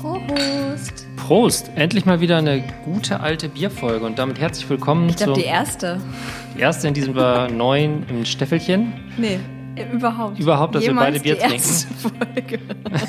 Prost. 0.00 1.06
Prost! 1.16 1.70
Endlich 1.74 2.06
mal 2.06 2.20
wieder 2.20 2.38
eine 2.38 2.64
gute 2.86 3.20
alte 3.20 3.50
Bierfolge 3.50 4.06
und 4.06 4.18
damit 4.18 4.40
herzlich 4.40 4.68
willkommen 4.70 5.10
Ich 5.10 5.16
glaube, 5.16 5.34
die 5.34 5.44
erste. 5.44 6.00
die 6.56 6.60
erste 6.60 6.88
in 6.88 6.94
diesem 6.94 7.12
neuen 7.14 8.08
im 8.08 8.24
Steffelchen. 8.24 8.94
Nee, 9.18 9.38
überhaupt. 9.92 10.38
Überhaupt, 10.38 10.74
dass 10.74 10.82
wir 10.84 10.88
Jemals 10.90 11.08
beide 11.08 11.20
Bier 11.20 11.34
die 11.34 11.40
erste 11.54 11.92
Folge. 11.94 12.60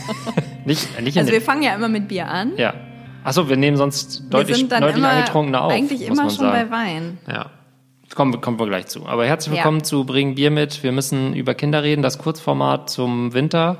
Nicht, 0.65 1.01
nicht 1.01 1.17
Also 1.17 1.31
wir 1.31 1.42
fangen 1.42 1.63
ja 1.63 1.74
immer 1.76 1.88
mit 1.88 2.08
Bier 2.10 2.28
an. 2.28 2.51
ja. 2.58 2.74
Achso, 3.23 3.47
wir 3.47 3.55
nehmen 3.58 3.78
sonst 3.78 4.23
wir 4.23 4.29
deutlich, 4.39 4.67
deutlich 4.67 5.03
angetrunkener 5.03 5.62
auf. 5.63 5.71
eigentlich 5.71 6.01
immer 6.05 6.23
schon 6.23 6.29
sagen. 6.51 6.69
bei 6.69 6.76
Wein. 6.76 7.17
Ja. 7.28 7.51
Kommen, 8.15 8.42
kommen 8.42 8.60
wir 8.60 8.65
gleich 8.67 8.87
zu. 8.87 9.05
Aber 9.08 9.26
herzlich 9.26 9.55
Ja. 9.55 9.60
willkommen 9.63 9.83
zu 9.83 10.03
Bring 10.05 10.35
Bier 10.35 10.51
mit. 10.51 10.83
Wir 10.83 10.92
müssen 10.92 11.33
über 11.35 11.53
Kinder 11.53 11.83
reden, 11.83 12.01
das 12.01 12.17
Kurzformat 12.17 12.89
zum 12.89 13.33
Winter. 13.33 13.78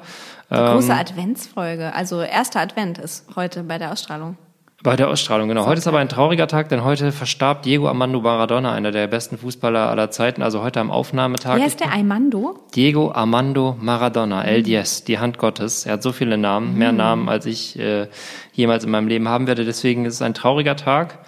Die 0.52 0.56
Ähm, 0.56 0.74
große 0.74 0.94
Adventsfolge. 0.94 1.94
Also 1.96 2.22
erster 2.22 2.59
Advent 2.59 2.98
ist 2.98 3.26
heute 3.36 3.64
bei 3.64 3.78
der 3.78 3.92
Ausstrahlung. 3.92 4.38
Bei 4.84 4.96
der 4.96 5.09
Ausstrahlung, 5.09 5.48
genau. 5.48 5.68
Heute 5.68 5.78
ist 5.78 5.88
aber 5.88 6.00
ein 6.00 6.09
trauriger 6.09 6.48
Tag, 6.48 6.70
denn 6.70 6.84
heute 6.84 7.12
verstarb 7.12 7.62
Diego 7.62 7.88
Armando 7.88 8.20
Maradona, 8.20 8.73
einer 8.73 8.92
der 8.92 9.06
besten 9.08 9.38
Fußballer 9.38 9.90
aller 9.90 10.09
Zeiten. 10.09 10.42
Also 10.42 10.64
heute 10.64 10.80
am 10.80 10.90
Aufnahmetag. 10.90 11.58
Wer 11.58 11.68
ist 11.68 11.80
der 11.80 11.94
Aimando? 11.94 12.59
Diego 12.73 13.12
Armando 13.12 13.78
Maradona, 13.80 14.44
El 14.44 14.64
Diez, 14.64 15.04
die 15.04 15.20
Hand 15.20 15.38
Gottes. 15.38 15.86
Er 15.86 15.94
hat 15.94 16.04
so 16.04 16.12
viele 16.12 16.38
Namen, 16.38 16.78
mehr 16.78 16.92
Namen, 16.92 17.30
als 17.30 17.45
ich 17.45 17.78
äh, 17.78 18.08
jemals 18.54 18.84
in 18.84 18.90
meinem 18.90 19.08
Leben 19.08 19.30
haben 19.30 19.45
werde. 19.45 19.64
Deswegen 19.66 20.06
ist 20.06 20.16
es 20.16 20.22
ein 20.23 20.34
trauriger 20.34 20.76
Tag, 20.76 21.20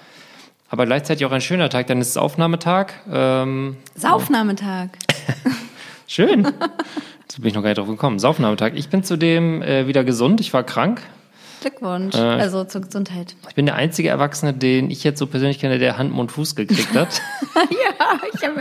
aber 0.68 0.88
gleichzeitig 0.88 1.26
auch 1.28 1.32
ein 1.32 1.42
schöner 1.42 1.70
Tag, 1.70 1.86
denn 1.88 2.02
es 2.02 2.10
ist 2.10 2.18
Aufnahmetag. 2.18 2.94
Ähm, 3.10 3.78
Saufnahmetag. 3.96 4.90
schön. 6.08 6.48
Jetzt 7.24 7.38
bin 7.38 7.48
ich 7.48 7.54
noch 7.56 7.62
gar 7.64 7.70
nicht 7.70 7.78
drauf 7.78 7.88
gekommen. 7.88 8.20
Saufnahmetag. 8.20 8.74
Ich 8.76 8.90
bin 8.90 9.04
zudem 9.04 9.62
äh, 9.62 9.88
wieder 9.88 10.04
gesund. 10.04 10.40
Ich 10.42 10.54
war 10.54 10.64
krank. 10.64 11.02
Glückwunsch. 11.62 12.14
Äh, 12.16 12.20
also 12.20 12.66
zur 12.66 12.82
Gesundheit. 12.82 13.36
Ich 13.48 13.56
bin 13.56 13.66
der 13.66 13.76
einzige 13.76 14.10
Erwachsene, 14.10 14.54
den 14.54 14.92
ich 14.92 15.06
jetzt 15.06 15.18
so 15.18 15.28
persönlich 15.28 15.60
kenne, 15.60 15.80
der 15.80 15.98
Hand, 15.98 16.12
Mund, 16.12 16.30
Fuß 16.32 16.56
gekriegt 16.56 16.94
hat. 16.94 17.22
ja, 17.56 18.20
ich, 18.34 18.44
hab, 18.44 18.52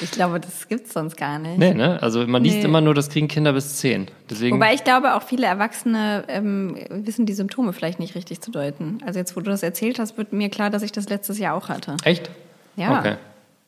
ich 0.00 0.10
glaube, 0.10 0.40
das 0.40 0.66
gibt's 0.66 0.92
sonst 0.92 1.16
gar 1.16 1.38
nicht. 1.38 1.58
nee, 1.58 1.72
ne? 1.72 2.02
Also 2.02 2.26
man 2.26 2.42
liest 2.42 2.56
Nee. 2.58 2.64
immer 2.64 2.80
nur, 2.80 2.92
das 2.94 3.08
kriegen 3.08 3.28
Kinder 3.28 3.52
bis 3.52 3.76
zehn. 3.76 4.08
Deswegen. 4.28 4.56
Wobei 4.56 4.74
ich 4.74 4.82
glaube, 4.82 5.14
auch 5.14 5.22
viele 5.22 5.46
Erwachsene 5.46 6.24
ähm, 6.26 6.76
wissen 6.90 7.24
die 7.24 7.34
Symptome 7.34 7.72
vielleicht 7.72 8.00
nicht 8.00 8.16
richtig 8.16 8.40
zu 8.40 8.50
deuten. 8.50 8.98
Also 9.06 9.20
jetzt, 9.20 9.36
wo 9.36 9.40
du 9.40 9.50
das 9.50 9.62
erzählt 9.62 10.00
hast, 10.00 10.18
wird 10.18 10.32
mir 10.32 10.48
klar, 10.48 10.70
dass 10.70 10.82
ich 10.82 10.90
das 10.90 11.08
letztes 11.08 11.38
Jahr 11.38 11.54
auch 11.54 11.68
hatte. 11.68 11.96
Echt? 12.02 12.30
Ja. 12.74 12.98
Okay. 12.98 13.14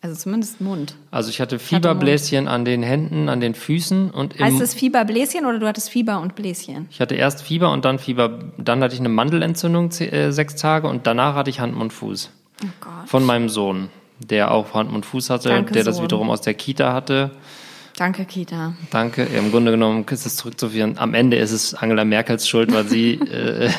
Also 0.04 0.16
zumindest 0.16 0.60
Mund. 0.60 0.96
Also 1.12 1.30
ich 1.30 1.40
hatte 1.40 1.60
Fieberbläschen 1.60 2.48
an 2.48 2.64
den 2.64 2.82
Händen, 2.82 3.28
an 3.28 3.40
den 3.40 3.54
Füßen 3.54 4.10
und 4.10 4.34
im, 4.34 4.44
Heißt 4.44 4.60
es 4.60 4.74
Fieberbläschen 4.74 5.46
oder 5.46 5.60
du 5.60 5.66
hattest 5.68 5.90
Fieber 5.90 6.20
und 6.20 6.34
Bläschen? 6.34 6.88
ich 6.90 7.00
hatte 7.00 7.14
erst 7.14 7.40
Fieber 7.42 7.70
und 7.70 7.84
dann 7.84 8.00
Fieber, 8.00 8.40
dann 8.58 8.82
hatte 8.82 8.94
ich 8.94 9.00
eine 9.00 9.08
Mandelentzündung 9.08 9.90
äh, 10.00 10.32
sechs 10.32 10.56
Tage 10.56 10.88
und 10.88 11.06
danach 11.06 11.36
hatte 11.36 11.50
ich 11.50 11.60
Hand, 11.60 11.76
Mund, 11.76 11.92
Fuß. 11.92 12.30
Oh 12.64 12.66
Gott. 12.80 13.08
Von 13.08 13.24
meinem 13.24 13.48
Sohn, 13.48 13.90
der 14.18 14.50
auch 14.50 14.74
Hand, 14.74 14.90
Mund, 14.90 15.06
Fuß 15.06 15.30
hatte, 15.30 15.50
Danke, 15.50 15.72
der 15.72 15.84
das 15.84 15.96
Sohn. 15.96 16.06
wiederum 16.06 16.30
aus 16.30 16.40
der 16.40 16.54
Kita 16.54 16.92
hatte. 16.92 17.30
Danke, 17.96 18.24
Kita. 18.24 18.72
Danke. 18.90 19.22
Im 19.22 19.52
Grunde 19.52 19.70
genommen 19.70 20.04
ist 20.10 20.26
es 20.26 20.36
zurückzuführen. 20.36 20.98
Am 20.98 21.14
Ende 21.14 21.36
ist 21.36 21.52
es 21.52 21.74
Angela 21.74 22.04
Merkels 22.04 22.48
Schuld, 22.48 22.72
weil 22.72 22.88
sie, 22.88 23.12
äh, 23.20 23.70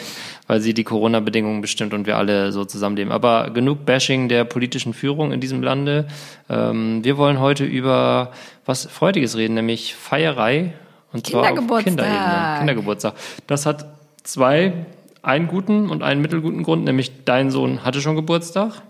weil 0.48 0.60
sie 0.60 0.74
die 0.74 0.84
Corona-Bedingungen 0.84 1.62
bestimmt 1.62 1.94
und 1.94 2.06
wir 2.06 2.18
alle 2.18 2.52
so 2.52 2.66
zusammenleben. 2.66 3.12
Aber 3.12 3.50
genug 3.52 3.86
Bashing 3.86 4.30
der 4.30 4.44
politischen 4.44 4.94
Führung 4.94 5.32
in 5.32 5.40
diesem 5.40 5.64
Lande. 5.64 6.08
Ähm, 6.50 7.04
wir 7.04 7.18
wollen 7.18 7.40
heute 7.40 7.66
über 7.66 8.32
was 8.66 8.86
Freudiges 8.86 9.38
reden, 9.38 9.54
nämlich 9.54 9.96
Feierei. 9.96 10.74
Und 11.12 11.28
zwar 11.28 11.42
auf 11.42 11.48
Kindergeburtstag. 11.48 11.86
Kinderebene. 11.86 12.58
Kindergeburtstag. 12.58 13.14
Das 13.48 13.66
hat 13.66 13.86
zwei, 14.24 14.86
einen 15.22 15.48
guten 15.48 15.90
und 15.90 16.04
einen 16.04 16.22
mittelguten 16.22 16.64
Grund, 16.64 16.84
nämlich 16.86 17.24
dein 17.26 17.52
Sohn 17.52 17.84
hatte 17.84 18.02
schon 18.02 18.16
Geburtstag. 18.16 18.82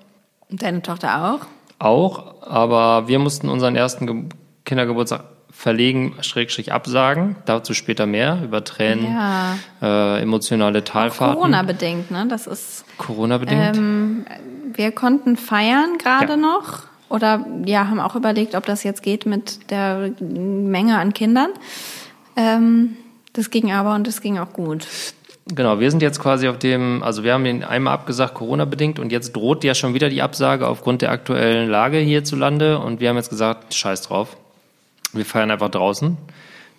Und 0.50 0.62
deine 0.62 0.82
Tochter 0.82 1.34
auch? 1.34 1.46
Auch, 1.80 2.42
aber 2.42 3.08
wir 3.08 3.20
mussten 3.20 3.50
unseren 3.50 3.76
ersten 3.76 4.08
Ge 4.08 4.16
Kindergeburtstag 4.66 5.26
verlegen, 5.54 6.16
schrägstrich 6.22 6.74
absagen. 6.74 7.36
Dazu 7.46 7.74
später 7.74 8.06
mehr, 8.06 8.40
über 8.44 8.64
Tränen, 8.64 9.06
Ja. 9.06 9.56
äh, 9.82 10.22
emotionale 10.22 10.84
Talfahrten. 10.84 11.36
Corona-bedingt, 11.36 12.12
ne? 12.12 12.26
Das 12.28 12.48
ist. 12.48 12.84
Corona-bedingt. 12.98 13.78
Ähm, 13.78 14.26
wir 14.74 14.92
konnten 14.92 15.38
feiern 15.38 15.98
gerade 16.00 16.34
Ja. 16.34 16.38
noch. 16.38 16.84
Oder 17.10 17.46
ja, 17.66 17.88
haben 17.88 18.00
auch 18.00 18.16
überlegt, 18.16 18.56
ob 18.56 18.66
das 18.66 18.84
jetzt 18.84 19.04
geht 19.04 19.26
mit 19.28 19.70
der 19.70 20.12
Menge 20.20 20.98
an 20.98 21.14
Kindern. 21.14 21.50
Ähm, 22.36 22.98
das 23.34 23.52
ging 23.52 23.72
aber 23.72 23.94
und 23.94 24.08
das 24.08 24.22
ging 24.22 24.40
auch 24.40 24.52
gut. 24.52 24.88
Genau, 25.46 25.80
wir 25.80 25.92
sind 25.92 26.02
jetzt 26.02 26.20
quasi 26.20 26.48
auf 26.48 26.58
dem, 26.58 27.04
also 27.04 27.24
wir 27.24 27.34
haben 27.34 27.44
den 27.44 27.64
einmal 27.64 27.94
abgesagt, 27.94 28.34
Corona-bedingt, 28.34 28.98
und 28.98 29.12
jetzt 29.12 29.36
droht 29.36 29.64
ja 29.64 29.76
schon 29.76 29.94
wieder 29.94 30.10
die 30.10 30.22
Absage 30.22 30.68
aufgrund 30.68 31.02
der 31.02 31.12
aktuellen 31.12 31.70
Lage 31.70 31.98
hierzulande. 31.98 32.80
Und 32.80 33.00
wir 33.00 33.10
haben 33.10 33.18
jetzt 33.18 33.30
gesagt, 33.30 33.74
scheiß 33.74 34.02
drauf. 34.04 34.38
Wir 35.14 35.26
feiern 35.26 35.52
einfach 35.52 35.70
draußen. 35.70 36.18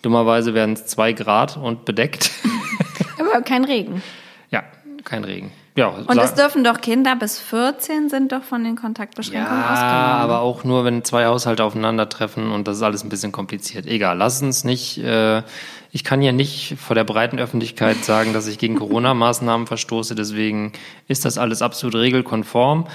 Dummerweise 0.01 0.53
werden 0.53 0.73
es 0.73 0.85
zwei 0.85 1.13
Grad 1.13 1.57
und 1.57 1.85
bedeckt. 1.85 2.31
Aber 3.19 3.41
kein 3.41 3.63
Regen. 3.65 4.03
ja, 4.51 4.63
kein 5.03 5.23
Regen. 5.23 5.51
Ja, 5.77 5.87
Und 5.87 6.17
es 6.19 6.33
dürfen 6.33 6.63
doch 6.63 6.79
Kinder 6.79 7.17
bis 7.17 7.37
14 7.37 8.09
sind 8.09 8.31
doch 8.31 8.43
von 8.43 8.63
den 8.63 8.77
Kontaktbeschränkungen 8.77 9.59
Ja, 9.59 9.73
ausgenommen. 9.73 10.21
aber 10.21 10.39
auch 10.39 10.63
nur, 10.63 10.85
wenn 10.85 11.03
zwei 11.03 11.25
Haushalte 11.25 11.65
aufeinandertreffen 11.65 12.49
und 12.53 12.65
das 12.69 12.77
ist 12.77 12.83
alles 12.83 13.03
ein 13.03 13.09
bisschen 13.09 13.33
kompliziert. 13.33 13.85
Egal, 13.85 14.17
lass 14.17 14.41
uns 14.41 14.63
nicht, 14.63 14.97
äh, 14.99 15.43
ich 15.91 16.05
kann 16.05 16.21
ja 16.21 16.31
nicht 16.31 16.77
vor 16.79 16.95
der 16.95 17.03
breiten 17.03 17.39
Öffentlichkeit 17.39 18.05
sagen, 18.05 18.31
dass 18.31 18.47
ich 18.47 18.57
gegen 18.57 18.75
Corona-Maßnahmen 18.79 19.67
verstoße, 19.67 20.15
deswegen 20.15 20.71
ist 21.09 21.25
das 21.25 21.37
alles 21.37 21.61
absolut 21.61 21.95
regelkonform. 21.95 22.87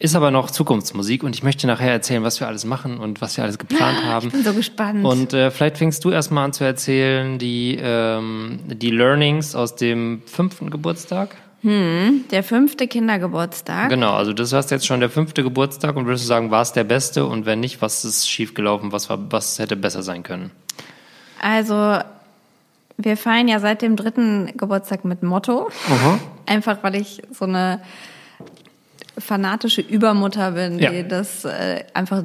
Ist 0.00 0.14
aber 0.14 0.30
noch 0.30 0.52
Zukunftsmusik 0.52 1.24
und 1.24 1.34
ich 1.34 1.42
möchte 1.42 1.66
nachher 1.66 1.90
erzählen, 1.90 2.22
was 2.22 2.38
wir 2.38 2.46
alles 2.46 2.64
machen 2.64 2.98
und 2.98 3.20
was 3.20 3.36
wir 3.36 3.42
alles 3.42 3.58
geplant 3.58 4.04
haben. 4.04 4.28
Ich 4.28 4.32
bin 4.32 4.44
so 4.44 4.52
gespannt. 4.52 5.04
Und 5.04 5.32
äh, 5.32 5.50
vielleicht 5.50 5.78
fängst 5.78 6.04
du 6.04 6.10
erstmal 6.10 6.44
an 6.44 6.52
zu 6.52 6.62
erzählen, 6.62 7.36
die, 7.38 7.76
ähm, 7.82 8.60
die 8.66 8.90
Learnings 8.90 9.56
aus 9.56 9.74
dem 9.74 10.22
fünften 10.26 10.70
Geburtstag. 10.70 11.36
der 12.30 12.44
fünfte 12.44 12.86
Kindergeburtstag. 12.86 13.88
Genau, 13.88 14.12
also 14.12 14.32
das 14.32 14.52
hast 14.52 14.70
jetzt 14.70 14.86
schon 14.86 15.00
der 15.00 15.10
fünfte 15.10 15.42
Geburtstag 15.42 15.96
und 15.96 16.06
würdest 16.06 16.22
du 16.22 16.28
sagen, 16.28 16.52
war 16.52 16.62
es 16.62 16.72
der 16.72 16.84
beste 16.84 17.26
und 17.26 17.46
wenn 17.46 17.58
nicht, 17.58 17.82
was 17.82 18.04
ist 18.04 18.30
schiefgelaufen, 18.30 18.92
was 18.92 19.10
war, 19.10 19.18
was 19.32 19.58
hätte 19.58 19.74
besser 19.74 20.04
sein 20.04 20.22
können? 20.22 20.52
Also, 21.40 21.98
wir 22.96 23.16
feiern 23.16 23.48
ja 23.48 23.58
seit 23.58 23.82
dem 23.82 23.96
dritten 23.96 24.52
Geburtstag 24.56 25.04
mit 25.04 25.24
Motto. 25.24 25.68
Einfach, 26.46 26.78
weil 26.82 26.94
ich 26.94 27.22
so 27.32 27.44
eine 27.44 27.80
fanatische 29.18 29.80
Übermutter 29.80 30.52
bin, 30.52 30.78
Ja. 30.78 30.90
die 30.90 31.06
das 31.06 31.44
äh, 31.44 31.84
einfach 31.94 32.24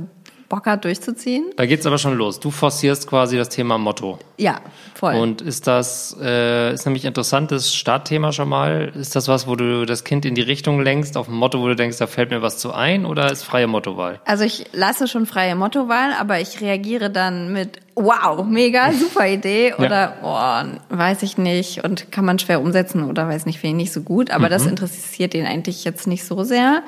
Bock 0.53 0.67
hat 0.67 0.85
durchzuziehen. 0.85 1.45
Da 1.57 1.65
geht's 1.65 1.83
aber 1.87 1.97
schon 1.97 2.15
los. 2.15 2.39
Du 2.39 2.51
forcierst 2.51 3.07
quasi 3.07 3.37
das 3.37 3.49
Thema 3.49 3.79
Motto. 3.79 4.19
Ja, 4.37 4.61
voll. 4.93 5.15
Und 5.15 5.41
ist 5.41 5.65
das, 5.65 6.15
äh, 6.21 6.71
ist 6.75 6.85
nämlich 6.85 7.05
interessantes 7.05 7.73
Startthema 7.73 8.31
schon 8.31 8.49
mal. 8.49 8.91
Ist 8.95 9.15
das 9.15 9.27
was, 9.27 9.47
wo 9.47 9.55
du 9.55 9.87
das 9.87 10.03
Kind 10.03 10.25
in 10.25 10.35
die 10.35 10.43
Richtung 10.43 10.79
lenkst, 10.79 11.17
auf 11.17 11.27
ein 11.27 11.33
Motto, 11.33 11.59
wo 11.59 11.69
du 11.69 11.75
denkst, 11.75 11.97
da 11.97 12.05
fällt 12.05 12.29
mir 12.29 12.43
was 12.43 12.59
zu 12.59 12.71
ein, 12.71 13.07
oder 13.07 13.31
ist 13.31 13.41
freie 13.41 13.65
Mottowahl? 13.65 14.19
Also 14.25 14.43
ich 14.43 14.65
lasse 14.73 15.07
schon 15.07 15.25
freie 15.25 15.55
Mottowahl, 15.55 16.13
aber 16.19 16.39
ich 16.39 16.61
reagiere 16.61 17.09
dann 17.09 17.51
mit 17.51 17.79
wow, 17.95 18.45
mega, 18.45 18.91
super 18.93 19.27
Idee 19.27 19.73
oder 19.73 20.17
oh, 20.21 20.95
weiß 20.95 21.23
ich 21.23 21.39
nicht 21.39 21.83
und 21.83 22.11
kann 22.11 22.25
man 22.25 22.37
schwer 22.37 22.61
umsetzen 22.61 23.09
oder 23.09 23.27
weiß 23.27 23.47
nicht, 23.47 23.57
finde 23.57 23.77
ich 23.77 23.85
nicht 23.85 23.93
so 23.93 24.01
gut, 24.01 24.29
aber 24.29 24.49
das 24.49 24.67
interessiert 24.67 25.33
ihn 25.33 25.47
eigentlich 25.47 25.83
jetzt 25.83 26.05
nicht 26.05 26.25
so 26.25 26.43
sehr. 26.43 26.83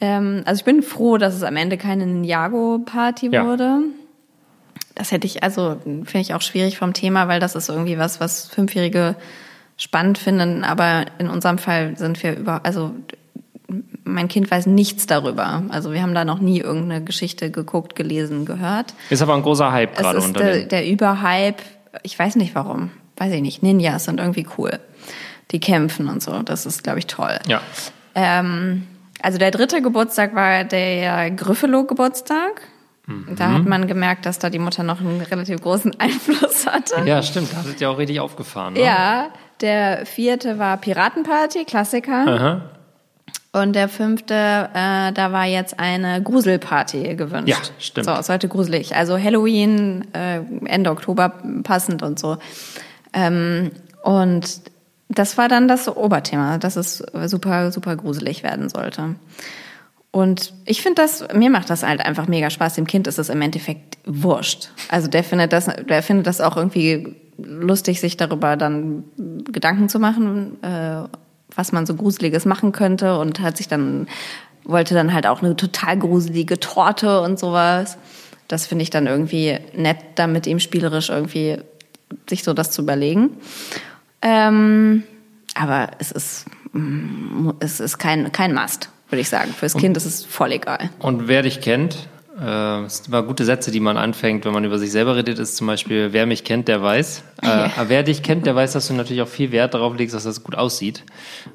Ähm, 0.00 0.42
also 0.44 0.60
ich 0.60 0.64
bin 0.64 0.82
froh, 0.82 1.18
dass 1.18 1.34
es 1.34 1.42
am 1.42 1.56
Ende 1.56 1.76
keine 1.76 2.06
Ninjago-Party 2.06 3.30
Ja. 3.32 3.44
wurde. 3.46 3.80
Das 4.94 5.12
hätte 5.12 5.26
ich, 5.26 5.42
also 5.42 5.76
finde 5.84 6.20
ich 6.20 6.34
auch 6.34 6.42
schwierig 6.42 6.78
vom 6.78 6.92
Thema, 6.92 7.28
weil 7.28 7.40
das 7.40 7.54
ist 7.54 7.68
irgendwie 7.68 7.98
was, 7.98 8.20
was 8.20 8.48
Fünfjährige 8.48 9.14
spannend 9.76 10.18
finden, 10.18 10.64
aber 10.64 11.06
in 11.18 11.28
unserem 11.28 11.58
Fall 11.58 11.96
sind 11.96 12.20
wir 12.22 12.36
über, 12.36 12.64
also 12.64 12.92
mein 14.02 14.26
Kind 14.28 14.50
weiß 14.50 14.66
nichts 14.66 15.06
darüber. 15.06 15.62
Also 15.68 15.92
wir 15.92 16.02
haben 16.02 16.14
da 16.14 16.24
noch 16.24 16.40
nie 16.40 16.58
irgendeine 16.60 17.04
Geschichte 17.04 17.50
geguckt, 17.50 17.94
gelesen, 17.94 18.44
gehört. 18.44 18.94
Ist 19.10 19.22
aber 19.22 19.34
ein 19.34 19.42
großer 19.42 19.70
Hype 19.70 19.92
Es 19.92 19.98
gerade 19.98 20.18
ist 20.18 20.24
unter 20.24 20.42
der, 20.42 20.62
der 20.64 20.88
Überhype. 20.88 21.62
Ich 22.02 22.18
weiß 22.18 22.36
nicht 22.36 22.54
warum. 22.54 22.90
Weiß 23.18 23.32
ich 23.32 23.42
nicht. 23.42 23.62
Ninjas 23.62 24.04
sind 24.04 24.18
irgendwie 24.20 24.46
cool. 24.56 24.78
Die 25.50 25.60
kämpfen 25.60 26.08
und 26.08 26.22
so. 26.22 26.42
Das 26.42 26.66
ist, 26.66 26.82
glaube 26.82 26.98
ich, 26.98 27.06
toll. 27.06 27.38
Ja. 27.46 27.60
Ähm, 28.14 28.84
also 29.22 29.38
der 29.38 29.50
dritte 29.50 29.82
Geburtstag 29.82 30.34
war 30.34 30.64
der 30.64 31.30
Gryffalo-Geburtstag. 31.30 32.62
Da 33.36 33.52
hat 33.52 33.64
man 33.64 33.86
gemerkt, 33.86 34.26
dass 34.26 34.38
da 34.38 34.50
die 34.50 34.58
Mutter 34.58 34.82
noch 34.82 35.00
einen 35.00 35.22
relativ 35.22 35.62
großen 35.62 35.94
Einfluss 35.98 36.66
hatte. 36.66 37.06
Ja, 37.06 37.22
stimmt. 37.22 37.52
Da 37.52 37.58
hattet 37.58 37.80
ihr 37.80 37.90
auch 37.90 37.96
richtig 37.96 38.20
aufgefahren. 38.20 38.74
Ne? 38.74 38.82
Ja, 38.84 39.30
der 39.62 40.04
vierte 40.04 40.58
war 40.58 40.76
Piratenparty, 40.76 41.64
Klassiker. 41.64 42.26
Aha. 42.26 42.60
Und 43.52 43.74
der 43.74 43.88
fünfte, 43.88 44.34
äh, 44.34 45.12
da 45.12 45.32
war 45.32 45.46
jetzt 45.46 45.80
eine 45.80 46.22
Gruselparty 46.22 47.16
gewünscht. 47.16 47.48
Ja, 47.48 47.56
stimmt. 47.78 48.04
So, 48.04 48.12
es 48.12 48.26
sollte 48.26 48.46
gruselig. 48.46 48.94
Also 48.94 49.18
Halloween, 49.18 50.06
äh, 50.12 50.40
Ende 50.66 50.90
Oktober 50.90 51.32
passend 51.62 52.02
und 52.02 52.18
so. 52.18 52.36
Ähm, 53.14 53.70
und 54.02 54.60
das 55.08 55.38
war 55.38 55.48
dann 55.48 55.68
das 55.68 55.88
Oberthema, 55.88 56.58
dass 56.58 56.76
es 56.76 57.02
super, 57.26 57.72
super 57.72 57.96
gruselig 57.96 58.42
werden 58.42 58.68
sollte. 58.68 59.14
Und 60.10 60.54
ich 60.64 60.82
finde 60.82 61.02
das, 61.02 61.26
mir 61.34 61.50
macht 61.50 61.70
das 61.70 61.82
halt 61.82 62.00
einfach 62.00 62.28
mega 62.28 62.50
Spaß. 62.50 62.74
Dem 62.74 62.86
Kind 62.86 63.06
ist 63.06 63.18
es 63.18 63.28
im 63.28 63.42
Endeffekt 63.42 63.98
wurscht. 64.04 64.70
Also 64.88 65.08
der 65.08 65.22
findet 65.22 65.52
das, 65.52 65.66
der 65.66 66.02
findet 66.02 66.26
das 66.26 66.40
auch 66.40 66.56
irgendwie 66.56 67.14
lustig, 67.36 68.00
sich 68.00 68.16
darüber 68.16 68.56
dann 68.56 69.04
Gedanken 69.44 69.88
zu 69.88 69.98
machen, 69.98 70.62
äh, 70.62 71.02
was 71.54 71.72
man 71.72 71.86
so 71.86 71.94
Gruseliges 71.94 72.46
machen 72.46 72.72
könnte 72.72 73.18
und 73.18 73.40
hat 73.40 73.56
sich 73.56 73.68
dann, 73.68 74.08
wollte 74.64 74.94
dann 74.94 75.12
halt 75.12 75.26
auch 75.26 75.42
eine 75.42 75.56
total 75.56 75.98
gruselige 75.98 76.58
Torte 76.58 77.20
und 77.20 77.38
sowas. 77.38 77.96
Das 78.48 78.66
finde 78.66 78.82
ich 78.82 78.90
dann 78.90 79.06
irgendwie 79.06 79.58
nett, 79.74 79.98
da 80.14 80.26
mit 80.26 80.46
ihm 80.46 80.58
spielerisch 80.58 81.10
irgendwie 81.10 81.58
sich 82.28 82.44
so 82.44 82.54
das 82.54 82.70
zu 82.70 82.82
überlegen. 82.82 83.30
Ähm, 84.22 85.04
aber 85.54 85.90
es 85.98 86.12
ist, 86.12 86.46
mm, 86.72 87.50
es 87.60 87.80
ist 87.80 87.98
kein, 87.98 88.32
kein 88.32 88.54
Must 88.54 88.90
würde 89.10 89.20
ich 89.20 89.28
sagen. 89.28 89.52
Fürs 89.52 89.74
Kind 89.74 89.96
ist 89.96 90.04
es 90.04 90.24
voll 90.24 90.52
egal. 90.52 90.90
Und 90.98 91.28
wer 91.28 91.42
dich 91.42 91.60
kennt, 91.60 92.08
äh, 92.40 92.84
es 92.84 92.98
sind 92.98 93.08
immer 93.08 93.22
gute 93.22 93.44
Sätze, 93.44 93.70
die 93.70 93.80
man 93.80 93.96
anfängt, 93.96 94.44
wenn 94.44 94.52
man 94.52 94.64
über 94.64 94.78
sich 94.78 94.92
selber 94.92 95.16
redet, 95.16 95.38
ist 95.38 95.56
zum 95.56 95.66
Beispiel, 95.66 96.12
wer 96.12 96.26
mich 96.26 96.44
kennt, 96.44 96.68
der 96.68 96.82
weiß. 96.82 97.24
Äh, 97.40 97.68
wer 97.86 98.02
dich 98.02 98.24
kennt, 98.24 98.46
der 98.46 98.56
weiß, 98.56 98.72
dass 98.72 98.88
du 98.88 98.94
natürlich 98.94 99.22
auch 99.22 99.28
viel 99.28 99.52
Wert 99.52 99.72
darauf 99.72 99.96
legst, 99.96 100.12
dass 100.12 100.24
das 100.24 100.42
gut 100.42 100.56
aussieht. 100.56 101.04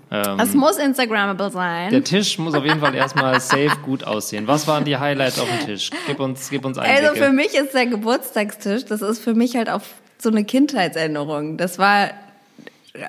Ähm, 0.09 0.39
es 0.39 0.53
muss 0.53 0.77
Instagrammable 0.77 1.51
sein. 1.51 1.91
Der 1.91 2.05
Tisch 2.05 2.39
muss 2.39 2.53
auf 2.53 2.63
jeden 2.63 2.79
Fall 2.79 2.95
erstmal 2.95 3.37
safe 3.41 3.75
gut 3.83 4.05
aussehen. 4.05 4.47
Was 4.47 4.65
waren 4.65 4.85
die 4.85 4.95
Highlights 4.95 5.41
auf 5.41 5.47
dem 5.49 5.65
Tisch? 5.65 5.89
Gib 6.07 6.21
uns, 6.21 6.49
gib 6.49 6.63
uns 6.63 6.77
Einblicke. 6.77 7.09
Also 7.09 7.21
für 7.21 7.33
mich 7.33 7.53
ist 7.53 7.73
der 7.73 7.85
Geburtstagstisch, 7.87 8.85
das 8.85 9.01
ist 9.01 9.19
für 9.19 9.33
mich 9.33 9.57
halt 9.57 9.69
auch 9.69 9.81
so 10.19 10.29
eine 10.29 10.45
Kindheitsänderung. 10.45 11.57
Das 11.57 11.77
war 11.77 12.11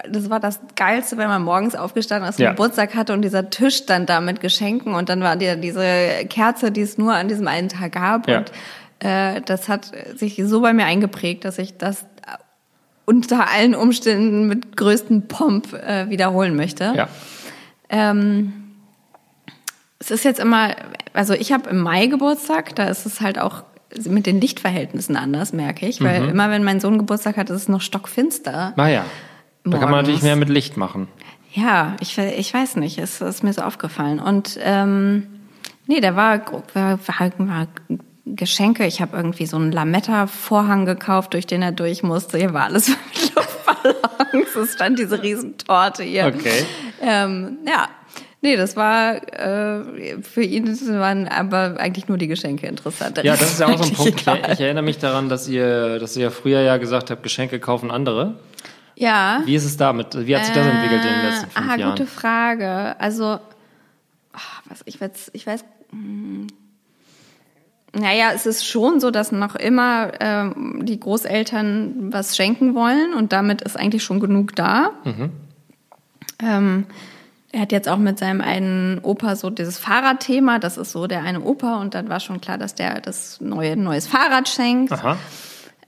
das 0.08 0.30
war 0.30 0.40
das 0.40 0.60
Geilste, 0.76 1.18
wenn 1.18 1.28
man 1.28 1.42
morgens 1.42 1.74
aufgestanden 1.74 2.28
ist, 2.28 2.38
ja. 2.38 2.50
Geburtstag 2.50 2.94
hatte 2.94 3.12
und 3.12 3.22
dieser 3.22 3.50
Tisch 3.50 3.76
stand 3.76 4.08
da 4.08 4.20
mit 4.20 4.40
Geschenken 4.40 4.94
und 4.94 5.08
dann 5.10 5.20
war 5.20 5.36
die, 5.36 5.60
diese 5.60 6.24
Kerze, 6.28 6.70
die 6.70 6.80
es 6.80 6.96
nur 6.96 7.14
an 7.14 7.28
diesem 7.28 7.48
einen 7.48 7.68
Tag 7.68 7.92
gab. 7.92 8.28
Ja. 8.28 8.38
Und 8.38 8.52
äh, 9.00 9.42
das 9.42 9.68
hat 9.68 9.92
sich 10.16 10.40
so 10.44 10.62
bei 10.62 10.72
mir 10.72 10.86
eingeprägt, 10.86 11.44
dass 11.44 11.58
ich 11.58 11.76
das 11.76 12.06
unter 13.04 13.50
allen 13.50 13.74
Umständen 13.74 14.46
mit 14.46 14.76
größten 14.76 15.28
Pomp 15.28 15.74
äh, 15.74 16.08
wiederholen 16.08 16.56
möchte. 16.56 16.94
Ja. 16.96 17.08
Ähm, 17.90 18.52
es 19.98 20.10
ist 20.10 20.24
jetzt 20.24 20.40
immer, 20.40 20.74
also 21.12 21.34
ich 21.34 21.52
habe 21.52 21.68
im 21.68 21.80
Mai 21.80 22.06
Geburtstag, 22.06 22.74
da 22.74 22.88
ist 22.88 23.04
es 23.04 23.20
halt 23.20 23.38
auch 23.38 23.64
mit 24.06 24.26
den 24.26 24.40
Lichtverhältnissen 24.40 25.16
anders, 25.16 25.52
merke 25.52 25.86
ich, 25.86 26.02
weil 26.02 26.22
mhm. 26.22 26.28
immer 26.30 26.50
wenn 26.50 26.64
mein 26.64 26.80
Sohn 26.80 26.98
Geburtstag 26.98 27.36
hat, 27.36 27.50
ist 27.50 27.56
es 27.56 27.68
noch 27.68 27.82
stockfinster. 27.82 28.72
Ah 28.76 28.88
ja. 28.88 29.04
Da 29.64 29.78
kann 29.78 29.90
man 29.90 30.02
natürlich 30.02 30.22
mehr 30.22 30.36
mit 30.36 30.48
Licht 30.48 30.76
machen. 30.76 31.08
Ja, 31.52 31.96
ich, 32.00 32.18
ich 32.18 32.52
weiß 32.52 32.76
nicht, 32.76 32.98
es 32.98 33.20
ist 33.20 33.42
mir 33.42 33.52
so 33.52 33.62
aufgefallen. 33.62 34.18
Und 34.18 34.58
ähm, 34.60 35.26
nee, 35.86 36.00
der 36.00 36.16
war, 36.16 36.40
war, 36.74 36.98
war 37.38 37.68
Geschenke. 38.26 38.86
Ich 38.86 39.00
habe 39.00 39.16
irgendwie 39.16 39.46
so 39.46 39.56
einen 39.56 39.70
Lametta-Vorhang 39.72 40.84
gekauft, 40.84 41.34
durch 41.34 41.46
den 41.46 41.62
er 41.62 41.72
durch 41.72 42.02
musste. 42.02 42.38
Hier 42.38 42.52
war 42.52 42.64
alles 42.64 42.88
mit 43.14 43.34
Luftballons. 43.34 44.56
Es 44.56 44.74
stand 44.74 44.98
diese 44.98 45.22
Riesentorte 45.22 46.02
hier. 46.02 46.26
Okay. 46.26 46.66
Ähm, 47.00 47.58
ja, 47.66 47.88
Nee, 48.44 48.56
das 48.56 48.76
war 48.76 49.26
äh, 49.32 50.20
für 50.20 50.42
ihn 50.42 50.66
waren 50.98 51.28
aber 51.28 51.76
eigentlich 51.78 52.08
nur 52.08 52.18
die 52.18 52.26
Geschenke 52.26 52.66
interessant. 52.66 53.16
Ja, 53.24 53.38
das 53.38 53.52
ist 53.52 53.60
ja 53.60 53.68
auch 53.68 53.82
so 53.82 53.84
ein 53.84 53.92
Punkt. 53.94 54.20
Egal. 54.20 54.52
Ich 54.52 54.60
erinnere 54.60 54.84
mich 54.84 54.98
daran, 54.98 55.30
dass 55.30 55.48
ihr, 55.48 55.98
dass 55.98 56.14
ihr 56.14 56.24
ja 56.24 56.30
früher 56.30 56.60
ja 56.60 56.76
gesagt 56.76 57.10
habt, 57.10 57.22
Geschenke 57.22 57.58
kaufen 57.58 57.90
andere. 57.90 58.34
Ja. 58.96 59.42
Wie 59.44 59.54
ist 59.54 59.64
es 59.64 59.76
damit? 59.76 60.26
Wie 60.26 60.36
hat 60.36 60.44
sich 60.44 60.54
das 60.54 60.66
entwickelt 60.66 61.04
in 61.04 61.12
den 61.12 61.22
letzten 61.22 61.50
fünf 61.50 61.66
aha, 61.66 61.76
Jahren? 61.76 61.90
gute 61.90 62.06
Frage. 62.06 63.00
Also, 63.00 63.38
ach, 64.32 64.62
was, 64.66 64.82
ich 64.84 65.00
weiß, 65.00 65.30
ich 65.34 65.46
weiß, 65.46 65.64
hm. 65.90 66.46
naja, 67.92 68.30
es 68.34 68.46
ist 68.46 68.66
schon 68.66 69.00
so, 69.00 69.10
dass 69.10 69.32
noch 69.32 69.56
immer 69.56 70.12
ähm, 70.20 70.80
die 70.84 71.00
Großeltern 71.00 72.12
was 72.12 72.36
schenken 72.36 72.74
wollen 72.74 73.14
und 73.14 73.32
damit 73.32 73.62
ist 73.62 73.76
eigentlich 73.76 74.04
schon 74.04 74.20
genug 74.20 74.54
da. 74.54 74.90
Mhm. 75.04 75.30
Ähm, 76.40 76.86
er 77.52 77.60
hat 77.60 77.72
jetzt 77.72 77.88
auch 77.88 77.98
mit 77.98 78.18
seinem 78.18 78.40
einen 78.40 78.98
Opa 79.00 79.36
so 79.36 79.48
dieses 79.48 79.78
Fahrradthema, 79.78 80.58
das 80.58 80.76
ist 80.76 80.90
so 80.90 81.06
der 81.06 81.22
eine 81.22 81.40
Opa 81.40 81.76
und 81.80 81.94
dann 81.94 82.08
war 82.08 82.18
schon 82.18 82.40
klar, 82.40 82.58
dass 82.58 82.74
der 82.74 83.00
das 83.00 83.40
neue 83.40 83.76
neues 83.76 84.08
Fahrrad 84.08 84.48
schenkt. 84.48 84.90
Aha. 84.92 85.16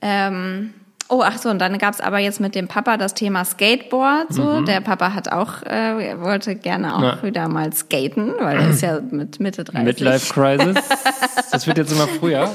Ähm, 0.01 0.73
Oh, 1.09 1.23
ach 1.25 1.39
so, 1.39 1.51
und 1.51 1.61
dann 1.61 1.79
gab's 1.79 2.01
aber 2.01 2.19
jetzt 2.19 2.41
mit 2.41 2.55
dem 2.57 2.67
Papa 2.67 2.97
das 2.97 3.15
Thema 3.15 3.45
Skateboard. 3.45 4.33
So, 4.33 4.43
mhm. 4.43 4.65
der 4.65 4.81
Papa 4.81 5.15
hat 5.15 5.31
auch, 5.31 5.63
äh, 5.63 6.21
wollte 6.21 6.57
gerne 6.57 6.97
auch 6.97 7.01
Na. 7.01 7.23
wieder 7.23 7.49
mal 7.49 7.73
skaten, 7.73 8.35
weil 8.41 8.59
er 8.59 8.71
ist 8.71 8.83
ja 8.83 9.01
mit 9.01 9.39
Mitte 9.39 9.63
30. 9.63 9.85
Midlife 9.85 10.33
Crisis. 10.33 10.77
das 11.53 11.67
wird 11.67 11.79
jetzt 11.79 11.93
immer 11.93 12.09
früher. 12.09 12.51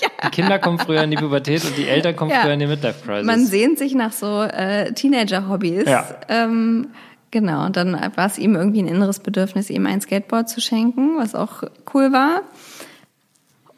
ja. 0.00 0.08
Die 0.24 0.30
Kinder 0.30 0.58
kommen 0.58 0.78
früher 0.78 1.02
in 1.02 1.10
die 1.10 1.16
Pubertät 1.16 1.64
und 1.64 1.78
die 1.78 1.88
Eltern 1.88 2.14
kommen 2.14 2.30
ja. 2.30 2.42
früher 2.42 2.52
in 2.52 2.60
die 2.60 2.66
Midlife 2.66 3.06
Crisis. 3.06 3.26
Man 3.26 3.46
sehnt 3.46 3.78
sich 3.78 3.94
nach 3.94 4.12
so 4.12 4.42
äh, 4.42 4.92
Teenager-Hobbys. 4.92 5.88
Ja. 5.88 6.06
Ähm, 6.28 6.88
genau, 7.30 7.64
und 7.64 7.76
dann 7.76 7.98
war 8.16 8.26
es 8.26 8.36
ihm 8.38 8.54
irgendwie 8.54 8.82
ein 8.82 8.88
inneres 8.88 9.20
Bedürfnis, 9.20 9.70
ihm 9.70 9.86
ein 9.86 10.02
Skateboard 10.02 10.50
zu 10.50 10.60
schenken, 10.60 11.16
was 11.16 11.34
auch 11.34 11.62
cool 11.94 12.12
war. 12.12 12.42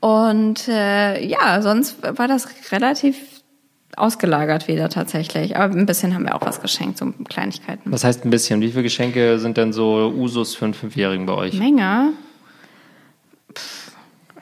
Und 0.00 0.68
äh, 0.68 1.24
ja, 1.24 1.62
sonst 1.62 2.02
war 2.02 2.26
das 2.28 2.48
relativ 2.72 3.16
ausgelagert 3.96 4.68
wieder 4.68 4.88
tatsächlich. 4.88 5.56
Aber 5.56 5.74
ein 5.74 5.86
bisschen 5.86 6.14
haben 6.14 6.24
wir 6.24 6.34
auch 6.34 6.42
was 6.42 6.60
geschenkt, 6.60 6.98
so 6.98 7.12
Kleinigkeiten. 7.28 7.90
Was 7.92 8.04
heißt 8.04 8.24
ein 8.24 8.30
bisschen? 8.30 8.60
Wie 8.60 8.70
viele 8.70 8.82
Geschenke 8.82 9.38
sind 9.38 9.56
denn 9.56 9.72
so 9.72 10.12
Usus 10.16 10.54
für 10.54 10.66
einen 10.66 10.74
Fünfjährigen 10.74 11.26
bei 11.26 11.32
euch? 11.34 11.54
Menge. 11.54 12.12
Pff, 13.54 13.92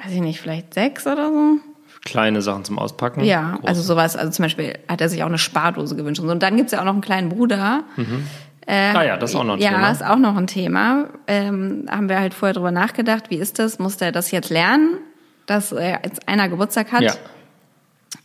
weiß 0.02 0.12
ich 0.12 0.20
nicht, 0.20 0.40
vielleicht 0.40 0.74
sechs 0.74 1.06
oder 1.06 1.30
so. 1.30 1.58
Kleine 2.04 2.42
Sachen 2.42 2.64
zum 2.64 2.78
Auspacken? 2.78 3.24
Ja, 3.24 3.52
Große. 3.52 3.68
also 3.68 3.82
sowas. 3.82 4.16
Also 4.16 4.30
zum 4.30 4.44
Beispiel 4.44 4.78
hat 4.88 5.00
er 5.00 5.08
sich 5.08 5.22
auch 5.22 5.28
eine 5.28 5.38
Spardose 5.38 5.96
gewünscht. 5.96 6.20
Und, 6.20 6.26
so. 6.26 6.32
und 6.32 6.42
dann 6.42 6.56
gibt's 6.56 6.72
ja 6.72 6.80
auch 6.80 6.84
noch 6.84 6.92
einen 6.92 7.00
kleinen 7.00 7.30
Bruder. 7.30 7.84
Mhm. 7.96 8.26
Äh, 8.66 8.92
ah 8.94 9.02
ja, 9.02 9.16
das 9.16 9.30
ist 9.30 9.36
auch 9.36 9.44
noch 9.44 9.54
ein 9.54 9.60
ja, 9.60 9.70
Thema. 9.70 9.82
Ja, 9.82 9.92
ist 9.92 10.04
auch 10.04 10.18
noch 10.18 10.36
ein 10.36 10.46
Thema. 10.46 11.08
Ähm, 11.26 11.86
haben 11.90 12.08
wir 12.08 12.18
halt 12.18 12.34
vorher 12.34 12.54
drüber 12.54 12.70
nachgedacht, 12.70 13.30
wie 13.30 13.36
ist 13.36 13.58
das? 13.58 13.78
Muss 13.78 13.96
der 13.96 14.12
das 14.12 14.30
jetzt 14.30 14.50
lernen, 14.50 14.98
dass 15.46 15.72
er 15.72 16.00
jetzt 16.04 16.28
einer 16.28 16.48
Geburtstag 16.48 16.92
hat? 16.92 17.02
Ja. 17.02 17.12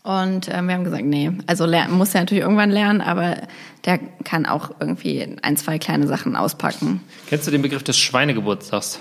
Und 0.03 0.47
äh, 0.47 0.61
wir 0.61 0.73
haben 0.73 0.83
gesagt, 0.83 1.05
nee, 1.05 1.31
also 1.45 1.65
lernen, 1.65 1.93
muss 1.97 2.15
er 2.15 2.21
natürlich 2.21 2.43
irgendwann 2.43 2.71
lernen, 2.71 3.01
aber 3.01 3.37
der 3.85 3.99
kann 4.23 4.45
auch 4.45 4.71
irgendwie 4.79 5.37
ein, 5.41 5.57
zwei 5.57 5.77
kleine 5.77 6.07
Sachen 6.07 6.35
auspacken. 6.35 7.01
Kennst 7.27 7.47
du 7.47 7.51
den 7.51 7.61
Begriff 7.61 7.83
des 7.83 7.97
Schweinegeburtstags? 7.97 8.99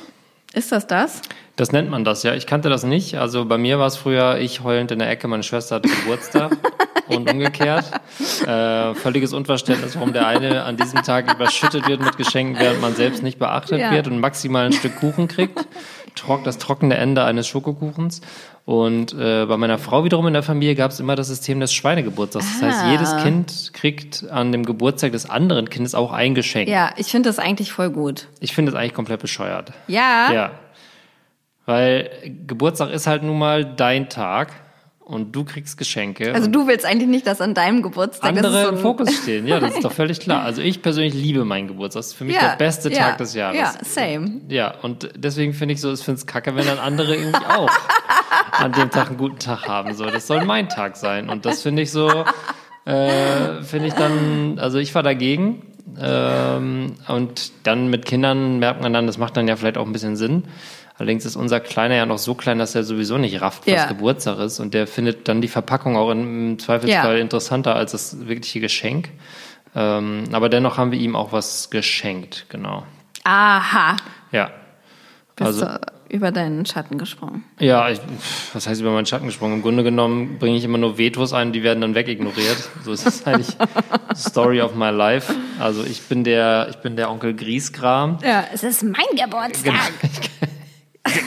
Ist 0.54 0.72
das 0.72 0.86
das? 0.86 1.22
Das 1.56 1.72
nennt 1.72 1.90
man 1.90 2.04
das, 2.04 2.22
ja. 2.22 2.34
Ich 2.34 2.46
kannte 2.46 2.68
das 2.68 2.84
nicht. 2.84 3.16
Also 3.16 3.44
bei 3.44 3.58
mir 3.58 3.78
war 3.78 3.86
es 3.86 3.96
früher, 3.96 4.38
ich 4.38 4.62
heulend 4.62 4.90
in 4.90 4.98
der 4.98 5.10
Ecke, 5.10 5.28
meine 5.28 5.42
Schwester 5.42 5.76
hatte 5.76 5.88
Geburtstag 5.88 6.56
und 7.08 7.30
umgekehrt. 7.30 7.84
Äh, 8.46 8.94
völliges 8.94 9.32
Unverständnis, 9.32 9.94
warum 9.96 10.12
der 10.12 10.26
eine 10.26 10.62
an 10.64 10.76
diesem 10.76 11.02
Tag 11.02 11.32
überschüttet 11.32 11.86
wird 11.86 12.02
mit 12.02 12.16
Geschenken, 12.16 12.58
während 12.58 12.80
man 12.80 12.94
selbst 12.94 13.22
nicht 13.22 13.38
beachtet 13.38 13.78
ja. 13.78 13.90
wird 13.90 14.06
und 14.06 14.20
maximal 14.20 14.66
ein 14.66 14.72
Stück 14.72 14.96
Kuchen 14.96 15.28
kriegt. 15.28 15.66
Trock, 16.14 16.44
das 16.44 16.58
trockene 16.58 16.96
Ende 16.96 17.24
eines 17.24 17.46
Schokokuchens. 17.46 18.20
Und 18.64 19.14
äh, 19.14 19.46
bei 19.46 19.56
meiner 19.56 19.78
Frau 19.78 20.04
wiederum 20.04 20.26
in 20.26 20.34
der 20.34 20.42
Familie 20.42 20.74
gab 20.74 20.90
es 20.90 21.00
immer 21.00 21.16
das 21.16 21.28
System 21.28 21.60
des 21.60 21.72
Schweinegeburtstags. 21.72 22.46
Das 22.60 22.62
heißt, 22.62 22.84
ah. 22.84 22.90
jedes 22.90 23.16
Kind 23.18 23.70
kriegt 23.72 24.28
an 24.30 24.52
dem 24.52 24.64
Geburtstag 24.64 25.12
des 25.12 25.28
anderen 25.28 25.70
Kindes 25.70 25.94
auch 25.94 26.12
ein 26.12 26.34
Geschenk. 26.34 26.68
Ja, 26.68 26.90
ich 26.96 27.06
finde 27.06 27.28
das 27.28 27.38
eigentlich 27.38 27.72
voll 27.72 27.90
gut. 27.90 28.28
Ich 28.40 28.54
finde 28.54 28.72
das 28.72 28.80
eigentlich 28.80 28.94
komplett 28.94 29.20
bescheuert. 29.20 29.72
Ja. 29.86 30.32
Ja. 30.32 30.50
Weil 31.64 32.10
Geburtstag 32.46 32.90
ist 32.90 33.06
halt 33.06 33.22
nun 33.22 33.38
mal 33.38 33.64
dein 33.64 34.08
Tag 34.08 34.52
und 35.08 35.34
du 35.34 35.42
kriegst 35.42 35.78
Geschenke. 35.78 36.34
Also 36.34 36.50
du 36.50 36.66
willst 36.66 36.84
eigentlich 36.84 37.08
nicht, 37.08 37.26
dass 37.26 37.40
an 37.40 37.54
deinem 37.54 37.82
Geburtstag 37.82 38.28
andere 38.28 38.64
so 38.64 38.68
im 38.68 38.76
Fokus 38.76 39.10
stehen. 39.22 39.46
Ja, 39.46 39.58
das 39.58 39.74
ist 39.74 39.84
doch 39.84 39.92
völlig 39.92 40.20
klar. 40.20 40.42
Also 40.42 40.60
ich 40.60 40.82
persönlich 40.82 41.14
liebe 41.14 41.46
meinen 41.46 41.66
Geburtstag. 41.66 42.00
Das 42.00 42.08
ist 42.08 42.12
für 42.12 42.24
mich 42.24 42.36
ja, 42.36 42.50
der 42.50 42.56
beste 42.56 42.92
ja, 42.92 42.98
Tag 42.98 43.18
des 43.18 43.32
Jahres. 43.32 43.58
Ja, 43.58 43.72
same. 43.82 44.42
Ja, 44.48 44.74
und 44.82 45.08
deswegen 45.16 45.54
finde 45.54 45.72
ich 45.72 45.80
so, 45.80 45.90
ich 45.90 46.00
finde 46.00 46.18
es 46.18 46.26
kacke, 46.26 46.54
wenn 46.54 46.66
dann 46.66 46.78
andere 46.78 47.16
irgendwie 47.16 47.46
auch 47.46 47.70
an 48.52 48.72
dem 48.72 48.90
Tag 48.90 49.08
einen 49.08 49.16
guten 49.16 49.38
Tag 49.38 49.66
haben. 49.66 49.94
So, 49.94 50.04
das 50.04 50.26
soll 50.26 50.44
mein 50.44 50.68
Tag 50.68 50.98
sein. 50.98 51.30
Und 51.30 51.46
das 51.46 51.62
finde 51.62 51.80
ich 51.80 51.90
so, 51.90 52.10
äh, 52.84 53.62
finde 53.62 53.88
ich 53.88 53.94
dann, 53.94 54.58
also 54.58 54.76
ich 54.76 54.94
war 54.94 55.02
dagegen. 55.02 55.62
Ähm, 55.98 56.96
und 57.08 57.52
dann 57.62 57.88
mit 57.88 58.04
Kindern 58.04 58.58
merkt 58.58 58.82
man 58.82 58.92
dann, 58.92 59.06
das 59.06 59.16
macht 59.16 59.38
dann 59.38 59.48
ja 59.48 59.56
vielleicht 59.56 59.78
auch 59.78 59.86
ein 59.86 59.92
bisschen 59.92 60.16
Sinn. 60.16 60.44
Allerdings 60.98 61.24
ist 61.24 61.36
unser 61.36 61.60
Kleiner 61.60 61.94
ja 61.94 62.06
noch 62.06 62.18
so 62.18 62.34
klein, 62.34 62.58
dass 62.58 62.74
er 62.74 62.82
sowieso 62.82 63.18
nicht 63.18 63.40
rafft, 63.40 63.66
was 63.66 63.74
ja. 63.74 63.86
Geburtstag 63.86 64.38
ist. 64.40 64.58
Und 64.58 64.74
der 64.74 64.88
findet 64.88 65.28
dann 65.28 65.40
die 65.40 65.48
Verpackung 65.48 65.96
auch 65.96 66.10
im 66.10 66.58
Zweifelsfall 66.58 67.16
ja. 67.16 67.22
interessanter 67.22 67.76
als 67.76 67.92
das 67.92 68.26
wirkliche 68.26 68.58
Geschenk. 68.58 69.10
Ähm, 69.76 70.24
aber 70.32 70.48
dennoch 70.48 70.76
haben 70.76 70.90
wir 70.90 70.98
ihm 70.98 71.14
auch 71.14 71.30
was 71.32 71.70
geschenkt, 71.70 72.46
genau. 72.48 72.84
Aha. 73.22 73.96
Ja. 74.32 74.50
Bist 75.36 75.46
also, 75.46 75.66
du 75.66 75.80
über 76.08 76.32
deinen 76.32 76.66
Schatten 76.66 76.98
gesprungen? 76.98 77.44
Ja, 77.60 77.88
ich, 77.90 78.00
was 78.52 78.66
heißt 78.66 78.80
über 78.80 78.90
meinen 78.90 79.06
Schatten 79.06 79.26
gesprungen? 79.26 79.56
Im 79.56 79.62
Grunde 79.62 79.84
genommen 79.84 80.38
bringe 80.38 80.56
ich 80.56 80.64
immer 80.64 80.78
nur 80.78 80.98
Vetos 80.98 81.32
ein, 81.32 81.52
die 81.52 81.62
werden 81.62 81.80
dann 81.80 81.94
wegignoriert. 81.94 82.68
So 82.82 82.92
ist 82.92 83.06
das 83.06 83.24
eigentlich 83.24 83.56
Story 84.16 84.60
of 84.62 84.74
my 84.74 84.90
life. 84.90 85.32
Also 85.60 85.84
ich 85.84 86.02
bin 86.02 86.24
der, 86.24 86.68
ich 86.70 86.76
bin 86.78 86.96
der 86.96 87.10
Onkel 87.10 87.34
Griesgram. 87.34 88.18
Ja, 88.24 88.46
es 88.52 88.64
ist 88.64 88.82
mein 88.82 89.06
Geburtstag. 89.14 89.74
Genau. 90.00 90.52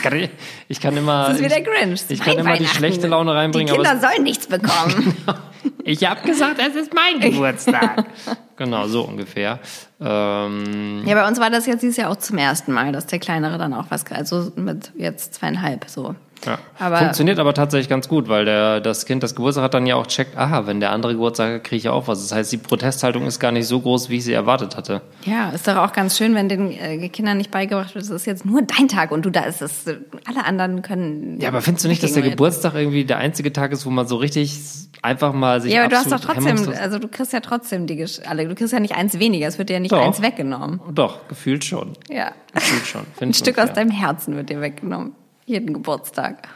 Ich 0.02 0.10
kann, 0.10 0.30
ich 0.68 0.82
kann 0.82 0.98
immer, 0.98 1.28
Das 1.28 1.40
ist 1.40 1.44
wie 1.44 1.48
der 1.50 1.62
Grinch. 1.62 2.02
ich 2.10 2.20
kann 2.20 2.38
immer 2.38 2.58
die 2.58 2.66
schlechte 2.68 3.08
Laune 3.08 3.34
reinbringen, 3.36 3.74
Die 3.74 3.80
aber 3.80 3.90
Kinder 3.90 4.10
sollen 4.10 4.24
nichts 4.24 4.48
bekommen. 4.48 5.16
ich 5.84 6.10
habe 6.10 6.22
gesagt, 6.22 6.60
es 6.60 6.76
ist 6.76 6.94
mein 6.94 7.20
Geburtstag. 7.20 8.06
genau, 8.56 8.88
so 8.88 9.04
ungefähr. 9.04 9.60
Ähm, 10.00 11.04
ja, 11.06 11.16
bei 11.16 11.28
uns 11.28 11.40
war 11.40 11.50
das 11.50 11.68
jetzt 11.68 11.82
dieses 11.82 11.98
Jahr 11.98 12.10
auch 12.10 12.16
zum 12.16 12.38
ersten 12.38 12.72
Mal, 12.72 12.92
dass 12.92 13.06
der 13.06 13.20
Kleinere 13.20 13.58
dann 13.58 13.74
auch 13.74 13.86
was, 13.90 14.06
also 14.12 14.52
mit 14.56 14.92
jetzt 14.96 15.36
zweieinhalb 15.36 15.86
so. 15.88 16.16
Ja. 16.46 16.58
Aber- 16.80 16.98
Funktioniert 16.98 17.40
aber 17.40 17.54
tatsächlich 17.54 17.90
ganz 17.90 18.08
gut, 18.08 18.28
weil 18.30 18.46
der, 18.46 18.80
das 18.82 19.06
Kind, 19.06 19.24
das 19.24 19.36
Geburtstag 19.36 19.64
hat, 19.64 19.74
dann 19.74 19.86
ja 19.86 19.96
auch 19.96 20.08
checkt, 20.08 20.38
aha, 20.38 20.66
wenn 20.68 20.80
der 20.80 20.92
andere 20.92 21.14
Geburtstag 21.14 21.54
hat, 21.56 21.64
kriege 21.64 21.78
ich 21.78 21.84
ja 21.86 21.92
auch 21.92 22.08
was. 22.08 22.22
Das 22.22 22.32
heißt, 22.38 22.52
die 22.52 22.58
Protesthaltung 22.58 23.26
ist 23.26 23.40
gar 23.40 23.52
nicht 23.52 23.68
so 23.68 23.80
groß, 23.80 24.10
wie 24.10 24.18
ich 24.18 24.24
sie 24.24 24.34
erwartet 24.34 24.76
hatte. 24.78 25.02
Ja, 25.26 25.50
ist 25.50 25.68
doch 25.68 25.78
auch 25.78 25.94
ganz 25.94 26.18
schön, 26.18 26.34
wenn 26.36 26.50
den 26.50 26.72
äh, 26.72 27.10
Kindern 27.10 27.38
nicht 27.38 27.52
beigebracht 27.52 27.94
wird, 27.96 28.04
es 28.06 28.10
ist 28.12 28.26
jetzt 28.26 28.46
nur 28.46 28.62
dein 28.62 28.88
Tag 28.88 29.12
und 29.12 29.26
du 29.26 29.30
da 29.30 29.42
ist 29.44 29.62
es, 29.62 29.86
alle 30.26 30.46
anderen 30.46 30.82
können. 30.82 31.40
Ja, 31.40 31.50
aber 31.50 31.62
findest 31.62 31.86
du 31.86 31.90
nicht, 31.90 32.02
dass 32.04 32.14
der. 32.14 32.22
Geburtstag 32.22 32.76
irgendwie 32.76 33.04
der 33.06 33.18
einzige 33.18 33.52
Tag 33.52 33.72
ist, 33.72 33.86
wo 33.86 33.90
man 33.90 34.08
so 34.08 34.16
richtig 34.16 34.58
einfach 35.02 35.34
mal 35.34 35.60
sich 35.62 35.74
Ja, 35.74 35.82
aber 35.82 35.90
du 35.90 35.96
hast 35.98 36.12
doch 36.12 36.18
absolut 36.30 36.36
trotzdem, 36.38 36.58
hemmungslos- 36.74 36.80
also 36.82 37.00
du 37.00 37.08
kriegst 37.08 37.34
ja 37.34 37.40
trotzdem 37.40 37.88
die 37.88 37.96
Gesch 37.96 38.20
alle, 38.28 38.48
du 38.48 38.56
kriegst 38.56 38.72
ja 38.74 38.80
nicht 38.80 38.96
eins 38.96 39.18
weniger, 39.20 39.48
es 39.48 39.58
wird 39.58 39.70
dir 39.70 39.74
ja 39.74 39.80
nicht 39.80 39.92
Doch. 39.92 40.06
eins 40.06 40.22
weggenommen. 40.22 40.80
Doch, 40.94 41.28
gefühlt 41.28 41.66
schon. 41.66 41.94
Ja. 42.10 42.32
Gefühlt 42.54 42.86
schon. 42.86 43.02
Ein 43.20 43.34
Stück 43.34 43.58
aus 43.58 43.74
deinem 43.74 43.92
Herzen 43.92 44.36
wird 44.36 44.50
dir 44.50 44.62
weggenommen. 44.62 45.14
Jeden 45.52 45.74
Geburtstag. 45.74 46.48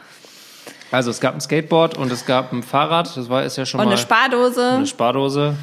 Also 0.90 1.10
es 1.10 1.20
gab 1.20 1.34
ein 1.34 1.40
Skateboard 1.42 1.98
und 1.98 2.10
es 2.10 2.24
gab 2.24 2.50
ein 2.52 2.62
Fahrrad, 2.62 3.14
das 3.14 3.28
war 3.28 3.44
ist 3.44 3.58
ja 3.58 3.66
schon 3.66 3.78
Und 3.78 3.86
mal 3.86 3.92
eine 3.92 4.00
Spardose. 4.00 4.70
eine 4.70 4.86
Spardose. 4.86 5.54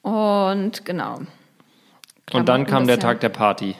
Und 0.00 0.86
genau. 0.86 1.20
Und 2.32 2.48
dann 2.48 2.64
kam 2.64 2.86
der. 2.86 2.98
Tag 2.98 3.20
der 3.20 3.28
Party. 3.28 3.74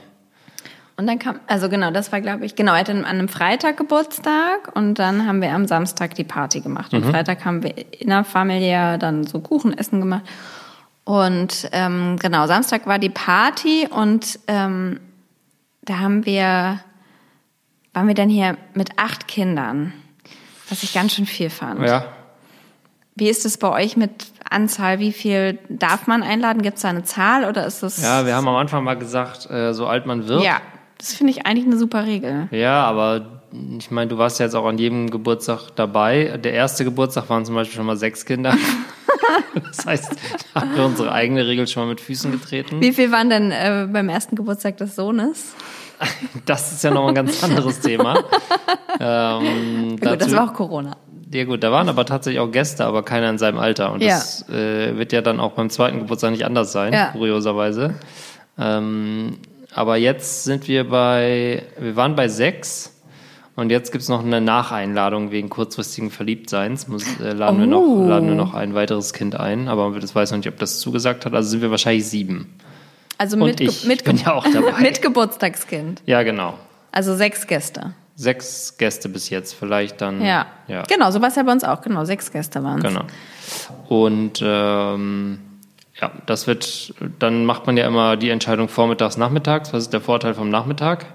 Und 0.98 1.06
dann 1.06 1.18
kam, 1.18 1.40
also 1.46 1.70
genau, 1.70 1.90
das 1.90 2.12
war, 2.12 2.20
glaube 2.20 2.44
ich, 2.44 2.54
genau, 2.54 2.74
er 2.74 2.80
hatte 2.80 2.92
an 2.92 3.06
einem 3.06 3.28
Freitag 3.28 3.78
Geburtstag 3.78 4.76
und 4.76 4.98
dann 4.98 5.26
haben 5.26 5.40
wir 5.40 5.52
am 5.52 5.66
Samstag 5.66 6.14
die 6.14 6.24
Party 6.24 6.60
gemacht. 6.60 6.92
Mhm. 6.92 6.98
Und 6.98 7.10
Freitag 7.10 7.46
haben 7.46 7.62
wir 7.62 7.72
innerfamiliär 7.98 8.98
dann 8.98 9.24
so 9.24 9.40
Kuchenessen 9.40 10.00
gemacht. 10.00 10.24
Und 11.04 11.70
ähm, 11.72 12.18
genau, 12.20 12.46
Samstag 12.46 12.86
war 12.86 12.98
die 12.98 13.08
Party 13.08 13.88
und 13.90 14.38
ähm, 14.48 15.00
da 15.80 15.98
haben 15.98 16.26
wir, 16.26 16.80
waren 17.92 18.08
wir 18.08 18.14
dann 18.14 18.28
hier 18.28 18.56
mit 18.74 18.98
acht 18.98 19.28
Kindern, 19.28 19.92
was 20.68 20.82
ich 20.82 20.94
ganz 20.94 21.14
schön 21.14 21.26
viel 21.26 21.50
fand. 21.50 21.86
Ja. 21.86 22.06
Wie 23.14 23.28
ist 23.28 23.44
es 23.44 23.58
bei 23.58 23.68
euch 23.68 23.96
mit 23.96 24.10
Anzahl? 24.48 24.98
Wie 24.98 25.12
viel 25.12 25.58
darf 25.68 26.06
man 26.06 26.22
einladen? 26.22 26.62
Gibt 26.62 26.76
es 26.76 26.82
da 26.82 26.88
eine 26.88 27.04
Zahl 27.04 27.44
oder 27.44 27.66
ist 27.66 27.82
es? 27.82 28.02
Ja, 28.02 28.24
wir 28.24 28.34
haben 28.34 28.48
am 28.48 28.56
Anfang 28.56 28.82
mal 28.84 28.94
gesagt, 28.94 29.50
äh, 29.50 29.74
so 29.74 29.86
alt 29.86 30.06
man 30.06 30.28
wird. 30.28 30.42
Ja, 30.42 30.62
das 30.96 31.12
finde 31.12 31.32
ich 31.32 31.44
eigentlich 31.44 31.66
eine 31.66 31.76
super 31.76 32.06
Regel. 32.06 32.48
Ja, 32.52 32.84
aber 32.84 33.42
ich 33.78 33.90
meine, 33.90 34.08
du 34.08 34.16
warst 34.16 34.40
ja 34.40 34.46
jetzt 34.46 34.54
auch 34.54 34.64
an 34.64 34.78
jedem 34.78 35.10
Geburtstag 35.10 35.70
dabei. 35.76 36.38
Der 36.42 36.54
erste 36.54 36.84
Geburtstag 36.84 37.28
waren 37.28 37.44
zum 37.44 37.54
Beispiel 37.54 37.76
schon 37.76 37.84
mal 37.84 37.98
sechs 37.98 38.24
Kinder. 38.24 38.56
das 39.66 39.84
heißt, 39.84 40.16
da 40.54 40.62
haben 40.62 40.74
wir 40.74 40.84
unsere 40.84 41.12
eigene 41.12 41.46
Regel 41.46 41.68
schon 41.68 41.82
mal 41.82 41.90
mit 41.90 42.00
Füßen 42.00 42.32
getreten. 42.32 42.80
Wie 42.80 42.94
viel 42.94 43.12
waren 43.12 43.28
denn 43.28 43.50
äh, 43.50 43.88
beim 43.92 44.08
ersten 44.08 44.36
Geburtstag 44.36 44.78
des 44.78 44.96
Sohnes? 44.96 45.54
Das 46.46 46.72
ist 46.72 46.82
ja 46.84 46.90
noch 46.90 47.06
ein 47.08 47.14
ganz 47.14 47.42
anderes 47.44 47.80
Thema. 47.80 48.18
ähm, 49.00 49.90
Ja, 49.90 49.90
gut, 49.90 50.02
das 50.04 50.18
dazu- 50.18 50.32
war 50.36 50.50
auch 50.50 50.54
Corona. 50.54 50.96
Ja 51.32 51.44
gut, 51.44 51.62
da 51.62 51.72
waren 51.72 51.88
aber 51.88 52.04
tatsächlich 52.04 52.40
auch 52.40 52.50
Gäste, 52.50 52.84
aber 52.84 53.02
keiner 53.04 53.30
in 53.30 53.38
seinem 53.38 53.58
Alter. 53.58 53.92
Und 53.92 54.02
Ja. 54.02 54.10
das 54.16 54.46
äh, 54.50 54.96
wird 54.98 55.12
ja 55.12 55.22
dann 55.22 55.40
auch 55.40 55.52
beim 55.52 55.70
zweiten 55.70 56.00
Geburtstag 56.00 56.32
nicht 56.32 56.44
anders 56.44 56.72
sein, 56.72 56.92
Ja. 56.92 57.06
kurioserweise. 57.12 57.94
Ähm, 58.58 59.38
aber 59.74 59.96
jetzt 59.96 60.44
sind 60.44 60.68
wir 60.68 60.88
bei, 60.90 61.62
wir 61.78 61.96
waren 61.96 62.14
bei 62.16 62.28
sechs 62.28 62.94
und 63.56 63.70
jetzt 63.70 63.92
gibt's 63.92 64.08
noch 64.10 64.22
eine 64.22 64.42
Nacheinladung 64.42 65.30
wegen 65.30 65.48
kurzfristigen 65.48 66.10
Verliebtseins. 66.10 66.86
Muss, 66.88 67.04
äh, 67.20 67.32
laden, 67.32 67.58
wir 67.60 67.76
Oh. 67.78 68.00
noch, 68.02 68.08
laden 68.08 68.28
wir 68.28 68.34
noch 68.34 68.52
ein 68.52 68.74
weiteres 68.74 69.14
Kind 69.14 69.34
ein, 69.40 69.68
aber 69.68 69.98
das 69.98 70.14
weiß 70.14 70.32
noch 70.32 70.38
nicht, 70.38 70.48
ob 70.48 70.58
das 70.58 70.80
zugesagt 70.80 71.24
hat. 71.24 71.32
Also 71.32 71.48
sind 71.48 71.62
wir 71.62 71.70
wahrscheinlich 71.70 72.06
sieben. 72.06 72.54
Also 73.22 73.36
mit, 73.36 73.60
ich 73.60 73.84
mit, 73.86 74.02
bin 74.02 74.16
ja 74.16 74.32
auch 74.32 74.44
dabei. 74.52 74.72
mit 74.80 75.00
Geburtstagskind. 75.00 76.02
Ja, 76.06 76.24
genau. 76.24 76.54
Also 76.90 77.14
sechs 77.14 77.46
Gäste. 77.46 77.94
Sechs 78.16 78.76
Gäste 78.78 79.08
bis 79.08 79.30
jetzt, 79.30 79.54
vielleicht 79.54 80.00
dann. 80.00 80.20
Ja. 80.24 80.46
ja. 80.66 80.82
Genau, 80.92 81.08
so 81.12 81.20
war 81.20 81.28
es 81.28 81.36
ja 81.36 81.44
bei 81.44 81.52
uns 81.52 81.62
auch. 81.62 81.82
Genau, 81.82 82.04
sechs 82.04 82.32
Gäste 82.32 82.64
waren 82.64 82.78
es. 82.78 82.82
Genau. 82.82 83.04
Und 83.88 84.42
ähm, 84.44 85.38
ja, 86.00 86.10
das 86.26 86.48
wird, 86.48 86.94
dann 87.20 87.44
macht 87.44 87.68
man 87.68 87.76
ja 87.76 87.86
immer 87.86 88.16
die 88.16 88.30
Entscheidung 88.30 88.68
vormittags, 88.68 89.16
nachmittags. 89.16 89.72
Was 89.72 89.84
ist 89.84 89.92
der 89.92 90.00
Vorteil 90.00 90.34
vom 90.34 90.50
Nachmittag? 90.50 91.06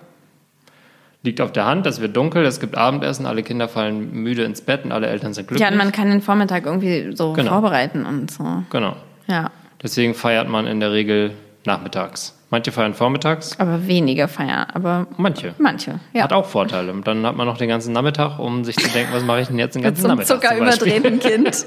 Liegt 1.23 1.41
auf 1.41 1.51
der 1.51 1.65
Hand, 1.65 1.85
es 1.87 1.99
wird 1.99 2.15
dunkel, 2.15 2.45
es 2.45 2.61
gibt 2.61 2.77
Abendessen, 2.77 3.25
alle 3.25 3.43
Kinder 3.43 3.67
fallen 3.67 4.13
müde 4.13 4.43
ins 4.43 4.61
Bett 4.61 4.85
und 4.85 4.93
alle 4.93 5.07
Eltern 5.07 5.33
sind 5.33 5.49
glücklich. 5.49 5.61
Ja, 5.67 5.73
und 5.73 5.77
man 5.77 5.91
kann 5.91 6.09
den 6.09 6.21
Vormittag 6.21 6.65
irgendwie 6.65 7.13
so 7.17 7.33
Genau. 7.33 7.51
vorbereiten 7.51 8.05
und 8.05 8.31
so. 8.31 8.63
genau. 8.69 8.95
Ja. 9.27 9.51
Deswegen 9.83 10.13
feiert 10.13 10.47
man 10.47 10.67
in 10.67 10.79
der 10.79 10.93
Regel 10.93 11.33
nachmittags. 11.65 12.33
Manche 12.49 12.71
feiern 12.71 12.93
vormittags, 12.93 13.59
Aber 13.59 13.87
weniger 13.87 14.29
feiern. 14.29 14.67
Aber 14.73 15.05
manche. 15.17 15.53
manche, 15.57 15.99
ja. 16.13 16.23
Hat 16.23 16.31
auch 16.31 16.45
Vorteile. 16.45 16.93
Und 16.93 17.05
dann 17.05 17.25
hat 17.25 17.35
man 17.35 17.45
noch 17.45 17.57
den 17.57 17.67
ganzen 17.67 17.91
Nachmittag, 17.91 18.39
um 18.39 18.63
sich 18.63 18.77
zu 18.77 18.87
denken, 18.89 19.11
was 19.11 19.23
mache 19.23 19.41
ich 19.41 19.47
denn 19.47 19.59
jetzt 19.59 19.75
den 19.75 19.81
Mit 19.81 19.95
ganzen 19.95 20.09
einem 20.09 20.19
Nachmittag 20.19 20.41
zum 20.49 20.59
Beispiel. 20.65 20.91
zuckerüberdrehten 20.93 21.19
Kind, 21.19 21.65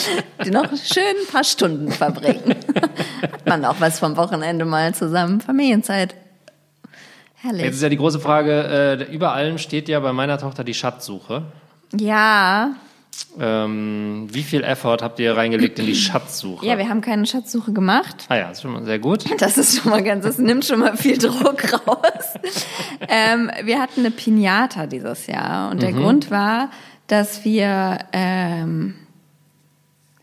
die 0.46 0.50
noch 0.50 0.68
schön 0.74 1.02
ein 1.04 1.30
paar 1.30 1.44
Stunden 1.44 1.92
verbringen. 1.92 2.54
Hat 3.30 3.46
man 3.46 3.64
auch 3.66 3.76
was 3.78 3.98
vom 3.98 4.16
Wochenende 4.16 4.64
mal 4.64 4.94
zusammen, 4.94 5.42
Familienzeit. 5.42 6.14
Herrlich. 7.34 7.64
Jetzt 7.64 7.74
ist 7.76 7.82
ja 7.82 7.88
die 7.90 7.98
große 7.98 8.20
Frage, 8.20 9.06
äh, 9.10 9.14
über 9.14 9.32
allen 9.32 9.58
steht 9.58 9.88
ja 9.88 10.00
bei 10.00 10.14
meiner 10.14 10.38
Tochter 10.38 10.64
die 10.64 10.74
Schatzsuche. 10.74 11.42
Ja, 11.94 12.70
Ähm, 13.40 14.28
wie 14.30 14.42
viel 14.42 14.62
Effort 14.62 14.98
habt 15.00 15.18
ihr 15.18 15.36
reingelegt 15.36 15.78
in 15.78 15.86
die 15.86 15.94
Schatzsuche? 15.94 16.66
ja, 16.66 16.76
wir 16.76 16.88
haben 16.88 17.00
keine 17.00 17.24
Schatzsuche 17.26 17.72
gemacht. 17.72 18.26
ah 18.28 18.36
ja, 18.36 18.48
das 18.48 18.58
ist 18.58 18.62
schon 18.62 18.72
mal 18.72 18.84
sehr 18.84 18.98
gut. 18.98 19.24
Das 19.38 19.56
ist 19.58 19.80
schon 19.80 19.90
mal 19.90 20.02
ganz, 20.02 20.24
das 20.24 20.38
nimmt 20.38 20.64
schon 20.64 20.80
mal 20.80 20.96
viel 20.96 21.16
Druck 21.18 21.72
raus. 21.86 22.34
ähm, 23.08 23.50
wir 23.64 23.80
hatten 23.80 24.00
eine 24.00 24.10
Pinata 24.10 24.86
dieses 24.86 25.26
Jahr 25.26 25.70
und 25.70 25.82
der 25.82 25.92
Grund 25.92 26.30
war, 26.30 26.70
dass 27.06 27.44
wir, 27.44 27.98
ähm, 28.12 28.94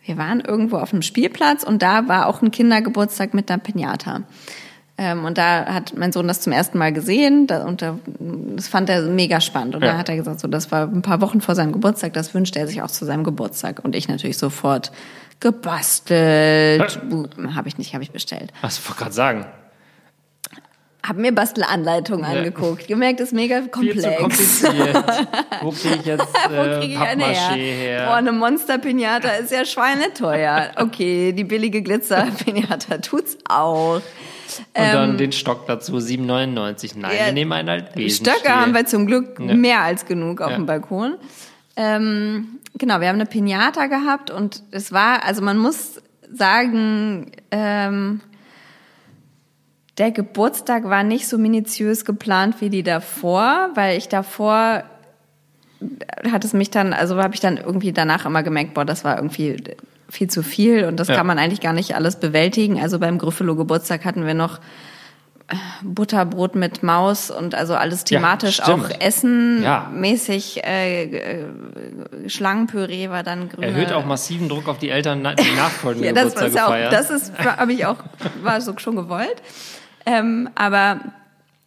wir 0.05 0.17
waren 0.17 0.39
irgendwo 0.41 0.77
auf 0.77 0.93
einem 0.93 1.01
Spielplatz 1.01 1.63
und 1.63 1.81
da 1.81 2.08
war 2.08 2.27
auch 2.27 2.41
ein 2.41 2.51
Kindergeburtstag 2.51 3.34
mit 3.34 3.50
einer 3.50 3.60
Pinata. 3.60 4.22
Ähm, 5.01 5.23
und 5.23 5.37
da 5.37 5.65
hat 5.65 5.93
mein 5.95 6.11
Sohn 6.11 6.27
das 6.27 6.41
zum 6.41 6.51
ersten 6.51 6.77
Mal 6.77 6.91
gesehen 6.91 7.47
da, 7.47 7.63
und 7.63 7.81
da, 7.81 7.97
das 8.57 8.67
fand 8.67 8.89
er 8.89 9.03
mega 9.03 9.39
spannend. 9.39 9.75
Und 9.75 9.81
Ja. 9.81 9.93
da 9.93 9.97
hat 9.97 10.09
er 10.09 10.17
gesagt, 10.17 10.41
so, 10.41 10.47
das 10.49 10.71
war 10.73 10.87
ein 10.87 11.01
paar 11.01 11.21
Wochen 11.21 11.39
vor 11.39 11.55
seinem 11.55 11.71
Geburtstag, 11.71 12.11
das 12.13 12.33
wünscht 12.33 12.57
er 12.57 12.67
sich 12.67 12.81
auch 12.81 12.91
zu 12.91 13.05
seinem 13.05 13.23
Geburtstag. 13.23 13.79
Und 13.83 13.95
ich 13.95 14.09
natürlich 14.09 14.37
sofort 14.37 14.91
gebastelt. 15.39 16.99
Habe 17.55 17.67
ich 17.69 17.77
nicht, 17.77 17.93
habe 17.93 18.03
ich 18.03 18.11
bestellt. 18.11 18.51
Was 18.61 18.85
wollte 18.87 18.99
gerade 18.99 19.13
sagen. 19.13 19.45
Hab 21.01 21.15
mir 21.15 21.31
Bastelanleitungen 21.33 22.25
angeguckt. 22.25 22.87
Gemerkt, 22.87 23.21
ist 23.21 23.31
mega 23.31 23.61
Viel 23.61 23.69
komplex. 23.69 24.03
zu 24.03 24.11
kompliziert. 24.15 24.95
Wo 25.61 25.71
kriege 25.71 25.95
ich 25.95 26.05
jetzt 26.05 26.27
äh, 26.51 26.79
kriege 26.79 26.93
ich 26.93 26.99
eine 26.99 27.25
her? 27.25 27.55
her? 27.55 28.05
Boah, 28.07 28.15
eine 28.15 28.33
Monster-Pinata 28.33 29.29
ist 29.29 29.51
ja 29.51 29.63
schweineteuer. 29.65 30.71
Okay, 30.75 31.31
die 31.31 31.45
billige 31.45 31.81
Glitzer-Pinata 31.81 32.97
tut's 32.97 33.37
auch. 33.47 33.95
Und 33.95 34.03
dann 34.75 35.17
den 35.17 35.31
Stock 35.31 35.65
dazu, 35.67 35.95
7,99. 35.97 36.97
Nein, 36.97 37.11
ähm, 37.11 37.17
Ja, 37.17 37.25
wir 37.27 37.31
nehmen 37.33 37.53
einen 37.53 37.69
Altbesenstiel. 37.69 38.33
Stöcke 38.33 38.53
haben 38.53 38.73
wir 38.73 38.85
zum 38.85 39.05
Glück 39.07 39.39
Ja. 39.39 39.53
mehr 39.53 39.81
als 39.81 40.05
genug 40.05 40.41
auf 40.41 40.49
Ja. 40.51 40.55
dem 40.57 40.65
Balkon. 40.65 41.15
Ähm, 41.77 42.59
genau, 42.77 42.99
wir 42.99 43.07
haben 43.07 43.15
eine 43.15 43.25
Pinata 43.25 43.85
gehabt 43.85 44.31
und 44.31 44.63
es 44.71 44.91
war, 44.91 45.23
also 45.23 45.41
man 45.41 45.57
muss 45.57 46.01
sagen, 46.31 47.31
ähm, 47.51 48.19
der 49.99 50.11
Geburtstag 50.11 50.85
war 50.85 51.03
nicht 51.03 51.27
so 51.27 51.37
minutiös 51.37 52.05
geplant 52.05 52.55
wie 52.61 52.69
die 52.69 52.83
davor, 52.83 53.69
weil 53.75 53.97
ich 53.97 54.07
davor 54.09 54.83
hat 56.31 56.43
es 56.43 56.53
mich 56.53 56.71
dann, 56.71 56.93
also 56.93 57.21
habe 57.21 57.33
ich 57.35 57.39
dann 57.41 57.57
irgendwie 57.57 57.93
danach 57.93 58.25
immer 58.25 58.43
gemerkt, 58.43 58.73
boah, 58.73 58.85
das 58.85 59.03
war 59.05 59.17
irgendwie 59.17 59.57
viel 60.09 60.29
zu 60.29 60.41
viel 60.43 60.85
und 60.85 60.99
das 60.99 61.07
Ja. 61.09 61.15
kann 61.15 61.27
man 61.27 61.37
eigentlich 61.37 61.61
gar 61.61 61.73
nicht 61.73 61.95
alles 61.95 62.15
bewältigen. 62.17 62.79
Also 62.81 62.99
beim 62.99 63.17
Gryffalo 63.17 63.55
Geburtstag 63.55 64.03
hatten 64.05 64.25
wir 64.25 64.33
noch 64.33 64.59
äh, 65.49 65.55
Butterbrot 65.83 66.55
mit 66.55 66.83
Maus 66.83 67.31
und 67.31 67.55
also 67.55 67.75
alles 67.75 68.01
Ja, 68.09 68.17
thematisch 68.19 68.55
stimmt. 68.61 68.85
auch 68.85 69.01
Essen 69.01 69.61
Ja. 69.63 69.89
mäßig 69.93 70.63
äh, 70.65 71.03
äh, 71.03 71.45
Schlangenpüree 72.27 73.09
war 73.09 73.23
dann 73.23 73.49
grüne. 73.49 73.67
Erhöht 73.67 73.91
auch 73.93 74.05
massiven 74.05 74.49
Druck 74.49 74.67
auf 74.67 74.79
die 74.79 74.89
Eltern, 74.89 75.19
die 75.19 75.23
nachfolgenden 75.57 76.15
Ja, 76.15 76.23
das 76.23 76.33
ist 76.35 76.55
ja 76.55 76.67
auch, 76.67 76.91
das 76.91 77.09
ist, 77.09 77.33
habe 77.39 77.71
ich 77.73 77.85
auch, 77.85 77.97
war 78.43 78.59
so 78.61 78.73
schon 78.77 78.95
gewollt. 78.95 79.41
Ähm, 80.09 80.49
aber 80.55 80.99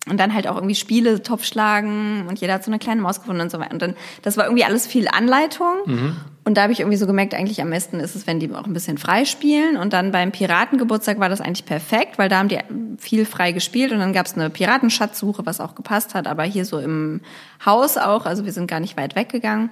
Und 0.09 0.19
dann 0.19 0.35
halt 0.35 0.49
auch 0.49 0.57
irgendwie 0.57 0.75
Spiele, 0.75 1.23
Topfschlagen 1.23 2.27
und 2.27 2.41
jeder 2.41 2.55
hat 2.55 2.65
so 2.65 2.73
eine 2.73 2.81
kleine 2.81 3.01
Maus 3.01 3.21
gefunden 3.21 3.41
und 3.41 3.53
so 3.53 3.61
weiter. 3.61 3.73
Und 3.73 3.83
dann, 3.83 3.95
das 4.23 4.37
war 4.37 4.47
irgendwie 4.47 4.65
alles 4.65 4.85
viel 4.85 5.07
Anleitung. 5.07 5.77
Mhm. 5.87 6.17
Und 6.45 6.57
da 6.57 6.63
habe 6.63 6.73
ich 6.73 6.81
irgendwie 6.81 6.97
so 6.97 7.07
gemerkt, 7.07 7.35
eigentlich 7.35 7.63
am 7.63 7.71
besten 7.71 8.01
ist 8.01 8.17
es, 8.17 8.27
wenn 8.27 8.41
die 8.41 8.53
auch 8.53 8.65
ein 8.65 8.73
bisschen 8.73 8.99
frei 8.99 9.25
spielen. 9.25 9.77
Und 9.77 9.93
dann 9.93 10.11
beim 10.11 10.33
Piratengeburtstag 10.33 11.21
war 11.21 11.29
das 11.29 11.41
eigentlich 11.41 11.67
perfekt, 11.67 12.19
weil 12.19 12.29
da 12.29 12.39
haben 12.39 12.49
die 12.49 12.59
viel 12.99 13.25
frei 13.25 13.53
gespielt 13.53 13.93
und 13.93 14.01
dann 14.01 14.13
gab 14.13 14.27
es 14.27 14.35
eine 14.35 14.51
Piratenschatzsuche, 14.51 15.47
was 15.47 15.61
auch 15.61 15.77
gepasst 15.77 16.17
hat, 16.17 16.27
aber 16.27 16.43
hier 16.43 16.65
so 16.65 16.81
im 16.81 17.21
Haus 17.65 17.97
auch, 17.97 18.27
also 18.27 18.45
wir 18.45 18.53
sind 18.53 18.67
gar 18.67 18.81
nicht 18.81 18.97
weit 18.97 19.15
weggegangen. 19.15 19.71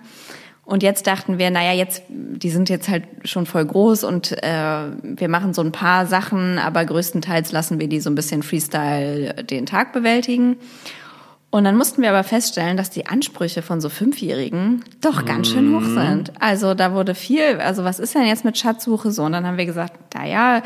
Und 0.70 0.84
jetzt 0.84 1.08
dachten 1.08 1.38
wir, 1.38 1.50
naja, 1.50 1.72
jetzt, 1.72 2.04
die 2.08 2.48
sind 2.48 2.68
jetzt 2.68 2.88
halt 2.88 3.02
schon 3.24 3.44
voll 3.44 3.64
groß 3.64 4.04
und 4.04 4.40
äh, 4.40 4.84
wir 5.02 5.28
machen 5.28 5.52
so 5.52 5.62
ein 5.62 5.72
paar 5.72 6.06
Sachen, 6.06 6.60
aber 6.60 6.84
größtenteils 6.84 7.50
lassen 7.50 7.80
wir 7.80 7.88
die 7.88 7.98
so 7.98 8.08
ein 8.08 8.14
bisschen 8.14 8.44
Freestyle 8.44 9.42
den 9.42 9.66
Tag 9.66 9.92
bewältigen. 9.92 10.58
Und 11.50 11.64
dann 11.64 11.76
mussten 11.76 12.02
wir 12.02 12.10
aber 12.10 12.22
feststellen, 12.22 12.76
dass 12.76 12.88
die 12.88 13.06
Ansprüche 13.06 13.62
von 13.62 13.80
so 13.80 13.88
Fünfjährigen 13.88 14.84
doch 15.00 15.24
ganz 15.24 15.48
schön 15.48 15.74
hoch 15.74 15.82
sind. 15.82 16.40
Also 16.40 16.74
da 16.74 16.92
wurde 16.94 17.16
viel, 17.16 17.58
also 17.58 17.82
was 17.82 17.98
ist 17.98 18.14
denn 18.14 18.26
jetzt 18.26 18.44
mit 18.44 18.56
Schatzsuche 18.56 19.10
so? 19.10 19.24
Und 19.24 19.32
dann 19.32 19.44
haben 19.44 19.58
wir 19.58 19.66
gesagt, 19.66 20.14
naja, 20.14 20.58
äh, 20.58 20.62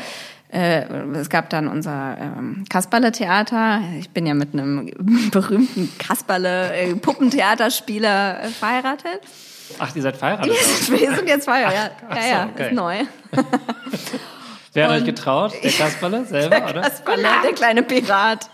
es 0.49 1.29
gab 1.29 1.49
dann 1.49 1.67
unser 1.67 2.17
ähm, 2.19 2.63
Kasperle-Theater. 2.69 3.81
Ich 3.99 4.09
bin 4.11 4.25
ja 4.25 4.33
mit 4.33 4.53
einem 4.53 4.89
berühmten 5.31 5.91
Kasperle-Puppentheaterspieler 5.97 8.43
äh, 8.43 8.47
verheiratet. 8.49 9.21
Ach, 9.79 9.95
ihr 9.95 10.01
seid 10.01 10.17
verheiratet? 10.17 10.51
wir 10.91 11.15
sind 11.15 11.27
jetzt 11.27 11.45
verheiratet, 11.45 11.97
ja. 12.09 12.15
ja, 12.15 12.27
ja, 12.27 12.49
okay. 12.53 12.67
ist 12.67 12.73
neu. 12.73 12.97
Wer 14.73 14.83
hat 14.85 14.91
Und- 14.91 14.97
euch 14.97 15.05
getraut? 15.05 15.53
Der 15.63 15.71
Kasperle 15.71 16.25
selber, 16.25 16.59
Der 16.59 16.69
oder? 16.69 16.81
Kasperle, 16.81 17.27
der 17.43 17.53
kleine 17.53 17.81
Pirat. 17.83 18.49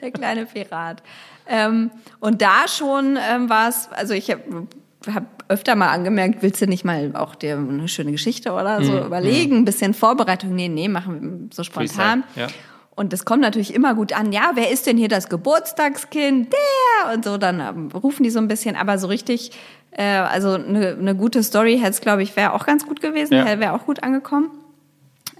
Der 0.00 0.10
kleine 0.12 0.46
Pirat. 0.46 1.02
Ähm, 1.46 1.90
und 2.20 2.40
da 2.42 2.66
schon 2.68 3.18
ähm, 3.30 3.50
war 3.50 3.68
es, 3.68 3.88
also 3.90 4.14
ich 4.14 4.30
habe 4.30 4.66
hab 5.14 5.44
öfter 5.48 5.74
mal 5.76 5.88
angemerkt, 5.88 6.42
willst 6.42 6.60
du 6.60 6.66
nicht 6.66 6.84
mal 6.84 7.12
auch 7.14 7.34
dir 7.34 7.56
eine 7.56 7.88
schöne 7.88 8.12
Geschichte 8.12 8.52
oder 8.52 8.82
so 8.82 8.98
überlegen, 8.98 9.56
ein 9.56 9.64
bisschen 9.64 9.94
Vorbereitung? 9.94 10.54
Nee, 10.54 10.68
nee, 10.68 10.88
machen 10.88 11.22
wir 11.22 11.54
so 11.54 11.62
spontan. 11.62 12.24
Ja. 12.36 12.48
Und 12.98 13.12
das 13.12 13.24
kommt 13.24 13.42
natürlich 13.42 13.74
immer 13.74 13.94
gut 13.94 14.12
an. 14.12 14.32
Ja, 14.32 14.50
wer 14.54 14.72
ist 14.72 14.86
denn 14.86 14.96
hier 14.96 15.08
das 15.08 15.28
Geburtstagskind? 15.28 16.52
Der! 16.52 17.14
Und 17.14 17.24
so, 17.24 17.38
dann 17.38 17.60
ähm, 17.60 17.90
rufen 17.94 18.24
die 18.24 18.30
so 18.30 18.40
ein 18.40 18.48
bisschen. 18.48 18.74
Aber 18.74 18.98
so 18.98 19.06
richtig, 19.06 19.52
äh, 19.92 20.02
also 20.02 20.54
eine 20.54 20.96
ne 20.96 21.14
gute 21.14 21.44
Story 21.44 21.78
hätte 21.78 21.90
es, 21.90 22.00
glaube 22.00 22.24
ich, 22.24 22.34
wäre 22.34 22.54
auch 22.54 22.66
ganz 22.66 22.86
gut 22.86 23.00
gewesen. 23.00 23.34
Ja. 23.34 23.60
Wäre 23.60 23.72
auch 23.72 23.86
gut 23.86 24.02
angekommen. 24.02 24.50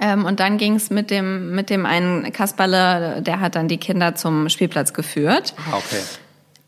Ähm, 0.00 0.24
und 0.24 0.38
dann 0.38 0.58
ging 0.58 0.76
es 0.76 0.90
mit 0.90 1.10
dem, 1.10 1.54
mit 1.54 1.70
dem 1.70 1.84
einen 1.84 2.30
Kasperle, 2.32 3.22
der 3.22 3.40
hat 3.40 3.56
dann 3.56 3.66
die 3.66 3.78
Kinder 3.78 4.14
zum 4.14 4.48
Spielplatz 4.48 4.94
geführt. 4.94 5.54
Ah, 5.56 5.78
okay. 5.78 6.02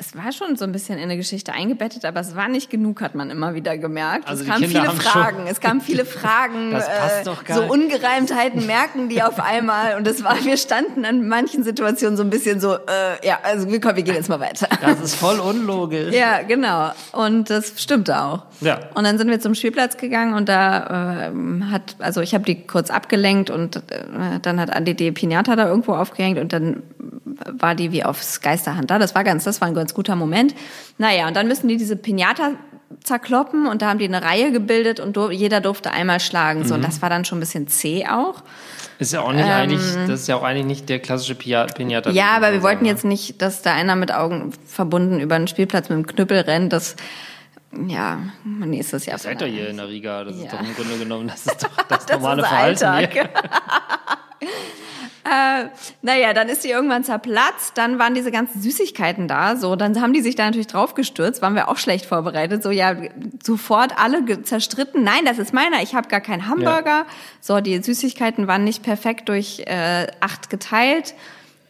Es 0.00 0.16
war 0.16 0.33
schon 0.33 0.57
so 0.57 0.64
ein 0.64 0.73
bisschen 0.73 0.97
in 0.97 1.04
eine 1.04 1.19
Geschichte 1.19 1.52
eingebettet, 1.52 2.07
aber 2.07 2.21
es 2.21 2.35
war 2.35 2.49
nicht 2.49 2.71
genug, 2.71 3.02
hat 3.02 3.14
man 3.14 3.28
immer 3.28 3.52
wieder 3.52 3.76
gemerkt. 3.76 4.26
Also 4.26 4.45
es 4.45 4.49
kamen 4.49 4.62
Kinder 4.62 4.92
viele 4.92 5.02
Fragen. 5.02 5.47
Es 5.47 5.61
kamen 5.61 5.80
viele 5.83 6.04
Fragen. 6.07 6.71
Das 6.71 6.88
passt 6.88 7.21
äh, 7.21 7.25
doch 7.25 7.45
gar 7.45 7.59
so. 7.59 7.64
Ungereimtheiten 7.64 8.64
merken 8.64 9.11
die 9.11 9.23
auf 9.23 9.38
einmal. 9.38 9.99
Und 9.99 10.07
es 10.07 10.25
war, 10.25 10.42
wir 10.42 10.57
standen 10.57 11.04
an 11.04 11.28
manchen 11.28 11.64
Situationen 11.64 12.16
so 12.16 12.23
ein 12.23 12.30
bisschen 12.30 12.61
so, 12.61 12.76
äh, 12.76 13.26
ja, 13.26 13.40
also 13.42 13.71
wir, 13.71 13.78
komm, 13.78 13.97
wir 13.97 14.02
gehen 14.02 14.14
jetzt 14.14 14.30
mal 14.30 14.40
weiter. 14.40 14.69
Das 14.80 15.00
ist 15.00 15.16
voll 15.16 15.38
unlogisch. 15.38 16.14
Ja, 16.14 16.40
genau. 16.45 16.92
Und 17.12 17.50
das 17.50 17.75
stimmte 17.76 18.23
auch. 18.23 18.45
Ja. 18.62 18.80
Und 18.95 19.04
dann 19.04 19.19
sind 19.19 19.28
wir 19.28 19.38
zum 19.38 19.54
Spielplatz 19.54 19.99
gegangen 19.99 20.33
und 20.33 20.49
da 20.49 21.26
ähm, 21.26 21.71
hat, 21.71 21.97
also 21.99 22.23
ich 22.23 22.33
habe 22.33 22.45
die 22.45 22.66
kurz 22.66 22.88
abgelenkt 22.88 23.50
und 23.50 23.76
äh, 23.76 23.80
dann 24.40 24.61
hat 24.61 24.71
Andi 24.71 24.95
die 24.95 25.12
Pinata 25.12 25.57
da 25.57 25.69
irgendwo 25.69 25.92
aufgehängt 25.92 26.38
und 26.38 26.54
dann 26.54 26.85
war 27.45 27.75
die 27.75 27.92
wie 27.92 28.04
aufs 28.04 28.40
Geisterhand 28.40 28.90
da. 28.90 28.99
Das 28.99 29.14
war 29.14 29.25
ganz, 29.25 29.45
das 29.45 29.61
war 29.61 29.69
ein 29.69 29.75
ganz 29.75 29.89
guter 29.94 30.16
Moment. 30.16 30.54
Naja, 30.99 31.26
und 31.28 31.37
dann 31.37 31.49
müssen 31.49 31.68
die 31.68 31.76
diese 31.76 31.97
Pinata 31.97 32.52
zerkloppen 33.04 33.66
und 33.66 33.82
da 33.82 33.88
haben 33.90 33.99
die 33.99 34.04
eine 34.04 34.23
Reihe 34.23 34.50
gebildet 34.52 35.00
und 35.00 35.16
dur 35.16 35.30
jeder 35.32 35.61
durfte 35.61 35.90
einmal 35.92 36.20
schlagen. 36.20 36.61
Mhm. 36.61 36.64
So, 36.66 36.75
und 36.75 36.85
das 36.85 37.00
war 37.02 37.09
dann 37.09 37.25
schon 37.25 37.38
ein 37.38 37.40
bisschen 37.40 37.68
zäh 37.68 38.06
auch. 38.09 38.42
Ist 38.99 39.12
ja 39.12 39.23
auch 39.23 39.32
nicht 39.32 39.47
eigentlich, 39.47 39.80
das 40.06 40.20
ist 40.20 40.28
ja 40.28 40.37
auch 40.37 40.42
eigentlich 40.42 40.66
nicht 40.66 40.88
der 40.88 40.99
klassische 40.99 41.35
Pinata. 41.35 42.11
Ähm. 42.11 42.16
Ja, 42.16 42.32
aber 42.37 42.52
wir 42.52 42.62
wollten 42.62 42.85
jetzt 42.85 43.04
nicht, 43.04 43.40
dass 43.40 43.62
da 43.62 43.73
einer 43.73 43.96
mit 43.96 44.12
Augen 44.12 44.53
verbunden 44.66 45.20
über 45.20 45.38
den 45.38 45.48
Spielplatz 45.48 45.88
mit 45.88 45.96
dem 45.98 46.07
Knüppel 46.07 46.40
rennt. 46.40 46.72
Das, 46.74 46.96
ja, 47.88 48.18
nächstes 48.44 49.07
Jahr. 49.07 49.16
Seid 49.18 49.40
doch 49.40 49.46
hier 49.46 49.70
in 49.70 49.79
der 49.79 49.88
Riga, 49.88 50.24
das 50.24 50.37
ist 50.37 50.44
Ja. 50.44 50.50
doch 50.50 50.61
im 50.61 50.74
Grunde 50.74 50.98
genommen, 50.98 51.29
das 51.29 51.46
ist 51.46 51.62
doch 51.62 51.70
das, 51.88 52.05
Das 52.07 52.18
normale 52.20 52.42
ist 52.42 52.48
Verhalten 52.48 53.12
hier. 53.12 53.29
Äh, 55.22 55.66
naja, 56.00 56.33
dann 56.33 56.48
ist 56.48 56.64
die 56.64 56.70
irgendwann 56.70 57.05
zerplatzt, 57.05 57.72
dann 57.76 57.98
waren 57.98 58.14
diese 58.14 58.31
ganzen 58.31 58.62
Süßigkeiten 58.62 59.29
da, 59.29 59.57
so, 59.57 59.76
dann 59.76 60.00
haben 60.00 60.14
die 60.14 60.22
sich 60.22 60.35
da 60.35 60.46
natürlich 60.46 60.66
draufgestürzt, 60.66 61.42
waren 61.42 61.55
wir 61.55 61.68
auch 61.68 61.76
schlecht 61.76 62.07
vorbereitet, 62.07 62.62
so, 62.62 62.70
ja, 62.70 62.96
sofort 63.42 63.92
alle 63.98 64.42
zerstritten, 64.42 65.05
nein, 65.05 65.26
das 65.26 65.38
ist 65.38 65.53
meiner, 65.53 65.83
ich 65.83 65.94
habe 65.94 66.09
gar 66.09 66.22
keinen 66.22 66.48
Hamburger, 66.48 67.05
so, 67.40 67.61
die 67.61 67.83
Süßigkeiten 67.83 68.46
waren 68.46 68.64
nicht 68.64 68.83
perfekt 68.83 69.29
durch 69.29 69.61
äh, 69.66 70.07
acht 70.20 70.48
geteilt, 70.48 71.14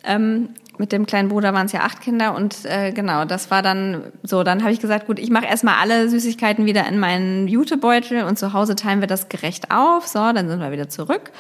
ähm, 0.05 0.51
mit 0.79 0.93
dem 0.93 1.05
kleinen 1.05 1.29
Bruder 1.29 1.53
waren 1.53 1.67
es 1.67 1.73
ja 1.73 1.81
acht 1.81 2.01
Kinder. 2.01 2.35
Und 2.35 2.65
äh, 2.65 2.91
genau, 2.93 3.27
das 3.27 3.51
war 3.51 3.61
dann 3.61 4.05
so, 4.23 4.43
dann 4.43 4.63
habe 4.63 4.73
ich 4.73 4.81
gesagt, 4.81 5.07
gut, 5.07 5.19
ich 5.19 5.29
mache 5.29 5.45
erstmal 5.45 5.75
alle 5.75 6.09
Süßigkeiten 6.09 6.65
wieder 6.65 6.89
in 6.89 6.99
meinen 6.99 7.49
Jutebeutel. 7.49 8.25
Und 8.25 8.39
zu 8.39 8.55
Hause 8.55 8.77
teilen 8.77 9.01
wir 9.01 9.07
das 9.07 9.29
gerecht 9.29 9.71
auf, 9.71 10.09
so, 10.09 10.19
dann 10.19 10.49
sind 10.49 10.59
wir 10.59 10.73
wieder 10.73 10.89
zurück. 10.89 11.33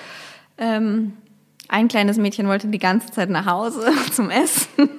Ähm, 0.58 1.14
ein 1.70 1.88
kleines 1.88 2.18
Mädchen 2.18 2.48
wollte 2.48 2.66
die 2.66 2.78
ganze 2.78 3.10
Zeit 3.10 3.30
nach 3.30 3.46
Hause 3.46 3.92
zum 4.12 4.30
Essen. 4.30 4.90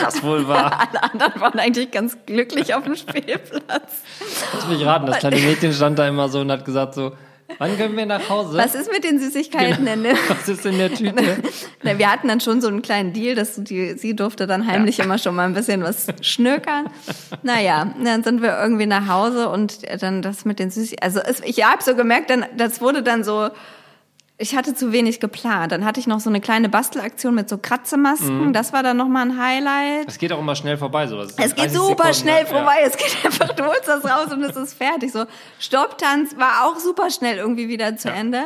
Das 0.00 0.22
wohl 0.22 0.48
war. 0.48 0.80
Alle 0.88 1.02
anderen 1.02 1.40
waren 1.40 1.58
eigentlich 1.58 1.90
ganz 1.90 2.16
glücklich 2.24 2.74
auf 2.74 2.84
dem 2.84 2.96
Spielplatz. 2.96 4.02
Lass 4.54 4.68
mich 4.68 4.84
raten, 4.84 5.06
das 5.06 5.18
kleine 5.18 5.36
Mädchen 5.36 5.72
stand 5.72 5.98
da 5.98 6.08
immer 6.08 6.28
so 6.28 6.40
und 6.40 6.50
hat 6.50 6.64
gesagt 6.64 6.94
so, 6.94 7.12
wann 7.58 7.76
können 7.76 7.96
wir 7.96 8.06
nach 8.06 8.28
Hause? 8.28 8.56
Was 8.56 8.74
ist 8.74 8.90
mit 8.90 9.04
den 9.04 9.18
Süßigkeiten 9.18 9.84
denn? 9.84 10.02
ne? 10.02 10.14
Was 10.28 10.48
ist 10.48 10.64
in 10.64 10.78
der 10.78 10.92
Tüte? 10.92 11.42
Na, 11.82 11.98
wir 11.98 12.10
hatten 12.10 12.28
dann 12.28 12.40
schon 12.40 12.60
so 12.60 12.68
einen 12.68 12.82
kleinen 12.82 13.12
Deal, 13.12 13.34
dass 13.34 13.56
die, 13.56 13.98
sie 13.98 14.14
durfte 14.14 14.46
dann 14.46 14.66
heimlich 14.66 15.00
immer 15.00 15.18
schon 15.18 15.34
mal 15.34 15.44
ein 15.44 15.54
bisschen 15.54 15.82
was 15.82 16.06
schnökern. 16.20 16.88
Naja, 17.42 17.92
dann 18.02 18.22
sind 18.22 18.42
wir 18.42 18.58
irgendwie 18.58 18.86
nach 18.86 19.08
Hause 19.08 19.48
und 19.48 19.80
dann 20.00 20.22
das 20.22 20.44
mit 20.44 20.58
den 20.58 20.70
Süßigkeiten. 20.70 21.04
Also 21.04 21.20
es, 21.20 21.40
ich 21.40 21.64
habe 21.64 21.82
so 21.82 21.94
gemerkt, 21.94 22.30
dann, 22.30 22.46
das 22.56 22.80
wurde 22.80 23.02
dann 23.02 23.24
so, 23.24 23.50
ich 24.40 24.54
hatte 24.54 24.72
zu 24.72 24.92
wenig 24.92 25.18
geplant. 25.18 25.72
Dann 25.72 25.84
hatte 25.84 25.98
ich 25.98 26.06
noch 26.06 26.20
so 26.20 26.30
eine 26.30 26.40
kleine 26.40 26.68
Bastelaktion 26.68 27.34
mit 27.34 27.48
so 27.48 27.58
Kratzemasken. 27.58 28.52
Das 28.52 28.72
war 28.72 28.84
dann 28.84 28.96
nochmal 28.96 29.26
ein 29.26 29.36
Highlight. 29.36 30.06
Es 30.06 30.18
geht 30.18 30.32
auch 30.32 30.38
immer 30.38 30.54
schnell 30.54 30.76
vorbei, 30.76 31.08
sowas. 31.08 31.34
Es 31.36 31.56
geht 31.56 31.64
30 31.64 31.72
super 31.72 31.88
Sekunden, 31.88 32.14
schnell 32.14 32.44
ja. 32.44 32.46
vorbei. 32.46 32.76
Es 32.84 32.96
geht 32.96 33.16
einfach, 33.24 33.52
du 33.52 33.64
holst 33.64 33.88
das 33.88 34.04
raus 34.04 34.32
und 34.32 34.44
es 34.44 34.54
ist 34.54 34.74
fertig. 34.74 35.10
So, 35.10 35.24
Stopptanz 35.58 36.36
war 36.36 36.66
auch 36.66 36.78
super 36.78 37.10
schnell 37.10 37.38
irgendwie 37.38 37.68
wieder 37.68 37.96
zu 37.96 38.10
Ende. 38.10 38.42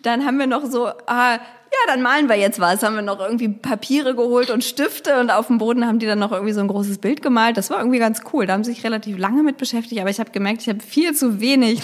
Dann 0.00 0.24
haben 0.24 0.38
wir 0.38 0.46
noch 0.46 0.64
so, 0.64 0.86
ah, 0.86 1.38
ja, 1.74 1.92
dann 1.92 2.00
malen 2.00 2.26
wir 2.30 2.36
jetzt 2.36 2.58
was. 2.58 2.82
Haben 2.82 2.94
wir 2.94 3.02
noch 3.02 3.20
irgendwie 3.20 3.48
Papiere 3.48 4.14
geholt 4.14 4.48
und 4.48 4.64
Stifte 4.64 5.20
und 5.20 5.30
auf 5.30 5.48
dem 5.48 5.58
Boden 5.58 5.86
haben 5.86 5.98
die 5.98 6.06
dann 6.06 6.20
noch 6.20 6.32
irgendwie 6.32 6.54
so 6.54 6.60
ein 6.60 6.68
großes 6.68 6.98
Bild 6.98 7.20
gemalt. 7.20 7.58
Das 7.58 7.68
war 7.68 7.80
irgendwie 7.80 7.98
ganz 7.98 8.22
cool. 8.32 8.46
Da 8.46 8.54
haben 8.54 8.64
sie 8.64 8.72
sich 8.72 8.82
relativ 8.82 9.18
lange 9.18 9.42
mit 9.42 9.58
beschäftigt, 9.58 10.00
aber 10.00 10.08
ich 10.08 10.20
habe 10.20 10.30
gemerkt, 10.30 10.62
ich 10.62 10.68
habe 10.70 10.80
viel 10.80 11.14
zu 11.14 11.40
wenig, 11.40 11.80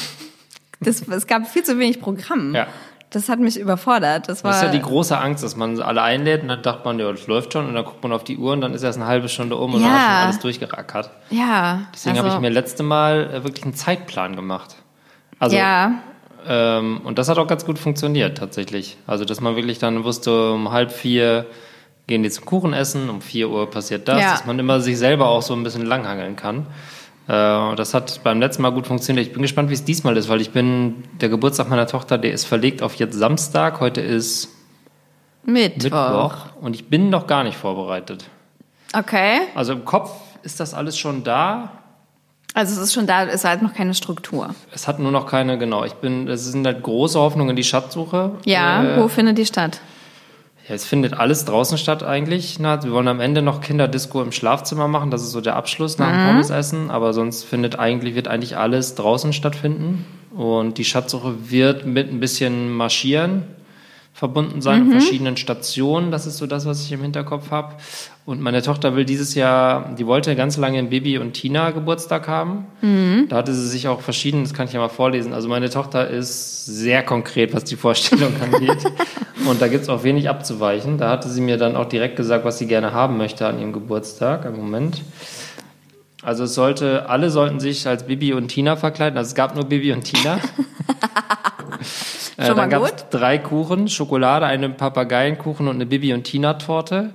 das, 0.80 1.06
es 1.06 1.26
gab 1.26 1.46
viel 1.46 1.62
zu 1.62 1.78
wenig 1.78 2.00
Programm. 2.00 2.54
Ja. 2.54 2.68
Das 3.10 3.28
hat 3.28 3.40
mich 3.40 3.58
überfordert. 3.58 4.28
Das 4.28 4.44
war 4.44 4.52
Das 4.52 4.60
ist 4.62 4.66
ja 4.66 4.70
die 4.72 4.80
große 4.82 5.18
Angst, 5.18 5.42
dass 5.42 5.56
man 5.56 5.80
alle 5.82 6.00
einlädt 6.02 6.42
und 6.42 6.48
dann 6.48 6.62
dachte 6.62 6.82
man, 6.84 6.98
ja, 7.00 7.10
das 7.10 7.26
läuft 7.26 7.52
schon 7.52 7.66
und 7.66 7.74
dann 7.74 7.84
guckt 7.84 8.02
man 8.02 8.12
auf 8.12 8.22
die 8.22 8.38
Uhr 8.38 8.52
und 8.52 8.60
dann 8.60 8.72
ist 8.72 8.82
erst 8.84 8.98
eine 8.98 9.06
halbe 9.08 9.28
Stunde 9.28 9.56
um 9.56 9.74
und 9.74 9.80
Ja. 9.82 9.88
dann 9.88 9.96
hat 9.98 10.06
schon 10.06 10.16
alles 10.24 10.38
durchgerackert. 10.38 11.10
ja. 11.30 11.80
Deswegen 11.92 12.16
also, 12.16 12.28
habe 12.28 12.36
ich 12.36 12.40
mir 12.40 12.50
letzte 12.54 12.82
Mal 12.84 13.30
äh, 13.34 13.44
wirklich 13.44 13.64
einen 13.64 13.74
Zeitplan 13.74 14.36
gemacht. 14.36 14.76
Also, 15.40 15.56
ja. 15.56 15.94
ähm, 16.46 17.00
und 17.02 17.18
das 17.18 17.28
hat 17.28 17.38
auch 17.38 17.48
ganz 17.48 17.64
gut 17.66 17.78
funktioniert 17.80 18.38
tatsächlich. 18.38 18.96
Also, 19.06 19.24
dass 19.24 19.40
man 19.40 19.56
wirklich 19.56 19.78
dann 19.80 20.04
wusste, 20.04 20.52
um 20.52 20.70
halb 20.70 20.92
vier 20.92 21.46
gehen 22.06 22.22
die 22.22 22.30
zum 22.30 22.44
Kuchen 22.44 22.72
essen, 22.72 23.08
um 23.08 23.20
vier 23.20 23.50
Uhr 23.50 23.70
passiert 23.70 24.06
das, 24.08 24.20
Ja. 24.20 24.30
dass 24.32 24.44
man 24.46 24.58
immer 24.58 24.80
sich 24.80 24.98
selber 24.98 25.28
auch 25.28 25.42
so 25.42 25.54
ein 25.54 25.62
bisschen 25.62 25.86
langhangeln 25.86 26.36
kann. 26.36 26.66
Äh, 27.30 27.76
das 27.76 27.94
hat 27.94 28.20
beim 28.24 28.40
letzten 28.40 28.62
Mal 28.62 28.70
gut 28.70 28.88
funktioniert. 28.88 29.24
Ich 29.24 29.32
bin 29.32 29.42
gespannt, 29.42 29.70
wie 29.70 29.74
es 29.74 29.84
diesmal 29.84 30.16
ist, 30.16 30.28
weil 30.28 30.40
ich 30.40 30.50
bin, 30.50 31.04
der 31.20 31.28
Geburtstag 31.28 31.68
meiner 31.70 31.86
Tochter, 31.86 32.18
der 32.18 32.32
ist 32.32 32.44
verlegt 32.44 32.82
auf 32.82 32.96
jetzt 32.96 33.16
Samstag. 33.16 33.78
Heute 33.78 34.00
ist 34.00 34.48
Mittwoch. 35.44 35.84
Mittwoch 35.84 36.34
und 36.60 36.74
ich 36.74 36.88
bin 36.88 37.08
noch 37.08 37.28
gar 37.28 37.44
nicht 37.44 37.56
vorbereitet. 37.56 38.24
Okay. 38.92 39.42
Also 39.54 39.74
im 39.74 39.84
Kopf 39.84 40.10
ist 40.42 40.58
das 40.58 40.74
alles 40.74 40.98
schon 40.98 41.22
da. 41.22 41.70
Also 42.52 42.72
es 42.72 42.88
ist 42.88 42.94
schon 42.94 43.06
da, 43.06 43.22
es 43.26 43.34
ist 43.36 43.44
halt 43.44 43.62
noch 43.62 43.74
keine 43.74 43.94
Struktur. 43.94 44.52
Es 44.74 44.88
hat 44.88 44.98
nur 44.98 45.12
noch 45.12 45.26
keine, 45.26 45.56
genau. 45.56 45.84
Ich 45.84 45.94
bin, 45.94 46.26
es 46.26 46.46
sind 46.46 46.66
halt 46.66 46.82
große 46.82 47.16
Hoffnungen 47.16 47.50
in 47.50 47.56
die 47.56 47.62
Schatzsuche. 47.62 48.32
Ja, 48.44 48.82
Äh, 48.82 49.00
wo 49.00 49.06
findet 49.06 49.38
die 49.38 49.46
statt? 49.46 49.80
Ja, 50.70 50.76
es 50.76 50.84
findet 50.84 51.14
alles 51.14 51.44
draußen 51.44 51.76
statt 51.78 52.04
eigentlich. 52.04 52.60
Na, 52.60 52.80
wir 52.84 52.92
wollen 52.92 53.08
am 53.08 53.18
Ende 53.20 53.42
noch 53.42 53.60
Kinderdisco 53.60 54.22
im 54.22 54.30
Schlafzimmer 54.30 54.86
machen. 54.86 55.10
Das 55.10 55.20
ist 55.22 55.32
so 55.32 55.40
der 55.40 55.56
Abschluss 55.56 55.98
nach 55.98 56.08
Mhm. 56.12 56.16
dem 56.16 56.26
Pommesessen. 56.28 56.90
Aber 56.90 57.12
sonst 57.12 57.42
findet 57.42 57.76
eigentlich, 57.78 58.14
wird 58.14 58.28
eigentlich 58.28 58.56
alles 58.56 58.94
draußen 58.94 59.32
stattfinden. 59.32 60.06
Und 60.32 60.78
die 60.78 60.84
Schatzsuche 60.84 61.50
wird 61.50 61.86
mit 61.86 62.08
ein 62.12 62.20
bisschen 62.20 62.70
marschieren. 62.72 63.42
Verbunden 64.12 64.60
sein, 64.60 64.86
mhm. 64.86 64.92
verschiedenen 64.92 65.36
Stationen. 65.36 66.10
Das 66.10 66.26
ist 66.26 66.38
so 66.38 66.46
das, 66.46 66.66
was 66.66 66.82
ich 66.82 66.92
im 66.92 67.02
Hinterkopf 67.02 67.50
habe. 67.50 67.74
Und 68.26 68.40
meine 68.40 68.62
Tochter 68.62 68.94
will 68.94 69.04
dieses 69.04 69.34
Jahr, 69.34 69.94
die 69.98 70.06
wollte 70.06 70.36
ganz 70.36 70.56
lange 70.56 70.78
einen 70.78 70.90
Bibi 70.90 71.18
und 71.18 71.32
Tina 71.32 71.70
Geburtstag 71.70 72.28
haben. 72.28 72.66
Mhm. 72.80 73.26
Da 73.28 73.36
hatte 73.36 73.54
sie 73.54 73.66
sich 73.66 73.88
auch 73.88 74.00
verschieden, 74.00 74.42
das 74.42 74.52
kann 74.52 74.66
ich 74.66 74.72
ja 74.72 74.80
mal 74.80 74.88
vorlesen. 74.88 75.32
Also 75.32 75.48
meine 75.48 75.70
Tochter 75.70 76.08
ist 76.08 76.66
sehr 76.66 77.02
konkret, 77.02 77.54
was 77.54 77.64
die 77.64 77.76
Vorstellung 77.76 78.32
angeht. 78.40 78.84
und 79.48 79.60
da 79.62 79.68
gibt 79.68 79.84
es 79.84 79.88
auch 79.88 80.04
wenig 80.04 80.28
abzuweichen. 80.28 80.98
Da 80.98 81.10
hatte 81.10 81.28
sie 81.28 81.40
mir 81.40 81.56
dann 81.56 81.76
auch 81.76 81.86
direkt 81.86 82.16
gesagt, 82.16 82.44
was 82.44 82.58
sie 82.58 82.66
gerne 82.66 82.92
haben 82.92 83.16
möchte 83.16 83.46
an 83.46 83.58
ihrem 83.58 83.72
Geburtstag. 83.72 84.44
Im 84.44 84.56
Moment. 84.56 85.02
Also 86.22 86.44
es 86.44 86.54
sollte, 86.54 87.08
alle 87.08 87.30
sollten 87.30 87.60
sich 87.60 87.86
als 87.86 88.06
Bibi 88.06 88.32
und 88.34 88.48
Tina 88.48 88.76
verkleiden. 88.76 89.16
Also 89.16 89.28
es 89.28 89.34
gab 89.34 89.54
nur 89.54 89.64
Bibi 89.64 89.92
und 89.92 90.02
Tina. 90.02 90.40
Äh, 92.36 92.46
Schon 92.46 92.56
dann 92.56 92.70
gab 92.70 92.82
es 92.84 93.08
drei 93.10 93.36
Kuchen, 93.36 93.88
Schokolade, 93.88 94.46
einen 94.46 94.74
Papageienkuchen 94.74 95.68
und 95.68 95.74
eine 95.74 95.84
Bibi 95.84 96.14
und 96.14 96.24
Tina 96.24 96.54
Torte. 96.54 97.12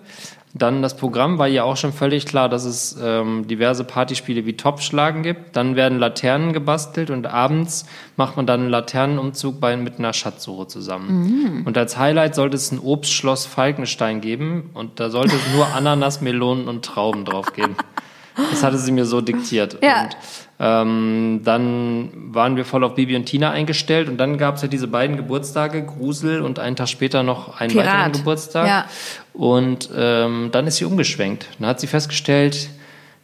Dann 0.53 0.81
das 0.81 0.95
Programm 0.95 1.37
war 1.37 1.47
ja 1.47 1.63
auch 1.63 1.75
schon 1.75 1.91
völlig 1.91 2.25
klar, 2.25 2.47
dass 2.47 2.63
es 2.63 2.95
ähm, 3.03 3.45
diverse 3.47 3.83
Partyspiele 3.83 4.45
wie 4.45 4.55
Topfschlagen 4.55 5.23
gibt. 5.23 5.55
Dann 5.55 5.75
werden 5.75 5.97
Laternen 5.99 6.53
gebastelt 6.53 7.09
und 7.09 7.25
abends 7.25 7.87
macht 8.17 8.37
man 8.37 8.45
dann 8.45 8.61
einen 8.61 8.69
Laternenumzug 8.69 9.59
bei, 9.59 9.75
mit 9.75 9.99
einer 9.99 10.13
Schatzsuche 10.13 10.67
zusammen. 10.67 11.07
Mhm. 11.09 11.65
Und 11.65 11.77
als 11.77 11.97
Highlight 11.97 12.35
sollte 12.35 12.55
es 12.55 12.71
ein 12.71 12.79
Obstschloss 12.79 13.45
Falkenstein 13.45 14.21
geben 14.21 14.69
und 14.75 14.99
da 14.99 15.09
sollte 15.09 15.35
es 15.35 15.53
nur 15.55 15.67
Ananas, 15.75 16.21
Melonen 16.21 16.69
und 16.69 16.85
Trauben 16.85 17.25
drauf 17.25 17.51
geben. 17.53 17.75
Das 18.35 18.63
hatte 18.63 18.77
sie 18.77 18.91
mir 18.91 19.05
so 19.05 19.21
diktiert. 19.21 19.77
Ja. 19.83 20.03
Und 20.03 20.17
ähm, 20.57 21.41
dann 21.43 22.09
waren 22.33 22.55
wir 22.55 22.65
voll 22.65 22.83
auf 22.83 22.95
Bibi 22.95 23.15
und 23.15 23.25
Tina 23.25 23.51
eingestellt 23.51 24.07
und 24.07 24.17
dann 24.17 24.37
gab 24.37 24.55
es 24.55 24.61
ja 24.61 24.67
diese 24.67 24.87
beiden 24.87 25.17
Geburtstage, 25.17 25.83
Grusel 25.83 26.41
und 26.41 26.59
einen 26.59 26.75
Tag 26.75 26.87
später 26.87 27.23
noch 27.23 27.59
einen 27.59 27.71
Pirat. 27.71 27.87
weiteren 27.87 28.11
Geburtstag. 28.13 28.67
Ja. 28.67 28.85
Und 29.33 29.89
ähm, 29.95 30.49
dann 30.51 30.67
ist 30.67 30.77
sie 30.77 30.85
umgeschwenkt. 30.85 31.47
Dann 31.59 31.67
hat 31.67 31.79
sie 31.79 31.87
festgestellt, 31.87 32.69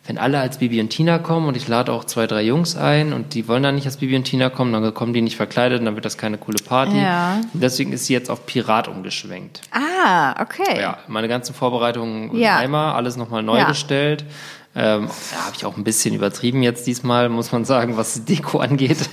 wenn 0.07 0.17
alle 0.17 0.39
als 0.39 0.57
Bibi 0.57 0.81
und 0.81 0.89
Tina 0.89 1.19
kommen 1.19 1.47
und 1.47 1.55
ich 1.55 1.67
lade 1.67 1.91
auch 1.93 2.05
zwei, 2.05 2.25
drei 2.25 2.41
Jungs 2.41 2.75
ein 2.75 3.13
und 3.13 3.35
die 3.35 3.47
wollen 3.47 3.61
dann 3.61 3.75
nicht 3.75 3.85
als 3.85 3.97
Bibi 3.97 4.15
und 4.15 4.23
Tina 4.23 4.49
kommen, 4.49 4.73
dann 4.73 4.93
kommen 4.93 5.13
die 5.13 5.21
nicht 5.21 5.37
verkleidet 5.37 5.79
und 5.79 5.85
dann 5.85 5.95
wird 5.95 6.05
das 6.05 6.17
keine 6.17 6.37
coole 6.37 6.57
Party. 6.61 6.97
Ja. 6.97 7.39
Und 7.53 7.61
deswegen 7.61 7.93
ist 7.93 8.07
sie 8.07 8.13
jetzt 8.13 8.29
auf 8.31 8.47
Pirat 8.47 8.87
umgeschwenkt. 8.87 9.61
Ah, 9.71 10.41
okay. 10.41 10.81
Ja, 10.81 10.97
meine 11.07 11.27
ganzen 11.27 11.53
Vorbereitungen 11.53 12.35
ja. 12.35 12.57
Eimer, 12.57 12.95
alles 12.95 13.15
nochmal 13.15 13.43
neu 13.43 13.59
ja. 13.59 13.67
gestellt. 13.67 14.25
Ähm, 14.73 15.09
ja, 15.31 15.45
habe 15.45 15.55
ich 15.55 15.65
auch 15.65 15.75
ein 15.75 15.83
bisschen 15.83 16.15
übertrieben 16.15 16.63
jetzt 16.63 16.87
diesmal, 16.87 17.27
muss 17.27 17.51
man 17.51 17.65
sagen, 17.65 17.97
was 17.97 18.13
die 18.13 18.35
Deko 18.35 18.59
angeht. 18.59 19.09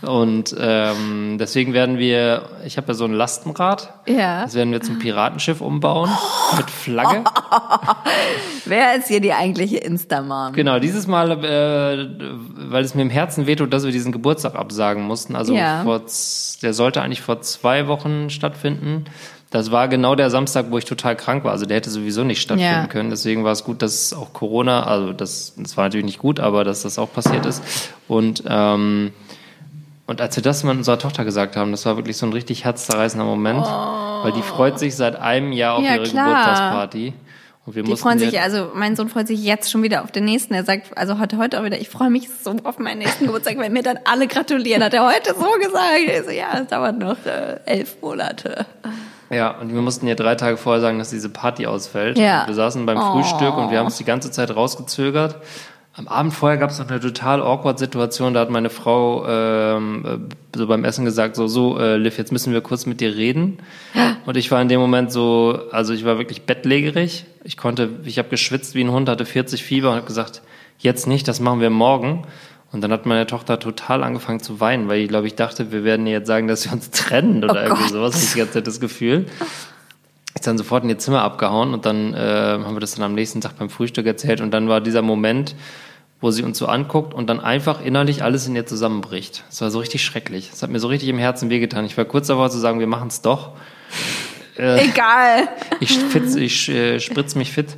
Und 0.00 0.56
ähm, 0.58 1.36
deswegen 1.38 1.74
werden 1.74 1.98
wir, 1.98 2.48
ich 2.64 2.78
habe 2.78 2.88
ja 2.88 2.94
so 2.94 3.04
ein 3.04 3.12
Lastenrad, 3.12 3.92
ja. 4.06 4.42
das 4.44 4.54
werden 4.54 4.72
wir 4.72 4.80
zum 4.80 4.98
Piratenschiff 4.98 5.60
umbauen 5.60 6.10
oh. 6.10 6.56
mit 6.56 6.70
Flagge. 6.70 7.24
Wer 8.64 8.96
ist 8.96 9.08
hier 9.08 9.20
die 9.20 9.34
eigentliche 9.34 9.76
Instamam? 9.76 10.54
Genau, 10.54 10.78
dieses 10.78 11.06
Mal, 11.06 11.30
äh, 11.44 12.70
weil 12.70 12.82
es 12.82 12.94
mir 12.94 13.02
im 13.02 13.10
Herzen 13.10 13.46
wehtut, 13.46 13.70
dass 13.72 13.84
wir 13.84 13.92
diesen 13.92 14.12
Geburtstag 14.12 14.54
absagen 14.54 15.02
mussten. 15.02 15.36
Also 15.36 15.54
ja. 15.54 15.82
vor, 15.82 16.00
der 16.62 16.72
sollte 16.72 17.02
eigentlich 17.02 17.20
vor 17.20 17.42
zwei 17.42 17.86
Wochen 17.86 18.30
stattfinden. 18.30 19.04
Das 19.52 19.70
war 19.70 19.86
genau 19.86 20.14
der 20.14 20.30
Samstag, 20.30 20.66
wo 20.70 20.78
ich 20.78 20.86
total 20.86 21.14
krank 21.14 21.44
war. 21.44 21.52
Also 21.52 21.66
der 21.66 21.76
hätte 21.76 21.90
sowieso 21.90 22.24
nicht 22.24 22.40
stattfinden 22.40 22.72
ja. 22.72 22.86
können. 22.86 23.10
Deswegen 23.10 23.44
war 23.44 23.52
es 23.52 23.64
gut, 23.64 23.82
dass 23.82 24.12
auch 24.14 24.32
Corona, 24.32 24.84
also 24.84 25.12
das, 25.12 25.52
das 25.56 25.76
war 25.76 25.84
natürlich 25.84 26.06
nicht 26.06 26.18
gut, 26.18 26.40
aber 26.40 26.64
dass 26.64 26.82
das 26.82 26.98
auch 26.98 27.12
passiert 27.12 27.44
ist. 27.46 27.62
Und 28.08 28.42
ähm, 28.48 29.12
und 30.06 30.20
als 30.20 30.36
wir 30.36 30.42
das 30.42 30.64
mal 30.64 30.76
unserer 30.76 30.98
Tochter 30.98 31.24
gesagt 31.24 31.56
haben, 31.56 31.70
das 31.70 31.86
war 31.86 31.96
wirklich 31.96 32.16
so 32.16 32.26
ein 32.26 32.32
richtig 32.32 32.64
herzzerreißender 32.64 33.24
Moment, 33.24 33.60
oh. 33.62 34.24
weil 34.24 34.32
die 34.32 34.42
freut 34.42 34.78
sich 34.78 34.96
seit 34.96 35.16
einem 35.16 35.52
Jahr 35.52 35.76
auf 35.76 35.84
ja, 35.84 35.94
ihre 35.94 36.04
klar. 36.04 36.26
Geburtstagsparty. 36.26 37.12
Und 37.64 37.76
wir 37.76 37.84
die 37.84 37.96
freuen 37.96 38.18
sich, 38.18 38.40
also 38.40 38.72
mein 38.74 38.96
Sohn 38.96 39.08
freut 39.08 39.28
sich 39.28 39.42
jetzt 39.42 39.70
schon 39.70 39.84
wieder 39.84 40.02
auf 40.02 40.10
den 40.10 40.24
nächsten. 40.24 40.52
Er 40.52 40.64
sagt, 40.64 40.98
also 40.98 41.20
heute, 41.20 41.38
heute 41.38 41.60
auch 41.60 41.64
wieder, 41.64 41.80
ich 41.80 41.88
freue 41.88 42.10
mich 42.10 42.28
so 42.28 42.56
auf 42.64 42.80
meinen 42.80 42.98
nächsten 42.98 43.26
Geburtstag, 43.26 43.56
weil 43.56 43.70
mir 43.70 43.84
dann 43.84 44.00
alle 44.04 44.26
gratulieren. 44.26 44.82
Hat 44.82 44.94
er 44.94 45.06
heute 45.06 45.34
so 45.34 45.46
gesagt. 45.64 46.00
Ich 46.06 46.24
so, 46.24 46.30
ja, 46.30 46.58
es 46.60 46.66
dauert 46.66 46.98
noch 46.98 47.24
äh, 47.24 47.60
elf 47.64 47.96
Monate. 48.02 48.66
Ja, 49.32 49.52
und 49.52 49.72
wir 49.72 49.80
mussten 49.80 50.06
ja 50.06 50.14
drei 50.14 50.34
Tage 50.34 50.58
vorher 50.58 50.82
sagen, 50.82 50.98
dass 50.98 51.10
diese 51.10 51.30
Party 51.30 51.66
ausfällt. 51.66 52.18
Ja. 52.18 52.46
Wir 52.46 52.54
saßen 52.54 52.84
beim 52.84 52.98
oh. 52.98 53.12
Frühstück 53.12 53.56
und 53.56 53.70
wir 53.70 53.78
haben 53.78 53.86
es 53.86 53.96
die 53.96 54.04
ganze 54.04 54.30
Zeit 54.30 54.54
rausgezögert. 54.54 55.36
Am 55.94 56.08
Abend 56.08 56.32
vorher 56.32 56.58
gab 56.58 56.70
es 56.70 56.78
noch 56.78 56.88
eine 56.88 57.00
total 57.00 57.42
awkward 57.42 57.78
Situation. 57.78 58.34
Da 58.34 58.40
hat 58.40 58.50
meine 58.50 58.70
Frau 58.70 59.26
ähm, 59.26 60.28
äh, 60.54 60.56
so 60.56 60.66
beim 60.66 60.84
Essen 60.84 61.04
gesagt, 61.04 61.36
so, 61.36 61.46
so, 61.46 61.78
äh, 61.78 61.96
Liv, 61.96 62.16
jetzt 62.18 62.32
müssen 62.32 62.52
wir 62.52 62.60
kurz 62.60 62.86
mit 62.86 63.00
dir 63.00 63.14
reden. 63.14 63.58
Und 64.26 64.36
ich 64.36 64.50
war 64.50 64.60
in 64.60 64.68
dem 64.68 64.80
Moment 64.80 65.12
so, 65.12 65.58
also 65.70 65.92
ich 65.92 66.04
war 66.04 66.18
wirklich 66.18 66.42
bettlägerig. 66.42 67.24
Ich 67.44 67.56
konnte, 67.56 67.88
ich 68.04 68.18
habe 68.18 68.28
geschwitzt 68.28 68.74
wie 68.74 68.84
ein 68.84 68.90
Hund, 68.90 69.08
hatte 69.08 69.24
40 69.24 69.64
Fieber 69.64 69.90
und 69.90 69.96
habe 69.96 70.06
gesagt, 70.06 70.42
jetzt 70.78 71.08
nicht, 71.08 71.26
das 71.26 71.40
machen 71.40 71.60
wir 71.60 71.70
morgen. 71.70 72.24
Und 72.72 72.80
dann 72.80 72.90
hat 72.90 73.04
meine 73.04 73.26
Tochter 73.26 73.58
total 73.58 74.02
angefangen 74.02 74.40
zu 74.40 74.58
weinen, 74.58 74.88
weil 74.88 75.00
ich 75.00 75.08
glaube, 75.08 75.26
ich 75.26 75.34
dachte, 75.34 75.72
wir 75.72 75.84
werden 75.84 76.06
ihr 76.06 76.14
jetzt 76.14 76.26
sagen, 76.26 76.48
dass 76.48 76.64
wir 76.64 76.72
uns 76.72 76.90
trennen 76.90 77.44
oder 77.44 77.54
oh 77.54 77.64
irgendwie 77.64 77.82
Gott. 77.82 77.92
sowas. 77.92 78.34
Ich 78.36 78.50
Zeit 78.50 78.66
das 78.66 78.80
Gefühl. 78.80 79.26
Ist 80.34 80.46
dann 80.46 80.56
sofort 80.56 80.82
in 80.82 80.88
ihr 80.88 80.98
Zimmer 80.98 81.22
abgehauen 81.22 81.74
und 81.74 81.84
dann 81.84 82.14
äh, 82.14 82.16
haben 82.18 82.74
wir 82.74 82.80
das 82.80 82.94
dann 82.94 83.04
am 83.04 83.14
nächsten 83.14 83.42
Tag 83.42 83.58
beim 83.58 83.68
Frühstück 83.68 84.06
erzählt 84.06 84.40
und 84.40 84.50
dann 84.50 84.68
war 84.68 84.80
dieser 84.80 85.02
Moment, 85.02 85.54
wo 86.22 86.30
sie 86.30 86.42
uns 86.42 86.56
so 86.56 86.66
anguckt 86.66 87.12
und 87.12 87.28
dann 87.28 87.40
einfach 87.40 87.84
innerlich 87.84 88.22
alles 88.22 88.46
in 88.46 88.56
ihr 88.56 88.64
zusammenbricht. 88.64 89.44
Das 89.50 89.60
war 89.60 89.70
so 89.70 89.80
richtig 89.80 90.02
schrecklich. 90.02 90.48
Das 90.50 90.62
hat 90.62 90.70
mir 90.70 90.78
so 90.78 90.88
richtig 90.88 91.10
im 91.10 91.18
Herzen 91.18 91.50
wehgetan. 91.50 91.84
Ich 91.84 91.98
war 91.98 92.06
kurz 92.06 92.28
davor 92.28 92.48
zu 92.48 92.58
sagen, 92.58 92.80
wir 92.80 92.86
machen 92.86 93.08
es 93.08 93.20
doch. 93.20 93.50
Äh, 94.56 94.86
Egal. 94.86 95.48
Ich, 95.80 95.98
fitz, 95.98 96.36
ich 96.36 96.68
äh, 96.68 97.00
spritz 97.00 97.34
mich 97.34 97.52
fit. 97.52 97.76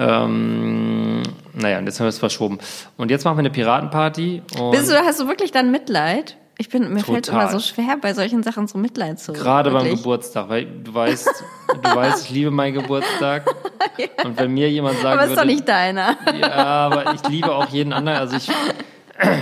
Ähm, 0.00 1.22
naja, 1.52 1.80
jetzt 1.80 2.00
haben 2.00 2.06
wir 2.06 2.08
es 2.08 2.18
verschoben. 2.18 2.58
Und 2.96 3.10
jetzt 3.10 3.24
machen 3.24 3.36
wir 3.36 3.40
eine 3.40 3.50
Piratenparty. 3.50 4.42
Bist 4.72 4.90
du, 4.90 4.94
hast 4.96 5.20
du 5.20 5.28
wirklich 5.28 5.52
dann 5.52 5.70
Mitleid? 5.70 6.36
Ich 6.56 6.68
bin, 6.68 6.92
mir 6.92 7.02
fällt 7.02 7.26
es 7.26 7.32
immer 7.32 7.48
so 7.48 7.58
schwer, 7.58 7.96
bei 8.00 8.12
solchen 8.12 8.42
Sachen 8.42 8.66
so 8.66 8.76
Mitleid 8.76 9.18
zu. 9.18 9.32
Gerade 9.32 9.72
wirklich. 9.72 9.92
beim 9.92 9.98
Geburtstag, 9.98 10.48
weil 10.50 10.66
du 10.66 10.92
weißt, 10.92 11.44
du 11.82 11.94
weißt, 11.94 12.26
ich 12.26 12.30
liebe 12.30 12.50
meinen 12.50 12.74
Geburtstag. 12.74 13.46
ja. 13.98 14.24
Und 14.24 14.38
wenn 14.38 14.52
mir 14.52 14.70
jemand 14.70 14.98
sagt, 14.98 15.06
aber 15.06 15.22
ist 15.22 15.30
würde, 15.30 15.40
doch 15.40 15.46
nicht 15.46 15.66
deiner. 15.66 16.18
ja, 16.38 16.54
aber 16.54 17.14
ich 17.14 17.26
liebe 17.28 17.54
auch 17.54 17.68
jeden 17.70 17.94
anderen. 17.94 18.18
Also 18.18 18.36
ich, 18.36 18.50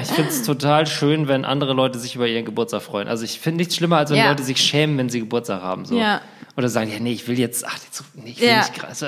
ich 0.03 0.09
finde 0.09 0.31
es 0.31 0.45
total 0.45 0.87
schön, 0.87 1.27
wenn 1.27 1.45
andere 1.45 1.73
Leute 1.73 1.99
sich 1.99 2.15
über 2.15 2.29
ihren 2.29 2.45
Geburtstag 2.45 2.83
freuen. 2.83 3.09
Also 3.09 3.25
ich 3.25 3.41
finde 3.41 3.59
nichts 3.59 3.75
schlimmer, 3.75 3.97
als 3.99 4.11
wenn 4.11 4.19
ja. 4.19 4.29
Leute 4.29 4.45
sich 4.45 4.59
schämen, 4.59 4.97
wenn 4.97 5.09
sie 5.09 5.19
Geburtstag 5.19 5.61
haben. 5.61 5.87
So. 5.87 5.99
Ja. 5.99 6.21
Oder 6.57 6.69
sagen, 6.69 6.91
ja, 6.93 7.01
nee, 7.01 7.13
ich 7.13 7.27
will 7.27 7.39
jetzt, 7.39 7.67
ach, 7.67 7.79
jetzt, 7.85 8.05
nee, 8.15 8.31
ich 8.31 8.41
will 8.41 8.57
nicht 8.57 8.75
krass. 8.75 9.05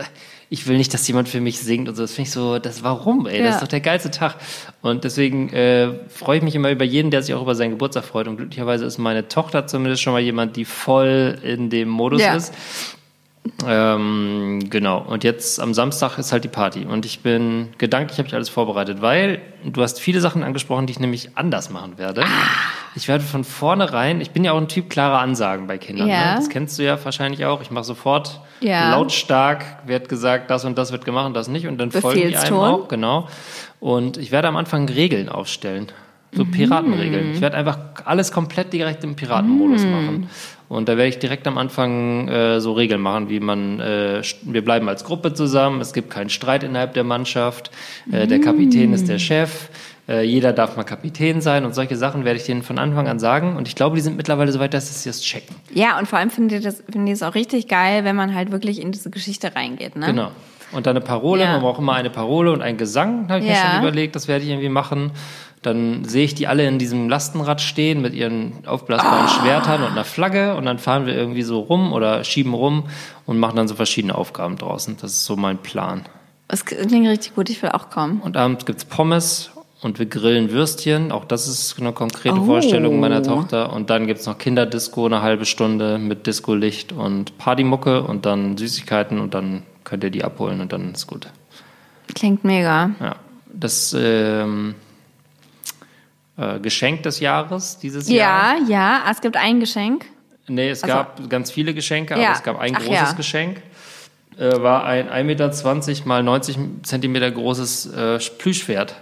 Ich 0.53 0.67
will 0.67 0.77
nicht, 0.77 0.93
dass 0.93 1.07
jemand 1.07 1.29
für 1.29 1.41
mich 1.41 1.61
singt 1.61 1.89
und 1.89 1.95
so. 1.95 2.03
Das 2.03 2.13
finde 2.13 2.27
ich 2.27 2.33
so, 2.33 2.59
das 2.59 2.83
warum, 2.83 3.27
ey? 3.27 3.39
Ja. 3.39 3.47
Das 3.47 3.55
ist 3.55 3.63
doch 3.63 3.69
der 3.69 3.81
geilste 3.81 4.11
Tag. 4.11 4.35
Und 4.83 5.05
deswegen 5.05 5.49
äh, 5.51 5.93
freue 6.09 6.39
ich 6.39 6.43
mich 6.43 6.57
immer 6.57 6.73
über 6.73 6.85
jeden, 6.85 7.13
der 7.13 7.23
sich 7.23 7.35
auch 7.35 7.43
über 7.43 7.55
seinen 7.55 7.71
Geburtstag 7.71 8.05
freut. 8.05 8.27
Und 8.27 8.37
glücklicherweise 8.37 8.85
ist 8.85 8.99
meine 8.99 9.29
Tochter 9.29 9.69
zumindest 9.69 10.03
schon 10.03 10.13
mal 10.13 10.21
jemand, 10.21 10.57
die 10.57 10.65
voll 10.65 11.39
in 11.45 11.71
dem 11.71 11.89
Modus 11.89 12.21
ja. 12.21 12.35
ist. 12.35 12.53
Ähm, 13.67 14.61
genau. 14.69 14.99
Und 15.01 15.25
jetzt 15.25 15.61
am 15.61 15.75
Samstag 15.75 16.19
ist 16.19 16.33
halt 16.33 16.45
die 16.45 16.49
Party. 16.49 16.85
Und 16.85 17.07
ich 17.07 17.21
bin 17.21 17.69
gedanklich, 17.79 18.19
habe 18.19 18.29
ich 18.29 18.35
alles 18.35 18.49
vorbereitet, 18.49 19.01
weil 19.01 19.41
du 19.65 19.83
hast 19.83 20.01
viele 20.01 20.21
Sachen 20.21 20.43
angesprochen, 20.43 20.87
die 20.87 20.93
ich 20.93 21.01
nämlich 21.01 21.37
anders 21.37 21.71
machen 21.71 21.99
werde. 21.99 22.23
Ah. 22.23 22.27
Ich 22.97 23.09
werde 23.09 23.25
von 23.25 23.45
vornherein, 23.45 24.21
ich 24.21 24.31
bin 24.33 24.45
ja 24.45 24.53
auch 24.53 24.59
ein 24.59 24.69
Typ 24.69 24.91
klarer 24.91 25.21
Ansagen 25.21 25.67
bei 25.67 25.79
Kindern. 25.79 26.09
Ja. 26.09 26.33
Ne? 26.33 26.37
Das 26.37 26.49
kennst 26.49 26.79
du 26.79 26.85
ja 26.85 27.03
wahrscheinlich 27.03 27.45
auch. 27.45 27.63
Ich 27.63 27.71
mache 27.71 27.85
sofort 27.85 28.41
ja. 28.61 28.91
lautstark, 28.91 29.65
wird 29.87 30.09
gesagt, 30.09 30.51
das 30.51 30.65
und 30.65 30.77
das 30.77 30.93
wird 30.93 31.05
gemacht 31.05 31.27
und 31.27 31.35
das 31.35 31.49
nicht. 31.49 31.67
Und 31.67 31.79
dann 31.79 31.93
folgen 31.93 32.29
die 32.29 32.37
einem 32.37 32.55
auch. 32.55 32.89
Genau. 32.89 33.29
Und 33.79 34.17
ich 34.17 34.33
werde 34.33 34.49
am 34.49 34.57
Anfang 34.57 34.89
Regeln 34.89 35.29
aufstellen. 35.29 35.87
So 36.33 36.45
mhm. 36.45 36.51
Piratenregeln. 36.51 37.33
Ich 37.33 37.41
werde 37.41 37.57
einfach 37.57 37.79
alles 38.05 38.33
komplett 38.33 38.73
direkt 38.73 39.03
im 39.03 39.17
Piratenmodus 39.17 39.83
mhm. 39.83 39.91
machen. 39.91 40.31
Und 40.71 40.89
da 40.89 40.97
werde 40.97 41.09
ich 41.09 41.19
direkt 41.19 41.49
am 41.49 41.59
Anfang 41.59 42.29
äh, 42.29 42.61
so 42.61 42.75
Regeln 42.75 43.01
machen, 43.01 43.29
wie 43.29 43.41
man, 43.41 43.81
äh, 43.81 44.23
wir 44.43 44.65
bleiben 44.65 44.89
als 44.89 45.03
Gruppe 45.03 45.35
zusammen, 45.35 45.81
es 45.81 45.93
gibt 45.93 46.11
keinen 46.11 46.31
Streit 46.31 46.63
innerhalb 46.63 46.95
der 46.95 47.03
Mannschaft, 47.03 47.73
äh, 48.13 48.29
der 48.29 48.41
Kapitän 48.41 48.93
ist 48.93 49.09
der 49.09 49.19
Chef, 49.19 49.69
äh, 50.09 50.23
jeder 50.23 50.53
darf 50.53 50.77
mal 50.77 50.85
Kapitän 50.85 51.41
sein 51.41 51.65
und 51.65 51.75
solche 51.75 51.97
Sachen 51.97 52.25
werde 52.25 52.39
ich 52.39 52.47
denen 52.47 52.63
von 52.63 52.79
Anfang 52.79 53.09
an 53.09 53.19
sagen. 53.19 53.57
Und 53.57 53.67
ich 53.67 53.75
glaube, 53.75 53.97
die 53.97 54.03
sind 54.03 54.17
mittlerweile 54.17 54.53
so 54.53 54.61
weit, 54.61 54.73
dass 54.73 55.03
sie 55.03 55.09
das 55.09 55.23
checken. 55.23 55.57
Ja, 55.75 55.99
und 55.99 56.07
vor 56.07 56.21
allem 56.21 56.31
finde 56.31 56.59
ich 56.59 56.63
das, 56.63 56.85
finde 56.89 57.11
ich 57.11 57.19
es 57.19 57.25
auch 57.25 57.35
richtig 57.35 57.67
geil, 57.67 58.05
wenn 58.05 58.15
man 58.15 58.33
halt 58.33 58.53
wirklich 58.53 58.81
in 58.81 58.93
diese 58.93 59.11
Geschichte 59.11 59.57
reingeht. 59.57 59.97
Ne? 59.97 60.07
Genau. 60.07 60.31
Und 60.71 60.87
dann 60.87 60.97
eine 60.97 61.05
Parole, 61.05 61.43
ja. 61.43 61.53
man 61.53 61.63
braucht 61.63 61.81
immer 61.81 61.95
eine 61.95 62.11
Parole 62.11 62.53
und 62.53 62.63
einen 62.63 62.79
Gesang, 62.79 63.29
habe 63.29 63.41
ich 63.41 63.47
ja. 63.47 63.55
mir 63.55 63.71
schon 63.71 63.81
überlegt, 63.81 64.15
das 64.15 64.29
werde 64.29 64.45
ich 64.45 64.51
irgendwie 64.51 64.69
machen. 64.69 65.11
Dann 65.63 66.05
sehe 66.07 66.25
ich 66.25 66.35
die 66.35 66.47
alle 66.47 66.67
in 66.67 66.79
diesem 66.79 67.09
Lastenrad 67.11 67.61
stehen 67.61 68.01
mit 68.01 68.15
ihren 68.15 68.67
aufblasbaren 68.67 69.27
oh. 69.27 69.29
Schwertern 69.29 69.83
und 69.83 69.93
einer 69.93 70.05
Flagge 70.05 70.57
und 70.57 70.65
dann 70.65 70.79
fahren 70.79 71.05
wir 71.05 71.15
irgendwie 71.15 71.43
so 71.43 71.61
rum 71.61 71.93
oder 71.93 72.25
schieben 72.25 72.55
rum 72.55 72.85
und 73.27 73.39
machen 73.39 73.57
dann 73.57 73.69
so 73.69 73.75
verschiedene 73.75 74.15
Aufgaben 74.15 74.57
draußen. 74.57 74.97
Das 75.01 75.13
ist 75.13 75.25
so 75.27 75.37
mein 75.37 75.59
Plan. 75.59 76.05
Das 76.49 76.65
klingt 76.65 77.07
richtig 77.07 77.35
gut, 77.35 77.51
ich 77.51 77.63
will 77.63 77.71
auch 77.71 77.91
kommen. 77.91 78.21
Und 78.21 78.37
abends 78.37 78.65
gibt's 78.65 78.85
Pommes 78.85 79.51
und 79.83 79.99
wir 79.99 80.07
grillen 80.07 80.51
Würstchen. 80.51 81.13
Auch 81.13 81.25
das 81.25 81.47
ist 81.47 81.79
eine 81.79 81.93
konkrete 81.93 82.41
Oh. 82.41 82.45
Vorstellung 82.45 82.99
meiner 82.99 83.23
Tochter. 83.23 83.73
Und 83.73 83.91
dann 83.91 84.07
gibt's 84.07 84.27
noch 84.27 84.39
Kinderdisco, 84.39 85.07
eine 85.07 85.23
halbe 85.23 85.45
Stunde 85.45 85.99
mit 85.99 86.27
Disco-Licht 86.27 86.93
und 86.93 87.39
Partymucke 87.39 88.03
und 88.03 88.27
dann 88.27 88.57
Süßigkeiten 88.57 89.21
und 89.21 89.35
dann 89.35 89.63
könnt 89.85 90.05
ihr 90.05 90.11
die 90.11 90.25
abholen 90.25 90.61
und 90.61 90.73
dann 90.73 90.93
ist 90.93 91.07
gut. 91.07 91.29
Klingt 92.15 92.45
mega. 92.45 92.91
Ja, 93.01 93.17
das 93.53 93.95
ähm, 93.99 94.75
äh, 96.41 96.59
Geschenk 96.61 97.03
des 97.03 97.21
Jahres 97.21 97.79
dieses 97.79 98.09
Ja, 98.09 98.17
Jahr. 98.17 98.57
ja. 98.69 99.03
Ah, 99.05 99.11
Es 99.11 99.21
gibt 99.21 99.37
ein 99.37 99.61
Geschenk. 99.61 100.07
Nee, 100.49 100.71
es 100.71 100.83
Also- 100.83 100.95
gab 100.97 101.29
ganz 101.31 101.51
viele 101.51 101.75
Geschenke, 101.75 102.19
Ja. 102.19 102.29
aber 102.29 102.37
es 102.37 102.43
gab 102.43 102.59
ein 102.59 102.75
Ach 102.77 102.81
großes 102.81 102.93
ja. 103.11 103.13
Geschenk. 103.13 103.63
Äh, 104.39 104.63
war 104.63 104.85
ein 104.85 105.09
1,20 105.11 105.25
Meter 105.99 106.09
mal 106.09 106.23
90 106.23 106.57
Zentimeter 106.83 107.31
großes 107.31 107.87
äh, 107.93 108.19
Plüschpferd. 108.39 108.95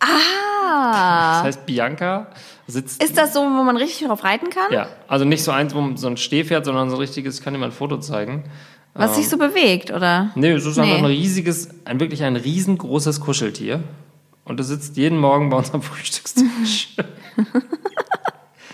Ah. 0.00 1.36
Das 1.38 1.42
heißt, 1.44 1.66
Bianca 1.66 2.28
sitzt. 2.66 3.02
Ist 3.02 3.16
das 3.18 3.32
so, 3.34 3.40
wo 3.40 3.62
man 3.64 3.76
richtig 3.76 4.06
drauf 4.06 4.24
reiten 4.24 4.50
kann? 4.50 4.72
ja, 4.72 4.88
also 5.08 5.24
nicht 5.24 5.42
so 5.44 5.50
eins, 5.52 5.74
wo 5.74 5.80
man 5.80 5.96
so 5.96 6.06
ein 6.06 6.16
Stehpferd, 6.16 6.64
sondern 6.64 6.90
so 6.90 6.96
ein 6.96 7.00
richtiges, 7.00 7.38
ich 7.38 7.44
kann 7.44 7.52
dir 7.54 7.60
mal 7.60 7.66
ein 7.66 7.72
Foto 7.72 7.98
zeigen. 7.98 8.44
Was 8.94 9.16
sich 9.16 9.28
so 9.28 9.38
bewegt, 9.38 9.90
oder? 9.90 10.30
Nee, 10.34 10.50
es 10.50 10.66
ist 10.66 10.78
einfach 10.78 10.92
Nee. 10.92 10.98
ein 10.98 11.04
riesiges, 11.06 11.70
ein 11.86 11.98
wirklich 11.98 12.22
ein 12.24 12.36
riesengroßes 12.36 13.20
Kuscheltier. 13.20 13.80
Und 14.44 14.58
es 14.60 14.68
sitzt 14.68 14.96
jeden 14.96 15.18
Morgen 15.18 15.50
bei 15.50 15.56
uns 15.56 15.72
am 15.72 15.82
Frühstückstisch. 15.82 16.96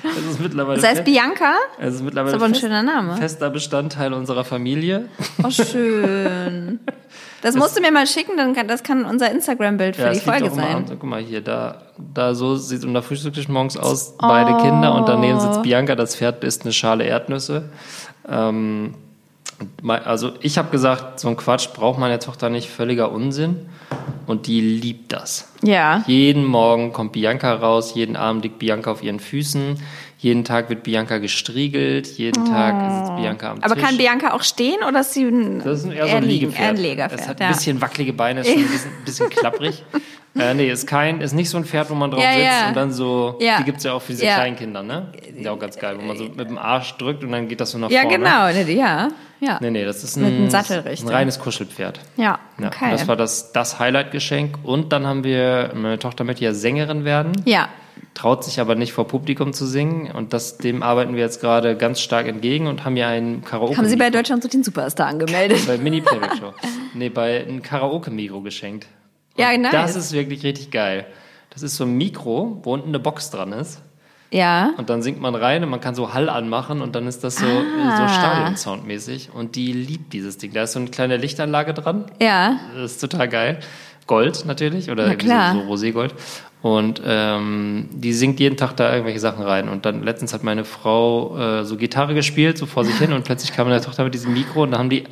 Es 0.04 0.24
ist 0.24 0.40
mittlerweile, 0.40 0.80
Das 0.80 0.88
heißt 0.90 1.04
Bianca? 1.04 1.54
es 1.78 1.96
ist 1.96 2.02
mittlerweile 2.02 2.30
Ist 2.30 2.36
aber 2.36 2.46
ein 2.46 2.50
fest- 2.52 2.60
schöner 2.62 2.82
Name. 2.82 3.16
fester 3.16 3.50
Bestandteil 3.50 4.12
unserer 4.12 4.44
Familie. 4.44 5.08
Oh, 5.42 5.50
schön. 5.50 6.78
Das 7.42 7.54
musst 7.56 7.76
du 7.76 7.80
mir 7.82 7.90
mal 7.90 8.06
schicken, 8.06 8.36
dann 8.36 8.54
kann, 8.54 8.68
das 8.68 8.82
kann 8.84 9.04
unser 9.04 9.30
Instagram-Bild 9.30 9.96
für 9.96 10.02
Ja, 10.02 10.12
die 10.12 10.20
Folge 10.20 10.50
sein. 10.50 10.84
Guck 10.88 11.02
mal 11.02 11.20
hier, 11.20 11.40
da, 11.40 11.82
da 12.14 12.34
so 12.34 12.56
sieht 12.56 12.84
unser 12.84 13.02
Frühstückstisch 13.02 13.48
morgens 13.48 13.76
aus, 13.76 14.16
beide 14.18 14.56
Kinder 14.62 14.94
und 14.94 15.08
daneben 15.08 15.40
sitzt 15.40 15.62
Bianca, 15.62 15.94
das 15.96 16.14
Pferd 16.16 16.44
isst 16.44 16.62
eine 16.62 16.72
Schale 16.72 17.04
Erdnüsse. 17.04 17.68
Ähm, 18.28 18.94
also 20.04 20.32
ich 20.40 20.58
habe 20.58 20.70
gesagt, 20.70 21.20
so 21.20 21.28
ein 21.28 21.36
Quatsch 21.36 21.68
braucht 21.74 21.98
meine 21.98 22.18
Tochter 22.18 22.50
nicht, 22.50 22.68
völliger 22.68 23.10
Unsinn. 23.12 23.66
Und 24.26 24.46
die 24.46 24.60
liebt 24.60 25.12
das. 25.12 25.50
Ja. 25.62 26.04
Jeden 26.06 26.44
Morgen 26.44 26.92
kommt 26.92 27.12
Bianca 27.12 27.54
raus, 27.54 27.94
jeden 27.94 28.14
Abend 28.14 28.42
liegt 28.42 28.58
Bianca 28.58 28.90
auf 28.92 29.02
ihren 29.02 29.20
Füßen, 29.20 29.80
jeden 30.18 30.44
Tag 30.44 30.68
wird 30.68 30.82
Bianca 30.82 31.16
gestriegelt, 31.16 32.06
jeden 32.18 32.44
Tag 32.44 33.06
sitzt 33.06 33.16
Bianca 33.16 33.52
am 33.52 33.62
Aber 33.62 33.74
Tisch. 33.74 33.84
kann 33.84 33.96
Bianca 33.96 34.32
auch 34.34 34.42
stehen 34.42 34.82
oder 34.86 35.00
ist 35.00 35.14
sie 35.14 35.24
ein, 35.24 35.62
Das 35.64 35.78
ist 35.80 35.86
ein- 35.86 35.92
eher 35.92 36.08
so 36.08 36.16
ein 36.16 36.24
Liegepferd. 36.24 36.60
eher 36.60 36.68
ein 36.68 36.74
Es 36.76 36.82
Legepferd? 36.82 37.28
hat 37.28 37.40
ein 37.40 37.48
bisschen 37.52 37.80
wackelige 37.80 38.12
Beine, 38.12 38.40
ist 38.42 38.50
schon 38.50 38.58
ein 38.62 38.68
bisschen, 38.68 38.90
bisschen 39.04 39.30
klapprig. 39.30 39.82
Äh, 40.36 40.54
nee, 40.54 40.70
ist 40.70 40.86
kein, 40.86 41.20
ist 41.20 41.32
nicht 41.32 41.50
so 41.50 41.56
ein 41.56 41.64
Pferd, 41.64 41.90
wo 41.90 41.94
man 41.94 42.10
drauf 42.10 42.22
Ja, 42.22 42.32
sitzt 42.32 42.44
ja. 42.44 42.68
und 42.68 42.76
dann 42.76 42.92
so, 42.92 43.36
Ja. 43.40 43.58
die 43.58 43.64
gibt's 43.64 43.82
ja 43.84 43.92
auch 43.92 44.02
für 44.02 44.12
diese 44.12 44.26
Ja. 44.26 44.34
kleinen 44.34 44.56
Kinder, 44.56 44.82
ne? 44.82 45.12
Ist 45.36 45.44
ja 45.44 45.50
auch 45.52 45.58
ganz 45.58 45.76
geil, 45.78 45.96
wo 45.98 46.04
man 46.04 46.16
so 46.16 46.24
mit 46.24 46.48
dem 46.48 46.58
Arsch 46.58 46.96
drückt 46.98 47.24
und 47.24 47.32
dann 47.32 47.48
geht 47.48 47.60
das 47.60 47.70
so 47.72 47.78
nach 47.78 47.90
ja, 47.90 48.02
vorne. 48.02 48.18
genau. 48.18 48.48
Ja, 48.72 49.08
ja. 49.40 49.58
Nee, 49.60 49.70
nee, 49.70 49.84
das 49.84 50.04
ist 50.04 50.16
ein, 50.16 50.48
ein 50.48 51.08
reines 51.08 51.38
Kuschelpferd. 51.40 52.00
Ja, 52.16 52.38
Ja, 52.58 52.66
okay. 52.68 52.90
Das 52.90 53.08
war 53.08 53.16
das, 53.16 53.52
das 53.52 53.78
Highlight-Geschenk. 53.80 54.58
Und 54.62 54.92
dann 54.92 55.06
haben 55.06 55.24
wir, 55.24 55.72
meine 55.74 55.98
Tochter 55.98 56.24
möchte 56.24 56.44
ja 56.44 56.52
Sängerin 56.52 57.04
werden, 57.04 57.32
ja. 57.44 57.68
traut 58.14 58.44
sich 58.44 58.60
aber 58.60 58.74
nicht 58.76 58.92
vor 58.92 59.08
Publikum 59.08 59.52
zu 59.52 59.66
singen. 59.66 60.10
Und 60.12 60.32
das, 60.32 60.58
dem 60.58 60.82
arbeiten 60.84 61.14
wir 61.14 61.22
jetzt 61.22 61.40
gerade 61.40 61.76
ganz 61.76 62.00
stark 62.00 62.28
entgegen 62.28 62.66
und 62.68 62.84
haben 62.84 62.96
ja 62.96 63.08
einen 63.08 63.42
Karaoke. 63.44 63.76
Haben 63.76 63.86
Sie 63.88 63.96
bei 63.96 64.10
Deutschland 64.10 64.42
so 64.42 64.48
den 64.48 64.62
Superstar 64.62 65.06
angemeldet? 65.08 65.66
bei 65.66 65.78
Mini 65.78 66.00
Playback 66.00 66.36
Show. 66.38 66.52
nee, 66.94 67.08
bei 67.08 67.40
einem 67.44 67.62
Karaoke-Mikro 67.62 68.40
geschenkt. 68.42 68.86
Ja, 69.38 69.56
nice. 69.56 69.72
Das 69.72 69.96
ist 69.96 70.12
wirklich 70.12 70.42
richtig 70.44 70.70
geil. 70.70 71.06
Das 71.50 71.62
ist 71.62 71.76
so 71.76 71.84
ein 71.84 71.96
Mikro, 71.96 72.60
wo 72.62 72.74
unten 72.74 72.88
eine 72.88 72.98
Box 72.98 73.30
dran 73.30 73.52
ist. 73.52 73.80
Ja. 74.30 74.72
Und 74.76 74.90
dann 74.90 75.00
singt 75.00 75.20
man 75.20 75.34
rein 75.34 75.64
und 75.64 75.70
man 75.70 75.80
kann 75.80 75.94
so 75.94 76.12
Hall 76.12 76.28
anmachen 76.28 76.82
und 76.82 76.94
dann 76.94 77.06
ist 77.06 77.24
das 77.24 77.36
so, 77.36 77.46
Ah. 77.46 77.96
so 77.96 78.14
Stadion-Soundmäßig. 78.14 79.30
Und 79.32 79.56
die 79.56 79.72
liebt 79.72 80.12
dieses 80.12 80.36
Ding. 80.38 80.52
Da 80.52 80.64
ist 80.64 80.72
so 80.72 80.80
eine 80.80 80.90
kleine 80.90 81.16
Lichtanlage 81.16 81.72
dran. 81.72 82.04
Ja. 82.20 82.58
Das 82.74 82.92
ist 82.92 82.98
total 83.00 83.28
geil. 83.28 83.60
Gold 84.06 84.44
natürlich 84.46 84.90
oder 84.90 85.06
Na 85.08 85.14
klar. 85.14 85.54
so, 85.54 85.60
so 85.60 85.66
Roségold. 85.66 86.12
Und 86.60 87.00
ähm, 87.06 87.88
die 87.92 88.12
singt 88.12 88.40
jeden 88.40 88.56
Tag 88.56 88.72
da 88.76 88.90
irgendwelche 88.92 89.20
Sachen 89.20 89.44
rein. 89.44 89.68
Und 89.68 89.86
dann 89.86 90.02
letztens 90.02 90.34
hat 90.34 90.42
meine 90.44 90.64
Frau 90.64 91.38
äh, 91.60 91.64
so 91.64 91.76
Gitarre 91.76 92.14
gespielt, 92.14 92.58
so 92.58 92.66
vor 92.66 92.84
sich 92.84 92.96
hin. 92.98 93.12
Und 93.12 93.24
plötzlich 93.24 93.52
kam 93.54 93.68
meine 93.68 93.80
Tochter 93.80 94.04
mit 94.04 94.12
diesem 94.12 94.32
Mikro 94.34 94.64
und 94.64 94.72
da 94.72 94.78
haben 94.78 94.90
die 94.90 95.04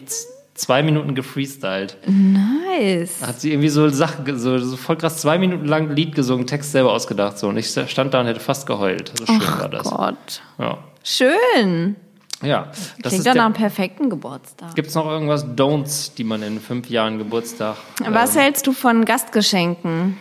zwei 0.56 0.82
Minuten 0.82 1.14
gefreestylt. 1.14 1.96
Nice. 2.06 3.26
Hat 3.26 3.40
sie 3.40 3.52
irgendwie 3.52 3.68
so 3.68 3.88
Sachen, 3.88 4.38
so, 4.38 4.58
so 4.58 4.76
voll 4.76 4.96
krass 4.96 5.18
zwei 5.18 5.38
Minuten 5.38 5.66
lang 5.66 5.90
ein 5.90 5.96
Lied 5.96 6.14
gesungen, 6.14 6.46
Text 6.46 6.72
selber 6.72 6.92
ausgedacht. 6.92 7.38
So. 7.38 7.48
Und 7.48 7.56
ich 7.56 7.68
stand 7.68 8.14
da 8.14 8.20
und 8.20 8.26
hätte 8.26 8.40
fast 8.40 8.66
geheult. 8.66 9.12
So 9.18 9.26
schön 9.26 9.40
war 9.40 9.68
das. 9.68 9.88
Gott. 9.88 10.42
Ja. 10.58 10.78
Schön. 11.04 11.96
ja, 12.42 12.64
das 12.64 12.94
Klingt 12.96 13.14
ist 13.14 13.26
doch 13.26 13.34
nach 13.34 13.44
einem 13.44 13.54
perfekten 13.54 14.10
Geburtstag. 14.10 14.74
Gibt 14.74 14.88
es 14.88 14.94
noch 14.94 15.06
irgendwas 15.06 15.46
Don'ts, 15.46 16.14
die 16.16 16.24
man 16.24 16.42
in 16.42 16.60
fünf 16.60 16.90
Jahren 16.90 17.18
Geburtstag. 17.18 17.76
Was 18.08 18.34
ähm, 18.34 18.42
hältst 18.42 18.66
du 18.66 18.72
von 18.72 19.04
Gastgeschenken? 19.04 20.16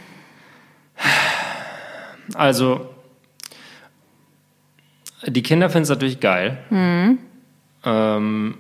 Also, 2.35 2.89
die 5.25 5.43
Kinder 5.43 5.69
finden 5.69 5.83
es 5.83 5.89
natürlich 5.89 6.19
geil. 6.19 6.59
Ähm, 7.83 8.57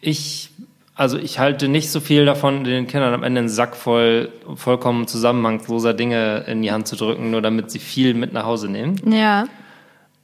ich, 0.00 0.50
also 0.94 1.18
ich 1.18 1.38
halte 1.38 1.68
nicht 1.68 1.90
so 1.90 2.00
viel 2.00 2.24
davon, 2.24 2.64
den 2.64 2.86
Kindern 2.86 3.14
am 3.14 3.22
Ende 3.22 3.40
einen 3.40 3.48
Sack 3.48 3.74
voll 3.76 4.30
vollkommen 4.54 5.06
zusammenhangsloser 5.08 5.94
Dinge 5.94 6.44
in 6.46 6.62
die 6.62 6.70
Hand 6.72 6.86
zu 6.86 6.96
drücken, 6.96 7.30
nur 7.30 7.42
damit 7.42 7.70
sie 7.70 7.78
viel 7.80 8.14
mit 8.14 8.32
nach 8.32 8.44
Hause 8.44 8.68
nehmen. 8.68 9.00
Ja. 9.12 9.46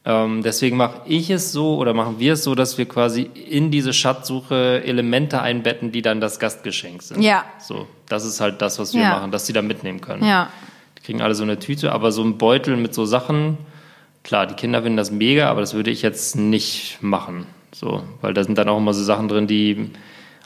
Ähm, 0.04 0.42
deswegen 0.42 0.76
mache 0.78 1.02
ich 1.06 1.28
es 1.28 1.52
so 1.52 1.76
oder 1.76 1.92
machen 1.92 2.18
wir 2.18 2.32
es 2.32 2.42
so, 2.44 2.54
dass 2.54 2.78
wir 2.78 2.86
quasi 2.88 3.22
in 3.22 3.70
diese 3.70 3.92
Schatzsuche 3.92 4.82
Elemente 4.84 5.42
einbetten, 5.42 5.92
die 5.92 6.00
dann 6.02 6.20
das 6.22 6.38
Gastgeschenk 6.38 7.02
sind. 7.02 7.20
Ja. 7.22 7.44
So, 7.58 7.86
das 8.08 8.24
ist 8.24 8.40
halt 8.40 8.62
das, 8.62 8.78
was 8.78 8.94
wir 8.94 9.02
Ja. 9.02 9.10
machen, 9.10 9.30
dass 9.30 9.46
sie 9.46 9.52
da 9.52 9.60
mitnehmen 9.60 10.00
können. 10.00 10.24
Ja. 10.24 10.48
Die 10.98 11.02
kriegen 11.02 11.20
alle 11.20 11.34
so 11.34 11.42
eine 11.42 11.58
Tüte, 11.58 11.92
aber 11.92 12.12
so 12.12 12.22
ein 12.22 12.38
Beutel 12.38 12.76
mit 12.78 12.94
so 12.94 13.04
Sachen, 13.04 13.58
klar, 14.22 14.46
die 14.46 14.54
Kinder 14.54 14.82
finden 14.82 14.96
das 14.96 15.10
mega, 15.10 15.50
aber 15.50 15.60
das 15.60 15.74
würde 15.74 15.90
ich 15.90 16.00
jetzt 16.00 16.34
nicht 16.36 16.98
machen. 17.02 17.46
So, 17.72 18.02
weil 18.22 18.32
da 18.32 18.42
sind 18.42 18.56
dann 18.56 18.68
auch 18.70 18.78
immer 18.78 18.94
so 18.94 19.02
Sachen 19.04 19.28
drin, 19.28 19.46
die 19.46 19.90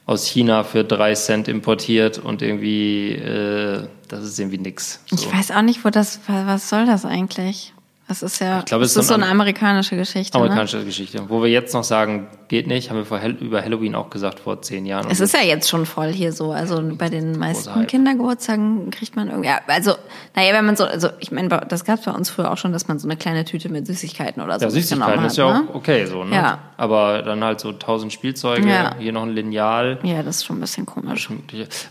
aus 0.06 0.26
China 0.26 0.64
für 0.64 0.84
drei 0.84 1.14
Cent 1.14 1.48
importiert 1.48 2.18
und 2.18 2.42
irgendwie, 2.42 3.12
äh, 3.12 3.86
das 4.08 4.24
ist 4.24 4.38
irgendwie 4.38 4.58
nix. 4.58 5.00
So. 5.06 5.16
Ich 5.16 5.32
weiß 5.32 5.50
auch 5.52 5.62
nicht, 5.62 5.84
wo 5.84 5.90
das, 5.90 6.20
was 6.26 6.68
soll 6.68 6.86
das 6.86 7.04
eigentlich? 7.04 7.72
Das 8.06 8.22
ist 8.22 8.38
ja, 8.40 8.58
Ich 8.58 8.66
glaube, 8.66 8.84
es 8.84 8.92
das 8.92 9.04
ist 9.04 9.08
so 9.08 9.14
so 9.14 9.18
ein 9.18 9.22
eine 9.22 9.32
amerikanische 9.32 9.96
Geschichte. 9.96 10.36
Ne? 10.36 10.44
Amerikanische 10.44 10.84
Geschichte. 10.84 11.24
Wo 11.28 11.42
wir 11.42 11.48
jetzt 11.48 11.72
noch 11.72 11.84
sagen, 11.84 12.28
geht 12.48 12.66
nicht, 12.66 12.90
haben 12.90 12.96
wir 12.96 13.04
vor 13.04 13.20
über 13.40 13.62
Halloween 13.62 13.94
auch 13.94 14.10
gesagt, 14.10 14.40
vor 14.40 14.60
zehn 14.62 14.86
Jahren. 14.86 15.06
Es 15.10 15.20
ist 15.20 15.34
ja 15.34 15.42
jetzt 15.42 15.68
schon 15.68 15.86
voll 15.86 16.12
hier 16.12 16.32
so. 16.32 16.52
Also 16.52 16.82
bei 16.96 17.08
den 17.08 17.38
meisten. 17.38 17.86
Kindergeburtstagen 17.86 18.90
kriegt 18.90 19.16
man 19.16 19.28
irgendwie. 19.28 19.48
Ja, 19.48 19.60
also, 19.66 19.94
naja, 20.34 20.52
wenn 20.54 20.66
man 20.66 20.76
so, 20.76 20.84
also 20.84 21.08
ich 21.20 21.32
meine, 21.32 21.48
das 21.48 21.84
gab 21.84 21.98
es 21.98 22.04
bei 22.04 22.12
uns 22.12 22.30
früher 22.30 22.50
auch 22.50 22.56
schon, 22.56 22.72
dass 22.72 22.88
man 22.88 22.98
so 22.98 23.08
eine 23.08 23.16
kleine 23.16 23.44
Tüte 23.44 23.68
mit 23.68 23.86
Süßigkeiten 23.86 24.42
oder 24.42 24.58
so 24.58 24.66
ja, 24.66 24.70
Süßigkeiten 24.70 25.00
mitgenommen 25.22 25.26
ist 25.26 25.36
ja 25.36 25.54
hat, 25.54 25.64
ne? 25.64 25.70
auch 25.70 25.74
okay 25.74 26.06
so, 26.06 26.24
ne? 26.24 26.34
Ja. 26.34 26.58
Aber 26.76 27.22
dann 27.22 27.42
halt 27.44 27.60
so 27.60 27.72
tausend 27.72 28.12
Spielzeuge, 28.12 28.68
Ja. 28.68 28.96
hier 28.98 29.12
noch 29.12 29.22
ein 29.22 29.30
Lineal. 29.34 29.98
Ja, 30.02 30.22
das 30.22 30.36
ist 30.36 30.44
schon 30.46 30.58
ein 30.58 30.60
bisschen 30.60 30.86
komisch. 30.86 31.28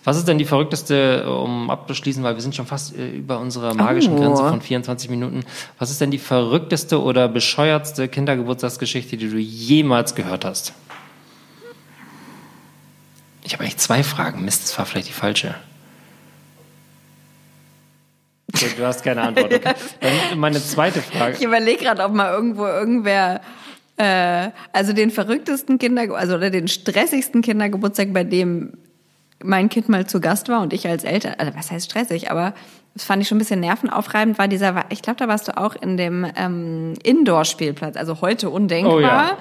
Was 0.03 0.17
ist 0.17 0.27
denn 0.27 0.37
die 0.37 0.45
verrückteste, 0.45 1.29
um 1.29 1.69
abzuschließen, 1.69 2.23
weil 2.23 2.35
wir 2.35 2.41
sind 2.41 2.55
schon 2.55 2.65
fast 2.65 2.97
äh, 2.97 3.09
über 3.09 3.39
unserer 3.39 3.73
magischen 3.73 4.13
Oh. 4.13 4.19
Grenze 4.19 4.43
von 4.47 4.61
24 4.61 5.09
Minuten. 5.09 5.43
Was 5.79 5.89
ist 5.89 5.99
denn 6.01 6.11
die 6.11 6.17
verrückteste 6.17 7.01
oder 7.01 7.27
bescheuertste 7.27 8.07
Kindergeburtstagsgeschichte, 8.07 9.17
die 9.17 9.29
du 9.29 9.37
jemals 9.37 10.15
gehört 10.15 10.45
hast? 10.45 10.52
Ich 13.43 13.53
habe 13.53 13.63
eigentlich 13.63 13.77
zwei 13.77 14.03
Fragen. 14.03 14.45
Mist, 14.45 14.63
das 14.63 14.77
war 14.77 14.85
vielleicht 14.85 15.09
die 15.09 15.13
falsche. 15.13 15.55
Okay, 18.53 18.69
du 18.77 18.85
hast 18.85 19.03
keine 19.03 19.21
Antwort. 19.21 19.53
Okay. 19.53 19.73
Dann 19.99 20.39
meine 20.39 20.61
zweite 20.61 21.01
Frage. 21.01 21.35
Ich 21.37 21.43
überlege 21.43 21.83
gerade, 21.83 22.03
ob 22.03 22.13
mal 22.13 22.31
irgendwo 22.31 22.65
irgendwer, 22.65 23.41
äh, 23.97 24.49
also 24.71 24.93
den 24.93 25.11
verrücktesten 25.11 25.79
Kinder, 25.79 26.03
also 26.13 26.35
oder 26.35 26.49
den 26.49 26.67
stressigsten 26.67 27.41
Kindergeburtstag, 27.41 28.13
bei 28.13 28.23
dem 28.23 28.73
mein 29.43 29.69
Kind 29.69 29.89
mal 29.89 30.07
zu 30.07 30.21
Gast 30.21 30.47
war 30.49 30.61
und 30.61 30.71
ich 30.71 30.87
als 30.87 31.03
Eltern, 31.03 31.35
also 31.37 31.53
was 31.55 31.69
heißt 31.69 31.85
stressig, 31.85 32.31
aber 32.31 32.53
das 32.93 33.03
fand 33.03 33.21
ich 33.21 33.27
schon 33.27 33.37
ein 33.37 33.39
bisschen 33.39 33.59
nervenaufreibend, 33.59 34.37
war 34.37 34.47
dieser, 34.47 34.85
ich 34.89 35.01
glaube, 35.01 35.17
da 35.17 35.27
warst 35.27 35.47
du 35.47 35.57
auch 35.57 35.75
in 35.75 35.97
dem 35.97 36.25
ähm, 36.37 36.93
Indoor-Spielplatz, 37.03 37.97
also 37.97 38.21
heute 38.21 38.49
undenkbar. 38.49 38.93
Oh 38.93 38.99
ja. 38.99 39.37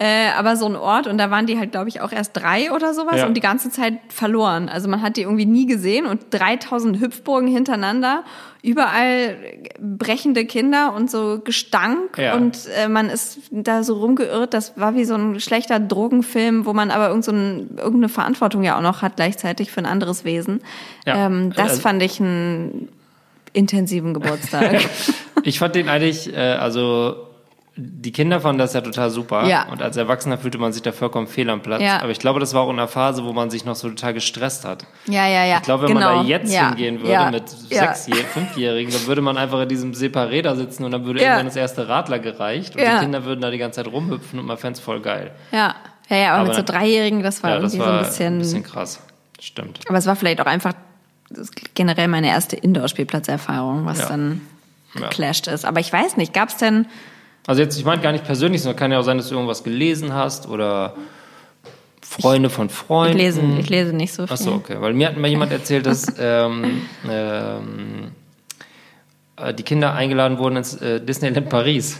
Äh, 0.00 0.30
aber 0.36 0.56
so 0.56 0.66
ein 0.66 0.74
Ort 0.74 1.06
und 1.06 1.18
da 1.18 1.30
waren 1.30 1.46
die 1.46 1.56
halt, 1.56 1.70
glaube 1.70 1.88
ich, 1.88 2.00
auch 2.00 2.10
erst 2.10 2.36
drei 2.36 2.72
oder 2.72 2.92
sowas 2.94 3.18
Ja. 3.20 3.26
und 3.26 3.34
die 3.34 3.40
ganze 3.40 3.70
Zeit 3.70 3.94
verloren. 4.08 4.68
Also 4.68 4.88
man 4.88 5.02
hat 5.02 5.16
die 5.16 5.22
irgendwie 5.22 5.46
nie 5.46 5.66
gesehen 5.66 6.04
und 6.06 6.20
3000 6.30 6.98
Hüpfburgen 7.00 7.46
hintereinander, 7.48 8.24
überall 8.60 9.36
brechende 9.78 10.46
Kinder 10.46 10.92
und 10.96 11.12
so 11.12 11.40
Gestank 11.44 12.18
Ja. 12.18 12.34
und 12.34 12.58
äh, 12.76 12.88
man 12.88 13.08
ist 13.08 13.38
da 13.52 13.84
so 13.84 13.94
rumgeirrt. 14.00 14.52
Das 14.52 14.76
war 14.76 14.96
wie 14.96 15.04
so 15.04 15.14
ein 15.14 15.38
schlechter 15.38 15.78
Drogenfilm, 15.78 16.66
wo 16.66 16.72
man 16.72 16.90
aber 16.90 17.08
irgend 17.08 17.24
so 17.24 17.30
ein, 17.30 17.76
irgendeine 17.76 18.08
Verantwortung 18.08 18.64
ja 18.64 18.76
auch 18.76 18.82
noch 18.82 19.00
hat 19.00 19.14
gleichzeitig 19.14 19.70
für 19.70 19.78
ein 19.78 19.86
anderes 19.86 20.24
Wesen. 20.24 20.60
Ja. 21.06 21.26
Ähm, 21.26 21.52
das 21.54 21.70
Also- 21.70 21.82
fand 21.82 22.02
ich 22.02 22.18
ein 22.18 22.88
intensiven 23.52 24.12
Geburtstag. 24.12 24.80
Ich 25.46 25.58
fand 25.58 25.74
den 25.74 25.90
eigentlich, 25.90 26.32
äh, 26.34 26.38
also 26.38 27.16
die 27.76 28.12
Kinder 28.12 28.40
fanden 28.40 28.58
das 28.58 28.72
ja 28.72 28.80
total 28.80 29.10
super. 29.10 29.46
Ja. 29.46 29.66
Und 29.68 29.82
als 29.82 29.96
Erwachsener 29.96 30.38
fühlte 30.38 30.58
man 30.58 30.72
sich 30.72 30.82
da 30.82 30.92
vollkommen 30.92 31.26
fehl 31.26 31.50
am 31.50 31.60
Platz. 31.60 31.82
Ja. 31.82 32.00
Aber 32.00 32.10
ich 32.10 32.20
glaube, 32.20 32.38
das 32.38 32.54
war 32.54 32.62
auch 32.62 32.70
in 32.70 32.78
einer 32.78 32.86
Phase, 32.86 33.24
wo 33.24 33.32
man 33.32 33.50
sich 33.50 33.64
noch 33.64 33.74
so 33.74 33.88
total 33.88 34.14
gestresst 34.14 34.64
hat. 34.64 34.86
ja, 35.06 35.26
ja, 35.26 35.44
ja. 35.44 35.56
Ich 35.56 35.62
glaube, 35.62 35.84
wenn 35.84 35.94
genau. 35.94 36.16
man 36.16 36.26
da 36.26 36.28
jetzt 36.28 36.52
ja. 36.52 36.68
hingehen 36.68 37.02
würde 37.02 37.30
mit 37.32 37.48
sechsjährigen, 37.48 38.28
fünfjährigen, 38.28 38.92
dann 38.92 39.06
würde 39.06 39.22
man 39.22 39.36
einfach 39.36 39.60
in 39.60 39.68
diesem 39.68 39.92
Separé 39.92 40.42
da 40.42 40.54
sitzen 40.54 40.84
und 40.84 40.92
dann 40.92 41.04
würde 41.04 41.20
irgendwann 41.20 41.46
das 41.46 41.56
erste 41.56 41.88
Radler 41.88 42.20
gereicht 42.20 42.76
und 42.76 42.82
die 42.82 43.00
Kinder 43.00 43.24
würden 43.24 43.40
da 43.40 43.50
die 43.50 43.58
ganze 43.58 43.82
Zeit 43.82 43.92
rumhüpfen 43.92 44.38
und 44.38 44.46
man 44.46 44.56
fände 44.56 44.78
es 44.78 44.84
voll 44.84 45.00
geil. 45.00 45.32
Ja, 45.50 45.74
ja, 46.08 46.16
ja, 46.16 46.28
aber, 46.32 46.40
Aber 46.40 46.48
mit 46.48 46.56
so 46.56 46.62
Dreijährigen, 46.62 47.22
das 47.22 47.42
war 47.42 47.50
ja, 47.50 47.58
das 47.58 47.74
irgendwie 47.74 47.90
war 47.90 48.04
so 48.04 48.22
ein 48.22 48.38
bisschen, 48.38 48.62
krass. 48.62 49.00
Stimmt. 49.40 49.80
Aber 49.88 49.98
es 49.98 50.06
war 50.06 50.14
vielleicht 50.14 50.40
auch 50.40 50.46
einfach 50.46 50.74
generell 51.74 52.08
meine 52.08 52.28
erste 52.28 52.56
Indoor-Spielplatzerfahrung, 52.56 53.84
was 53.84 54.06
dann 54.06 54.42
geclasht 54.94 55.48
ist. 55.48 55.64
Aber 55.64 55.80
ich 55.80 55.92
weiß 55.92 56.16
nicht, 56.16 56.32
gab 56.32 56.50
es 56.50 56.56
denn, 56.56 56.86
Also 57.46 57.60
jetzt, 57.62 57.76
ich 57.76 57.84
meine 57.84 58.00
gar 58.00 58.12
nicht 58.12 58.24
persönlich, 58.24 58.62
sondern 58.62 58.78
kann 58.78 58.92
ja 58.92 58.98
auch 58.98 59.02
sein, 59.04 59.18
dass 59.18 59.28
du 59.28 59.34
irgendwas 59.34 59.62
gelesen 59.64 60.14
hast 60.14 60.48
oder 60.48 60.94
Freunde 62.00 62.48
von 62.48 62.68
Freunden. 62.70 63.16
ich 63.18 63.22
lese, 63.24 63.40
ich 63.60 63.68
lese 63.68 63.92
nicht 63.92 64.12
so 64.14 64.26
viel. 64.26 64.32
Achso, 64.32 64.52
okay. 64.54 64.76
Weil 64.80 64.92
mir 64.94 65.08
hat 65.08 65.16
mal 65.16 65.28
jemand 65.28 65.52
erzählt, 65.52 65.84
dass 65.86 66.06
ähm, 66.18 66.82
ähm, 67.10 68.12
äh, 69.36 69.52
die 69.52 69.62
Kinder 69.62 69.92
eingeladen 69.94 70.38
wurden 70.38 70.56
ins 70.56 70.74
äh, 70.76 71.00
Disneyland 71.00 71.48
Paris. 71.48 71.98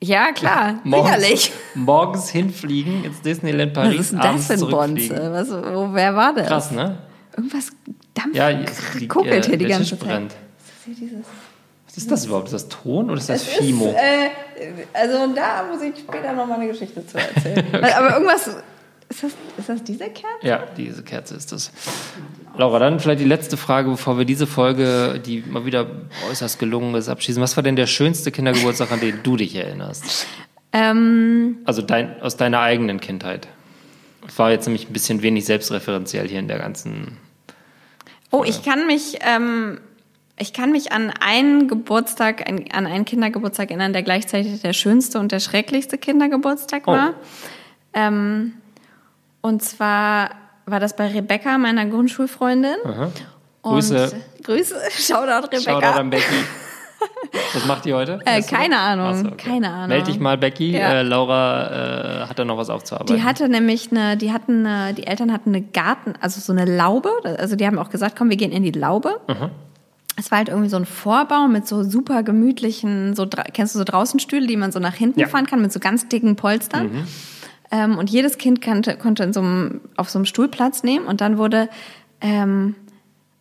Ja, 0.00 0.32
klar, 0.32 0.80
Morgens, 0.84 1.14
sicherlich. 1.16 1.52
morgens 1.74 2.28
hinfliegen 2.28 3.04
ins 3.04 3.22
Disneyland 3.22 3.74
Was 3.74 3.84
Paris, 3.84 4.00
ist 4.00 4.12
denn 4.12 4.20
das 4.20 4.46
für 4.46 4.52
ein. 4.66 4.70
Bonze? 4.70 5.32
Was, 5.32 5.50
wo, 5.50 5.88
wer 5.92 6.14
war 6.14 6.34
das? 6.34 6.46
Krass, 6.46 6.70
ne? 6.72 6.98
Irgendwas 7.36 7.70
dampft, 8.12 8.36
Ja, 8.36 8.52
die, 8.52 9.08
kokelt 9.08 9.46
äh, 9.46 9.48
hier 9.48 9.56
die 9.58 9.64
ganze 9.64 9.90
Tisch 9.90 9.98
Zeit. 9.98 10.08
brennt. 10.08 10.32
Was 10.32 10.92
ist 10.92 10.98
hier 10.98 11.08
dieses- 11.08 11.26
Was 11.94 12.02
ist 12.02 12.10
das 12.10 12.24
überhaupt? 12.26 12.46
Ist 12.46 12.52
das 12.54 12.68
Ton 12.68 13.06
oder 13.10 13.18
ist 13.18 13.28
das 13.28 13.42
Es 13.42 13.48
Fimo? 13.54 13.86
Ist, 13.90 13.94
äh, 13.94 14.30
also 14.92 15.32
da 15.34 15.64
muss 15.70 15.80
ich 15.82 15.94
später 15.98 16.32
noch 16.32 16.46
mal 16.46 16.54
eine 16.56 16.68
Geschichte 16.68 17.06
zu 17.06 17.18
erzählen. 17.18 17.66
Aber 17.74 18.14
irgendwas, 18.14 18.48
ist 19.08 19.22
das, 19.22 19.32
ist 19.58 19.68
das 19.68 19.84
diese 19.84 20.04
Kerze? 20.10 20.26
Ja, 20.42 20.64
diese 20.76 21.02
Kerze 21.04 21.36
ist 21.36 21.52
das. 21.52 21.70
Laura, 22.56 22.78
dann 22.78 22.98
vielleicht 23.00 23.20
die 23.20 23.24
letzte 23.26 23.56
Frage, 23.56 23.90
bevor 23.90 24.18
wir 24.18 24.24
diese 24.24 24.46
Folge, 24.46 25.20
die 25.24 25.44
mal 25.48 25.66
wieder 25.66 25.86
äußerst 26.30 26.58
gelungen 26.58 26.94
ist, 26.96 27.08
abschließen. 27.08 27.42
Was 27.42 27.56
war 27.56 27.62
denn 27.62 27.76
der 27.76 27.86
schönste 27.86 28.32
Kindergeburtstag, 28.32 28.90
an 28.92 29.00
den 29.00 29.20
du 29.22 29.36
dich 29.36 29.54
erinnerst? 29.54 30.26
Ähm, 30.72 31.58
Also 31.64 31.82
dein, 31.82 32.20
aus 32.20 32.36
deiner 32.36 32.60
eigenen 32.60 33.00
Kindheit. 33.00 33.46
Ich 34.26 34.38
war 34.38 34.50
jetzt 34.50 34.66
nämlich 34.66 34.88
ein 34.88 34.92
bisschen 34.92 35.22
wenig 35.22 35.44
selbstreferenziell 35.44 36.28
hier 36.28 36.40
in 36.40 36.48
der 36.48 36.58
ganzen. 36.58 37.18
Oh, 38.30 38.42
ich 38.44 38.64
kann 38.64 38.86
mich, 38.86 39.18
ähm, 39.20 39.78
ich 40.36 40.52
kann 40.52 40.72
mich 40.72 40.92
an 40.92 41.12
einen 41.20 41.68
Geburtstag, 41.68 42.48
an, 42.48 42.86
einen 42.86 43.04
Kindergeburtstag 43.04 43.70
erinnern, 43.70 43.92
der 43.92 44.02
gleichzeitig 44.02 44.60
der 44.62 44.72
schönste 44.72 45.18
und 45.20 45.30
der 45.32 45.40
schrecklichste 45.40 45.98
Kindergeburtstag 45.98 46.82
Oh. 46.86 46.92
war. 46.92 47.14
Ähm, 47.92 48.54
und 49.40 49.62
zwar 49.62 50.30
war 50.66 50.80
das 50.80 50.96
bei 50.96 51.08
Rebecca, 51.08 51.58
meiner 51.58 51.86
Grundschulfreundin. 51.86 52.76
Und 52.84 53.72
Grüße. 53.72 54.12
Grüße, 54.42 54.74
Shoutout 54.98 55.46
Rebecca. 55.46 55.60
Shoutout 55.72 55.98
an 56.00 56.10
Becky. 56.10 56.44
Was 57.52 57.66
macht 57.66 57.84
die 57.84 57.92
heute? 57.92 58.20
Äh, 58.24 58.42
keine? 58.42 58.78
Ahnung, 58.78 59.14
so, 59.14 59.26
okay. 59.28 59.50
keine 59.50 59.70
Ahnung. 59.70 59.88
Meld 59.88 60.06
dich 60.06 60.18
mal, 60.18 60.38
Becky. 60.38 60.72
Ja. 60.72 60.94
Äh, 60.94 61.02
Laura 61.02 62.22
äh, 62.22 62.26
hat 62.28 62.38
da 62.38 62.44
noch 62.44 62.56
was 62.56 62.70
aufzuarbeiten. 62.70 63.14
Die 63.14 63.22
hatte 63.22 63.48
nämlich 63.48 63.90
eine, 63.90 64.16
die 64.16 64.32
hatten 64.32 64.66
eine, 64.66 64.94
die 64.94 65.06
Eltern 65.06 65.32
hatten 65.32 65.50
eine 65.50 65.60
Garten, 65.62 66.14
also 66.20 66.40
so 66.40 66.52
eine 66.52 66.64
Laube. 66.64 67.10
Also 67.38 67.56
die 67.56 67.66
haben 67.66 67.78
auch 67.78 67.90
gesagt, 67.90 68.16
komm, 68.16 68.30
wir 68.30 68.36
gehen 68.36 68.52
in 68.52 68.62
die 68.62 68.72
Laube. 68.72 69.20
Es 70.16 70.30
war 70.30 70.38
halt 70.38 70.48
irgendwie 70.48 70.68
so 70.68 70.76
ein 70.76 70.84
Vorbau 70.86 71.48
mit 71.48 71.66
so 71.66 71.82
super 71.82 72.22
gemütlichen, 72.22 73.14
so 73.16 73.26
kennst 73.52 73.74
du 73.74 73.78
so 73.78 73.84
Draußenstühle, 73.84 74.46
die 74.46 74.56
man 74.56 74.70
so 74.72 74.78
nach 74.78 74.94
hinten 74.94 75.18
Ja. 75.20 75.26
Mhm. 75.26 75.30
fahren 75.30 75.46
kann 75.46 75.60
mit 75.62 75.72
so 75.72 75.80
ganz 75.80 76.06
dicken 76.08 76.36
Polstern. 76.36 77.06
Ähm, 77.72 77.98
und 77.98 78.10
jedes 78.10 78.38
Kind 78.38 78.60
kannte, 78.60 78.96
konnte 78.96 79.24
in 79.24 79.32
so 79.32 79.40
einem, 79.40 79.80
auf 79.96 80.08
so 80.10 80.18
einem 80.18 80.26
Stuhl 80.26 80.46
Platz 80.48 80.82
nehmen 80.84 81.06
und 81.06 81.20
dann 81.20 81.38
wurde 81.38 81.68
ähm, 82.20 82.76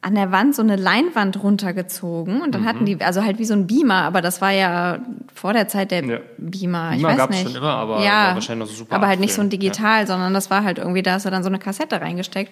an 0.02 0.16
der 0.16 0.32
Wand 0.32 0.56
so 0.56 0.62
eine 0.64 0.76
Leinwand 0.76 1.42
runtergezogen 1.44 2.42
und 2.42 2.56
dann 2.56 2.62
Mhm. 2.64 2.66
hatten 2.66 2.86
die, 2.86 3.00
also 3.02 3.24
halt 3.24 3.38
wie 3.38 3.46
so 3.46 3.54
ein 3.54 3.68
Beamer, 3.68 4.02
aber 4.04 4.22
das 4.22 4.42
war 4.42 4.52
ja 4.52 5.00
vor 5.34 5.54
der 5.54 5.68
Zeit 5.68 5.92
der 5.92 6.04
Ja. 6.04 6.18
Beamer. 6.38 6.92
Ich 6.94 6.98
Beamer 7.04 7.16
gab's 7.16 7.36
nicht. 7.36 7.44
schon 7.48 7.56
immer, 7.56 7.70
aber 7.74 8.04
ja, 8.04 8.34
wahrscheinlich 8.34 8.68
noch 8.68 8.74
so 8.74 8.80
super 8.84 8.96
Aber 8.96 9.08
halt 9.08 9.20
nicht 9.20 9.34
so 9.34 9.42
ein 9.42 9.50
digital, 9.50 10.08
sondern 10.08 10.34
das 10.34 10.50
war 10.50 10.64
halt 10.64 10.80
irgendwie, 10.80 11.04
da 11.04 11.14
hast 11.14 11.26
du 11.26 11.30
dann 11.30 11.44
so 11.44 11.50
eine 11.50 11.60
Kassette 11.60 12.02
reingesteckt. 12.02 12.52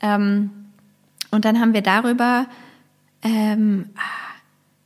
Ähm, 0.00 0.50
und 1.30 1.44
dann 1.44 1.60
haben 1.60 1.74
wir 1.74 1.82
darüber 1.82 2.46
ähm, 3.22 3.90
ah, 3.96 4.00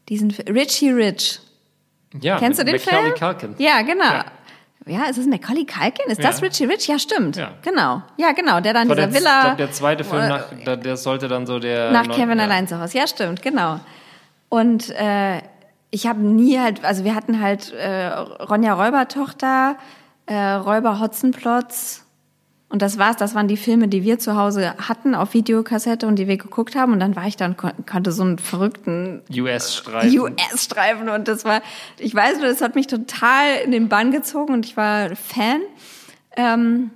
diesen 0.08 0.30
Richie 0.30 0.90
Rich. 0.90 1.40
ja, 2.20 2.38
Kennst 2.38 2.60
du 2.60 2.64
den 2.64 2.76
Macaulay 2.76 3.02
Film? 3.02 3.14
Culkin. 3.18 3.54
Ja, 3.58 3.82
genau. 3.82 4.04
Ja. 4.04 4.24
Ja, 4.88 5.06
ist 5.06 5.18
es 5.18 5.26
Macaulay 5.26 5.64
Culkin? 5.66 6.06
Ist 6.12 6.20
Ja. 6.20 6.28
das 6.28 6.40
Richie 6.42 6.64
Rich? 6.64 6.86
Ja, 6.86 6.96
stimmt. 6.98 7.34
Ja. 7.36 7.54
Genau. 7.62 8.02
Ja, 8.18 8.30
genau. 8.32 8.60
Der 8.60 8.72
dann 8.72 8.88
dieser 8.88 9.08
der, 9.08 9.14
Villa. 9.14 9.36
Ich 9.38 9.42
glaube, 9.42 9.56
der 9.56 9.72
zweite 9.72 10.04
Film, 10.04 10.28
nach, 10.28 10.44
da- 10.64 10.76
der 10.76 10.96
sollte 10.96 11.26
dann 11.26 11.44
so 11.44 11.58
der... 11.58 11.90
nach 11.90 12.08
Kevin 12.08 12.38
ja. 12.38 12.44
allein 12.44 12.68
zu 12.68 12.80
Hause. 12.80 12.96
Ja, 12.98 13.06
stimmt, 13.08 13.42
genau. 13.42 13.80
Und 14.48 14.90
äh, 14.90 15.38
ich 15.90 16.06
habe 16.06 16.20
nie 16.20 16.60
halt, 16.60 16.84
also 16.84 17.02
wir 17.02 17.16
hatten 17.16 17.40
halt 17.40 17.72
äh, 17.72 18.06
Ronja 18.06 18.74
Räubertochter, 18.74 19.76
äh, 20.26 20.36
Räuber 20.52 21.00
Hotzenplotz 21.00 22.05
und 22.68 22.82
das 22.82 22.98
war's. 22.98 23.16
Das 23.16 23.34
waren 23.34 23.46
die 23.46 23.56
Filme, 23.56 23.86
die 23.88 24.02
wir 24.02 24.18
zu 24.18 24.36
Hause 24.36 24.74
hatten 24.78 25.14
auf 25.14 25.34
Videokassette 25.34 26.06
und 26.06 26.16
die 26.16 26.26
wir 26.26 26.36
geguckt 26.36 26.74
haben. 26.74 26.92
Und 26.92 27.00
dann 27.00 27.14
war 27.14 27.26
ich 27.26 27.36
dann 27.36 27.56
kon 27.56 27.70
konnte 27.88 28.10
so 28.10 28.22
einen 28.24 28.38
verrückten 28.38 29.22
US-Streifen. 29.32 30.18
US-Streifen 30.20 31.08
und 31.08 31.28
das 31.28 31.44
war, 31.44 31.62
ich 31.98 32.14
weiß 32.14 32.38
nur, 32.38 32.48
das 32.48 32.60
hat 32.62 32.74
mich 32.74 32.88
total 32.88 33.56
in 33.64 33.70
den 33.70 33.88
Bann 33.88 34.10
gezogen 34.10 34.52
und 34.52 34.66
ich 34.66 34.76
war 34.76 35.14
Fan. 35.14 35.60
Ähm, 36.36 36.90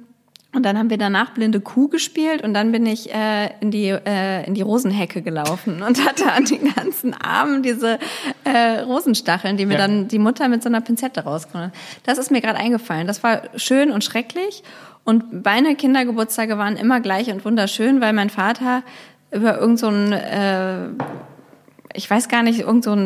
und 0.53 0.65
dann 0.65 0.77
haben 0.77 0.91
wir 0.91 0.99
danach 0.99 1.31
Blinde 1.31 1.61
Kuh 1.61 1.87
gespielt 1.87 2.43
und 2.43 2.55
dann 2.55 2.73
bin 2.73 2.85
ich 2.85 3.15
äh, 3.15 3.51
in 3.61 3.71
die 3.71 3.87
äh, 3.91 4.45
in 4.45 4.55
die 4.55 4.63
Rosenhecke 4.63 5.23
gelaufen 5.23 5.81
und 5.83 6.05
hatte 6.05 6.33
an 6.33 6.45
den 6.45 6.75
ganzen 6.75 7.15
Armen 7.15 7.63
diese 7.63 8.01
äh, 8.43 8.81
Rosenstacheln, 8.81 9.57
die 9.57 9.67
mir 9.67 9.75
Ja. 9.75 9.87
dann 9.87 10.09
die 10.09 10.19
Mutter 10.19 10.49
mit 10.49 10.65
so 10.65 10.69
einer 10.69 10.81
Pinzette 10.81 11.21
rausgenommen 11.23 11.71
hat. 11.71 11.79
Das 12.05 12.19
ist 12.19 12.33
mir 12.33 12.41
gerade 12.41 12.59
eingefallen. 12.59 13.07
Das 13.07 13.23
war 13.23 13.43
schön 13.55 13.93
und 13.93 14.03
schrecklich 14.03 14.65
und 15.11 15.45
meine 15.45 15.75
Kindergeburtstage 15.75 16.57
waren 16.57 16.77
immer 16.77 17.01
gleich 17.01 17.33
und 17.33 17.45
wunderschön, 17.45 18.01
weil 18.01 18.13
mein 18.13 18.31
Vater 18.31 18.85
über 19.33 19.59
irgend 19.59 19.81
so 19.81 19.91
äh, 19.91 20.87
ich 21.93 22.09
weiß 22.09 22.29
gar 22.29 22.45
nicht, 22.45 22.61
irgend 22.61 22.85
so 22.85 22.97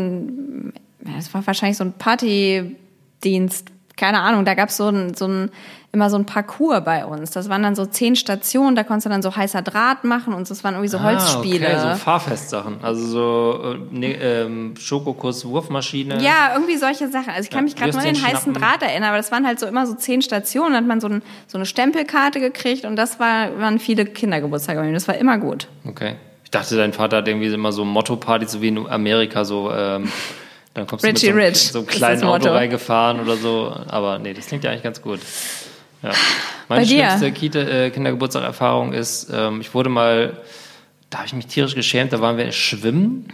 das 1.00 1.32
war 1.32 1.46
wahrscheinlich 1.46 1.78
so 1.78 1.84
ein 1.84 1.94
Partydienst, 1.94 3.70
keine 3.96 4.20
Ahnung, 4.20 4.44
da 4.44 4.54
gab's 4.54 4.76
so 4.76 4.88
ein, 4.88 5.14
so 5.14 5.26
ein, 5.26 5.50
immer 5.92 6.10
so 6.10 6.16
ein 6.16 6.26
Parcours 6.26 6.82
bei 6.84 7.04
uns. 7.06 7.30
Das 7.30 7.48
waren 7.48 7.62
dann 7.62 7.76
so 7.76 7.86
zehn 7.86 8.16
Stationen, 8.16 8.74
da 8.74 8.82
konntest 8.82 9.06
du 9.06 9.10
dann 9.10 9.22
so 9.22 9.36
heißer 9.36 9.62
Draht 9.62 10.02
machen 10.02 10.34
und 10.34 10.50
das 10.50 10.64
waren 10.64 10.74
irgendwie 10.74 10.88
so 10.88 11.00
Holzspiele. 11.00 11.68
Ah, 11.68 11.70
okay, 11.70 11.92
so 11.92 11.98
Fahrfestsachen. 12.04 12.78
Also 12.82 13.06
so 13.06 13.76
ne, 13.92 14.14
ähm, 14.14 14.74
Schokokuss, 14.76 15.44
Wurfmaschine. 15.46 16.20
Ja, 16.20 16.52
irgendwie 16.54 16.76
solche 16.76 17.08
Sachen. 17.08 17.28
Also 17.30 17.42
ich 17.44 17.50
kann 17.50 17.58
Ja, 17.60 17.62
mich 17.64 17.76
gerade 17.76 17.92
nur 17.92 18.00
an 18.00 18.14
den 18.14 18.22
heißen. 18.22 18.52
Draht 18.52 18.82
erinnern, 18.82 19.10
aber 19.10 19.18
das 19.18 19.30
waren 19.30 19.46
halt 19.46 19.60
so 19.60 19.66
immer 19.66 19.86
so 19.86 19.94
zehn 19.94 20.20
Stationen, 20.22 20.72
dann 20.72 20.82
hat 20.82 20.88
man 20.88 21.00
so, 21.00 21.08
ein, 21.08 21.22
so 21.46 21.56
eine 21.56 21.66
Stempelkarte 21.66 22.40
gekriegt 22.40 22.84
und 22.84 22.96
das 22.96 23.20
war, 23.20 23.56
waren 23.60 23.78
viele 23.78 24.04
Kindergeburtstage 24.04 24.80
bei 24.80 24.86
mir. 24.86 24.92
Das 24.92 25.06
war 25.06 25.14
immer 25.16 25.38
gut. 25.38 25.68
Okay. 25.86 26.16
Ich 26.42 26.50
dachte, 26.50 26.76
dein 26.76 26.92
Vater 26.92 27.18
hat 27.18 27.28
irgendwie 27.28 27.52
immer 27.52 27.70
so 27.72 27.84
Motto-Partys, 27.84 28.50
so 28.52 28.60
wie 28.60 28.68
in 28.68 28.86
Amerika, 28.88 29.44
so, 29.44 29.72
ähm, 29.72 30.10
dann 30.74 30.86
kommst 30.86 31.04
Richie 31.04 31.28
du 31.28 31.34
mit 31.34 31.44
Rich 31.44 31.58
so, 31.68 31.72
so 31.72 31.78
einem 31.78 31.86
kleinen 31.86 32.24
Auto 32.24 32.50
reingefahren 32.50 33.20
oder 33.20 33.36
so. 33.36 33.74
Aber 33.86 34.18
nee, 34.18 34.34
das 34.34 34.46
klingt 34.46 34.64
ja 34.64 34.70
eigentlich 34.70 34.82
ganz 34.82 35.00
gut. 35.00 35.20
Ja. 36.02 36.10
Meine 36.68 36.82
Bei 36.82 36.86
schlimmste 36.86 37.32
Kita, 37.32 37.60
äh, 37.60 37.90
Kindergeburtstag-Erfahrung 37.90 38.92
ist, 38.92 39.30
ähm, 39.32 39.60
ich 39.60 39.72
wurde 39.72 39.88
mal, 39.88 40.36
da 41.10 41.18
habe 41.18 41.26
ich 41.28 41.32
mich 41.32 41.46
tierisch 41.46 41.74
geschämt, 41.74 42.12
da 42.12 42.20
waren 42.20 42.36
wir 42.36 42.50
schwimmen. 42.52 43.32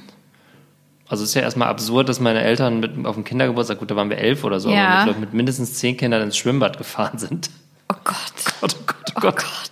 Also 1.09 1.24
es 1.24 1.31
ist 1.31 1.35
ja 1.35 1.42
erstmal 1.42 1.68
absurd, 1.68 2.09
dass 2.09 2.20
meine 2.20 2.42
Eltern 2.42 2.79
mit, 2.79 3.05
auf 3.05 3.16
dem 3.16 3.24
Kindergeburtstag, 3.24 3.79
gut, 3.79 3.90
da 3.90 3.96
waren 3.96 4.11
wir 4.11 4.18
elf 4.18 4.44
oder 4.44 4.61
so, 4.61 4.70
Ja. 4.70 4.88
aber 4.88 4.96
mit, 4.98 5.05
glaub, 5.07 5.20
mit 5.20 5.35
mindestens 5.35 5.74
zehn 5.74 5.96
Kindern 5.96 6.22
ins 6.22 6.37
Schwimmbad 6.37 6.79
gefahren 6.79 7.18
sind. 7.18 7.50
Oh 7.92 7.96
Gott. 8.05 8.16
Gott, 8.61 8.76
oh 8.79 8.83
Gott, 8.87 9.12
oh 9.16 9.20
Gott. 9.20 9.70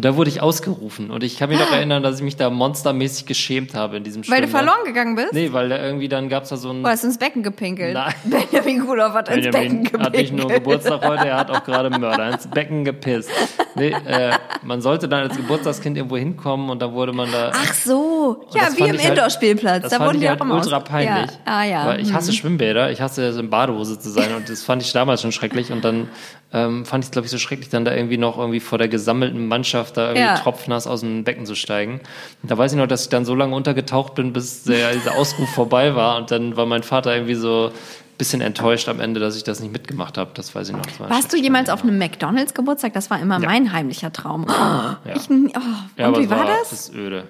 Und 0.00 0.06
da 0.06 0.16
wurde 0.16 0.30
ich 0.30 0.40
ausgerufen. 0.40 1.10
Und 1.10 1.22
ich 1.22 1.36
kann 1.38 1.50
mich 1.50 1.58
noch 1.58 1.70
erinnern, 1.72 2.02
dass 2.02 2.16
ich 2.16 2.22
mich 2.22 2.34
da 2.34 2.48
monstermäßig 2.48 3.26
geschämt 3.26 3.74
habe 3.74 3.98
in 3.98 4.02
diesem 4.02 4.22
Ah. 4.22 4.30
Weil 4.30 4.40
du 4.40 4.48
Schwimmbad. 4.48 4.64
verloren 4.64 4.86
gegangen 4.86 5.14
bist? 5.14 5.34
Nee, 5.34 5.52
weil 5.52 5.68
da 5.68 5.76
irgendwie 5.76 6.08
dann 6.08 6.30
gab 6.30 6.44
es 6.44 6.48
da 6.48 6.56
so 6.56 6.70
ein... 6.70 6.82
Du 6.82 6.88
hast 6.88 7.04
ins 7.04 7.18
Becken 7.18 7.42
gepinkelt. 7.42 7.92
Nein. 7.92 8.14
Benjamin 8.24 8.86
Kuhloff 8.86 9.12
hat 9.12 9.28
ins 9.28 9.44
Becken 9.44 9.52
Benjamin 9.52 9.84
gepinkelt. 9.84 10.02
hat 10.06 10.12
nicht 10.16 10.32
nur 10.32 10.48
Geburtstag 10.48 11.04
heute, 11.06 11.28
er 11.28 11.36
hat 11.36 11.50
auch 11.50 11.62
gerade 11.64 11.90
Mörder 11.98 12.30
ins 12.32 12.46
Becken 12.46 12.82
gepisst. 12.86 13.28
Nee, 13.74 13.90
äh, 14.06 14.30
man 14.62 14.80
sollte 14.80 15.06
dann 15.06 15.20
als 15.24 15.36
Geburtstagskind 15.36 15.98
irgendwo 15.98 16.16
hinkommen 16.16 16.70
und 16.70 16.80
dann 16.80 16.94
wurde 16.94 17.12
man 17.12 17.30
da. 17.30 17.50
Ach 17.52 17.74
so, 17.74 18.46
ja, 18.54 18.68
wie 18.76 18.84
im 18.84 18.96
halt- 18.96 19.04
Indoor-Spielplatz. 19.04 19.82
Das 19.82 19.92
da 19.92 20.00
wurden 20.00 20.14
ich 20.14 20.20
die 20.22 20.28
halt 20.30 20.40
auch 20.40 20.46
immer 20.46 20.54
ultra 20.54 20.78
aus- 20.78 20.84
peinlich. 20.84 21.30
Ja. 21.30 21.38
Ah 21.44 21.64
ja. 21.64 21.86
Weil 21.86 22.00
ich 22.00 22.14
hasse 22.14 22.28
hm. 22.28 22.36
Schwimmbäder, 22.36 22.90
ich 22.90 23.02
hasse 23.02 23.22
es 23.26 23.36
in 23.36 23.50
Badehose 23.50 23.98
zu 24.00 24.08
sein 24.08 24.34
und 24.34 24.48
das 24.48 24.62
fand 24.62 24.80
ich 24.80 24.92
damals 24.94 25.20
schon 25.20 25.32
schrecklich 25.32 25.70
und 25.72 25.84
dann 25.84 26.08
ähm, 26.52 26.84
fand 26.84 27.04
ich 27.04 27.08
es, 27.08 27.12
glaube 27.12 27.26
ich, 27.26 27.30
so 27.30 27.38
schrecklich, 27.38 27.68
dann 27.68 27.84
da 27.84 27.94
irgendwie 27.94 28.18
noch 28.18 28.36
irgendwie 28.38 28.58
vor 28.60 28.78
der 28.78 28.88
gesammelten 28.88 29.46
Mannschaft 29.46 29.89
da 29.92 30.08
irgendwie 30.08 30.22
Ja. 30.22 30.36
tropfnass 30.38 30.86
aus 30.86 31.00
dem 31.00 31.24
Becken 31.24 31.46
zu 31.46 31.54
steigen. 31.54 32.00
Und 32.42 32.50
da 32.50 32.56
weiß 32.58 32.72
ich 32.72 32.78
noch, 32.78 32.86
dass 32.86 33.02
ich 33.04 33.08
dann 33.08 33.24
so 33.24 33.34
lange 33.34 33.54
untergetaucht 33.54 34.14
bin, 34.14 34.32
bis 34.32 34.64
der, 34.64 34.92
dieser 34.92 35.14
Ausruf 35.16 35.48
vorbei 35.50 35.94
war 35.94 36.16
und 36.18 36.30
dann 36.30 36.56
war 36.56 36.66
mein 36.66 36.82
Vater 36.82 37.14
irgendwie 37.14 37.34
so 37.34 37.66
ein 37.72 38.16
bisschen 38.18 38.40
enttäuscht 38.40 38.88
am 38.88 39.00
Ende, 39.00 39.18
dass 39.20 39.36
ich 39.36 39.44
das 39.44 39.60
nicht 39.60 39.72
mitgemacht 39.72 40.18
habe. 40.18 40.30
Das 40.34 40.54
weiß 40.54 40.68
ich 40.70 40.76
noch. 40.76 40.84
War 41.00 41.08
Warst 41.10 41.32
du 41.32 41.36
jemals 41.38 41.70
auf 41.70 41.82
einem 41.82 41.96
McDonalds-Geburtstag? 41.98 42.92
Das 42.92 43.10
war 43.10 43.18
immer 43.20 43.40
Ja. 43.40 43.48
mein 43.48 43.72
heimlicher 43.72 44.12
Traum. 44.12 44.46
Oh, 44.48 44.52
Ja. 44.52 44.96
ich, 45.16 45.28
oh. 45.30 46.04
Und 46.06 46.18
wie 46.18 46.24
es 46.24 46.30
war 46.30 46.44
das? 46.46 46.70
Das 46.70 46.72
ist 46.88 46.94
öde. 46.94 47.24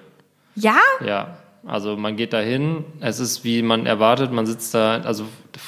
Ja? 0.55 0.75
Ja, 1.05 1.37
also 1.65 1.95
man 1.95 2.15
geht 2.15 2.33
da 2.33 2.39
hin, 2.39 2.85
es 3.01 3.19
ist 3.19 3.43
wie 3.43 3.61
man 3.61 3.85
erwartet, 3.85 4.31
man 4.31 4.45
sitzt 4.45 4.73
da, 4.73 5.01
also 5.01 5.25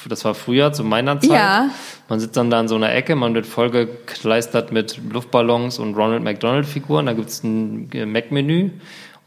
das 0.08 0.24
war 0.24 0.34
früher 0.34 0.72
zu 0.72 0.82
meiner 0.84 1.20
Zeit. 1.20 1.30
Ja. 1.30 1.70
Man 2.08 2.20
sitzt 2.20 2.36
dann 2.36 2.50
da 2.50 2.60
in 2.60 2.68
so 2.68 2.74
einer 2.74 2.92
Ecke, 2.92 3.14
man 3.16 3.34
wird 3.34 3.46
vollgekleistert 3.46 4.72
mit 4.72 4.98
Luftballons 5.12 5.78
und 5.78 5.94
Ronald 5.94 6.22
McDonald 6.22 6.66
Figuren, 6.66 7.06
da 7.06 7.12
gibt's 7.12 7.42
ein 7.44 7.88
Mac-Menü 8.06 8.70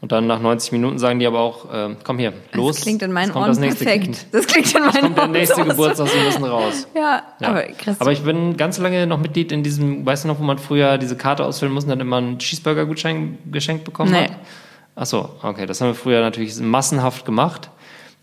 und 0.00 0.12
dann 0.12 0.26
nach 0.28 0.40
90 0.40 0.70
Minuten 0.72 0.98
sagen 0.98 1.18
die 1.18 1.26
aber 1.26 1.40
auch, 1.40 1.72
äh, 1.72 1.96
komm 2.04 2.18
hier, 2.18 2.32
los. 2.52 2.76
Das 2.76 2.82
klingt 2.84 3.02
in 3.02 3.12
meinen 3.12 3.32
Ohren 3.32 3.48
das 3.48 3.58
nächste 3.58 3.84
perfekt. 3.84 4.26
Das 4.30 4.46
klingt 4.46 4.72
in 4.74 4.80
meinen 4.82 4.92
Kommt 5.00 5.16
der 5.16 5.22
Ohren 5.24 5.32
nächste 5.32 5.64
Geburtstag, 5.64 6.08
Sie 6.08 6.18
müssen 6.20 6.44
raus. 6.44 6.86
Ja, 6.94 7.22
Ja. 7.40 7.48
aber 7.48 7.62
Christ 7.62 8.00
Aber 8.00 8.12
ich 8.12 8.22
bin 8.22 8.56
ganz 8.56 8.78
lange 8.78 9.06
noch 9.06 9.18
Mitglied 9.18 9.50
in 9.52 9.62
diesem, 9.64 10.06
weißt 10.06 10.24
du 10.24 10.28
noch, 10.28 10.38
wo 10.38 10.44
man 10.44 10.58
früher 10.58 10.98
diese 10.98 11.16
Karte 11.16 11.44
ausfüllen 11.44 11.72
musste 11.74 11.90
und 11.90 11.98
dann 11.98 12.06
immer 12.06 12.18
einen 12.18 12.38
Cheeseburger-Gutschein 12.38 13.38
geschenkt 13.50 13.84
bekommen 13.84 14.12
Nee. 14.12 14.24
hat? 14.24 14.30
Ach 15.00 15.06
so, 15.06 15.30
okay. 15.42 15.64
Das 15.66 15.80
haben 15.80 15.88
wir 15.88 15.94
früher 15.94 16.20
natürlich 16.20 16.58
massenhaft 16.58 17.24
gemacht. 17.24 17.70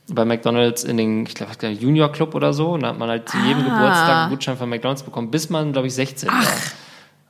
Bei 0.09 0.26
McDonalds 0.26 0.84
in 0.84 0.97
den, 0.97 1.26
ich 1.26 1.34
glaube, 1.34 1.51
Junior 1.69 2.11
Club 2.11 2.36
oder 2.36 2.53
so. 2.53 2.71
Und 2.71 2.82
da 2.84 2.89
hat 2.89 2.99
man 2.99 3.09
halt 3.09 3.30
zu 3.30 3.38
jedem 3.38 3.63
Ah. 3.63 3.69
Geburtstag 3.76 4.09
einen 4.17 4.30
Gutschein 4.30 4.57
von 4.57 4.69
McDonalds 4.69 5.03
bekommen, 5.03 5.32
bis 5.32 5.49
man, 5.49 5.71
glaube 5.71 5.88
ich, 5.88 5.95
16 5.95 6.30
war. 6.30 6.36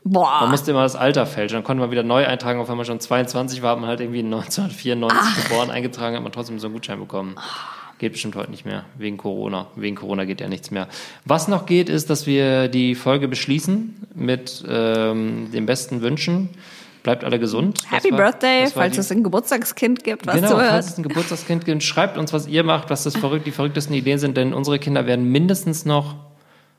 Man 0.03 0.13
Boah. 0.13 0.47
musste 0.49 0.71
immer 0.71 0.81
das 0.83 0.95
Alter 0.95 1.25
fälschen. 1.25 1.55
Dann 1.57 1.63
konnte 1.63 1.81
man 1.81 1.91
wieder 1.91 2.03
neu 2.03 2.25
eintragen. 2.25 2.59
Auch 2.59 2.67
wenn 2.69 2.77
man 2.77 2.85
schon 2.85 2.99
22 2.99 3.61
war, 3.61 3.71
hat 3.71 3.79
man 3.79 3.87
halt 3.89 4.01
irgendwie 4.01 4.23
1994 4.23 5.43
geboren 5.43 5.69
eingetragen, 5.69 6.15
hat 6.15 6.23
man 6.23 6.31
trotzdem 6.31 6.59
so 6.59 6.67
einen 6.67 6.73
Gutschein 6.73 6.99
bekommen. 6.99 7.35
Geht 7.97 8.11
bestimmt 8.11 8.35
heute 8.35 8.51
nicht 8.51 8.65
mehr, 8.65 8.83
wegen 8.97 9.15
Corona. 9.17 9.67
Wegen 9.75 9.95
Corona 9.95 10.25
geht 10.25 10.41
ja 10.41 10.49
nichts 10.49 10.69
mehr. 10.69 10.87
Was 11.23 11.47
noch 11.47 11.65
geht, 11.65 11.87
ist, 11.87 12.09
dass 12.09 12.27
wir 12.27 12.67
die 12.67 12.93
Folge 12.93 13.27
beschließen 13.27 14.07
mit 14.15 14.63
ähm, 14.67 15.49
den 15.53 15.65
besten 15.65 16.01
Wünschen. 16.01 16.49
Bleibt 17.05 17.23
alle 17.23 17.37
gesund. 17.39 17.83
Happy 17.91 18.09
war- 18.11 18.17
Birthday, 18.17 18.63
war 18.63 18.71
falls 18.71 18.93
die- 18.95 18.99
es 18.99 19.11
ein 19.11 19.23
Geburtstagskind 19.23 20.03
gibt, 20.03 20.25
was 20.25 20.35
Genau, 20.35 20.47
zuhört. 20.49 20.69
falls 20.71 20.87
es 20.89 20.97
ein 20.97 21.03
Geburtstagskind 21.03 21.63
gibt, 21.63 21.83
schreibt 21.83 22.17
uns, 22.17 22.33
was 22.33 22.47
ihr 22.47 22.63
macht, 22.63 22.89
was 22.89 23.03
das 23.03 23.15
verrückt, 23.15 23.45
die 23.45 23.51
verrücktesten 23.51 23.95
Ideen 23.95 24.17
sind, 24.17 24.35
denn 24.37 24.53
unsere 24.55 24.79
Kinder 24.79 25.05
werden 25.05 25.31
mindestens 25.31 25.85
noch 25.85 26.15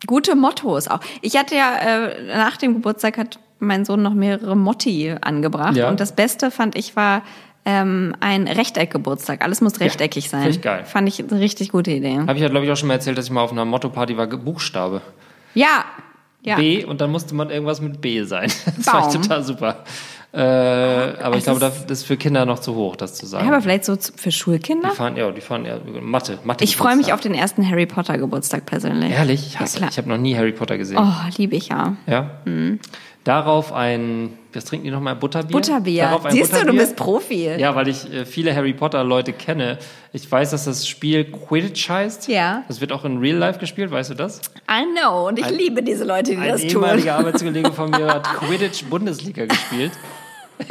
Gute 0.06 0.34
Mottos 0.36 0.88
auch. 0.88 1.00
Ich 1.22 1.36
hatte 1.38 1.54
ja, 1.54 1.74
äh, 2.08 2.36
nach 2.36 2.56
dem 2.58 2.74
Geburtstag 2.74 3.16
hat 3.16 3.38
mein 3.60 3.84
Sohn 3.86 4.02
noch 4.02 4.12
mehrere 4.12 4.54
Motti 4.56 5.14
angebracht. 5.22 5.74
Ja. 5.76 5.88
Und 5.88 6.00
das 6.00 6.14
Beste 6.14 6.50
fand 6.50 6.76
ich 6.76 6.96
war 6.96 7.22
ähm, 7.64 8.14
ein 8.20 8.46
Rechteckgeburtstag. 8.46 9.42
Alles 9.42 9.60
muss 9.60 9.80
rechteckig 9.80 10.28
sein. 10.28 10.42
finde 10.42 10.56
ich 10.56 10.62
geil. 10.62 10.84
Fand 10.84 11.08
ich 11.08 11.18
eine 11.20 11.40
richtig 11.40 11.70
gute 11.72 11.92
Idee. 11.92 12.18
Habe 12.18 12.34
ich 12.34 12.40
ja, 12.40 12.48
glaube 12.48 12.66
ich, 12.66 12.70
auch 12.72 12.76
schon 12.76 12.88
mal 12.88 12.94
erzählt, 12.94 13.16
dass 13.16 13.24
ich 13.24 13.30
mal 13.30 13.40
auf 13.42 13.52
einer 13.52 13.64
Motto-Party 13.64 14.16
war, 14.18 14.26
Buchstabe. 14.26 15.00
Ja. 15.54 15.84
Ja. 16.42 16.56
B 16.56 16.84
und 16.84 17.00
dann 17.00 17.10
musste 17.10 17.34
man 17.34 17.50
irgendwas 17.50 17.80
mit 17.80 18.00
B 18.00 18.22
sein. 18.22 18.52
Das 18.76 18.86
war 18.86 19.00
Baum. 19.00 19.12
total 19.22 19.42
super. 19.42 19.84
Äh, 20.32 20.38
aber 20.38 21.32
ich 21.36 21.38
Es 21.38 21.44
glaube, 21.44 21.60
das 21.60 21.84
ist 21.90 22.04
für 22.06 22.16
Kinder 22.16 22.44
noch 22.44 22.58
zu 22.58 22.74
hoch, 22.74 22.96
das 22.96 23.14
zu 23.14 23.24
sagen. 23.26 23.46
ja, 23.46 23.52
aber 23.52 23.62
vielleicht 23.62 23.84
so 23.84 23.96
für 24.16 24.30
Schulkinder? 24.30 24.90
die 24.90 24.96
fahren, 24.96 25.16
ja, 25.16 25.30
die 25.30 25.40
fahren 25.40 25.64
ja 25.64 25.78
Mathe, 26.00 26.38
Mathe. 26.44 26.62
Ich 26.64 26.76
freue 26.76 26.96
mich 26.96 27.12
auf 27.12 27.20
den 27.20 27.32
ersten 27.34 27.66
Harry 27.68 27.86
Potter 27.86 28.18
Geburtstag 28.18 28.66
persönlich. 28.66 29.12
Ehrlich, 29.12 29.46
ich 29.46 29.54
Ja, 29.54 29.64
klar. 29.66 29.88
ich 29.90 29.96
habe 29.98 30.08
noch 30.08 30.18
nie 30.18 30.36
Harry 30.36 30.52
Potter 30.52 30.76
gesehen. 30.76 30.98
Oh, 31.00 31.30
liebe 31.38 31.56
ich 31.56 31.68
ja. 31.68 31.96
Ja. 32.06 32.30
Darauf 33.26 33.72
ein, 33.72 34.38
was 34.54 34.66
trinken 34.66 34.84
die 34.84 34.92
nochmal? 34.92 35.16
Butterbier? 35.16 35.50
Butterbier. 35.56 36.20
Ein 36.24 36.30
Siehst 36.30 36.52
du, 36.52 36.58
du 36.58 36.60
Butterbier? 36.60 36.80
bist 36.80 36.94
Profi. 36.94 37.56
Ja, 37.58 37.74
weil 37.74 37.88
ich 37.88 38.08
äh, 38.12 38.24
viele 38.24 38.54
Harry 38.54 38.72
Potter 38.72 39.02
Leute 39.02 39.32
kenne. 39.32 39.78
Ich 40.12 40.30
weiß, 40.30 40.52
dass 40.52 40.66
das 40.66 40.86
Spiel 40.86 41.24
Quidditch 41.24 41.88
heißt. 41.90 42.28
Ja. 42.28 42.62
Das 42.68 42.80
wird 42.80 42.92
auch 42.92 43.04
in 43.04 43.18
Real 43.18 43.36
Life 43.36 43.58
gespielt, 43.58 43.90
weißt 43.90 44.10
du 44.10 44.14
das? 44.14 44.40
I 44.70 44.84
know. 44.96 45.26
Und 45.26 45.40
ich 45.40 45.44
Ein- 45.46 45.54
liebe 45.56 45.82
diese 45.82 46.04
Leute, 46.04 46.30
die 46.30 46.36
Ein 46.36 46.50
das 46.52 46.60
tun. 46.60 46.70
ehemaliger 46.70 47.14
Arbeitskollege 47.18 47.72
von 47.72 47.90
mir 47.90 48.06
hat 48.06 48.22
Quidditch 48.38 48.84
Bundesliga 48.84 49.44
gespielt. 49.46 49.90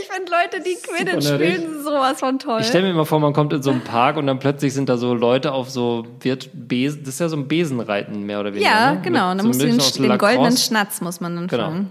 Ich 0.00 0.08
finde 0.08 0.30
Leute, 0.30 0.62
die 0.62 0.76
Quidditch 0.76 1.26
spielen, 1.28 1.82
sowas 1.82 2.20
von 2.20 2.38
toll. 2.38 2.60
Ich 2.60 2.66
stelle 2.68 2.84
mir 2.84 2.90
immer 2.90 3.06
vor, 3.06 3.20
man 3.20 3.32
kommt 3.32 3.52
in 3.52 3.62
so 3.62 3.70
einen 3.70 3.80
Park 3.82 4.16
und 4.16 4.26
dann 4.26 4.38
plötzlich 4.38 4.72
sind 4.74 4.88
da 4.88 4.96
so 4.96 5.14
Leute 5.14 5.52
auf 5.52 5.68
so 5.70 6.06
wird 6.20 6.50
Besen, 6.54 7.00
das 7.00 7.14
ist 7.14 7.20
ja 7.20 7.28
so 7.28 7.36
ein 7.36 7.48
Besenreiten 7.48 8.22
mehr 8.24 8.40
oder 8.40 8.54
weniger. 8.54 8.70
ja, 8.70 8.92
ne? 8.94 9.00
genau. 9.02 9.30
Und 9.30 9.36
Mit 9.38 9.40
dann 9.40 9.46
musst 9.48 9.60
so 9.60 9.66
du 9.66 9.72
den, 9.72 9.78
den 10.02 10.08
Lacrosse. 10.08 10.34
goldenen 10.36 10.56
Schnatz 10.58 11.00
muss 11.00 11.20
man 11.20 11.34
dann 11.36 11.46
Genau. 11.48 11.64
fangen. 11.64 11.90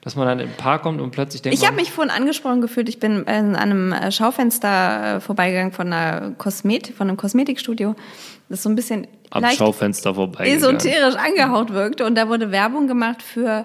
Dass 0.00 0.16
man 0.16 0.26
dann 0.26 0.40
in 0.40 0.48
den 0.48 0.56
Park 0.56 0.82
kommt 0.82 1.00
und 1.00 1.12
plötzlich 1.12 1.42
denkt 1.42 1.56
Ich 1.58 1.64
habe 1.64 1.76
mich 1.76 1.92
vorhin 1.92 2.10
angesprochen 2.12 2.60
gefühlt. 2.60 2.88
Ich 2.88 2.98
bin 2.98 3.22
in 3.24 3.54
einem 3.54 3.92
äh, 3.92 4.10
Schaufenster 4.10 5.16
äh, 5.16 5.20
vorbeigegangen 5.20 5.70
von 5.72 5.92
einer 5.92 6.32
Kosmet 6.38 6.88
von 6.88 7.08
einem 7.08 7.16
Kosmetikstudio, 7.16 7.94
das 8.48 8.64
so 8.64 8.68
ein 8.68 8.74
bisschen 8.74 9.06
am 9.30 9.44
Schaufenster 9.50 10.14
vorbei. 10.14 10.48
esoterisch 10.48 11.14
angehaucht 11.14 11.72
wirkte. 11.72 12.04
Und 12.04 12.16
da 12.16 12.28
wurde 12.28 12.50
Werbung 12.50 12.88
gemacht 12.88 13.22
für 13.22 13.64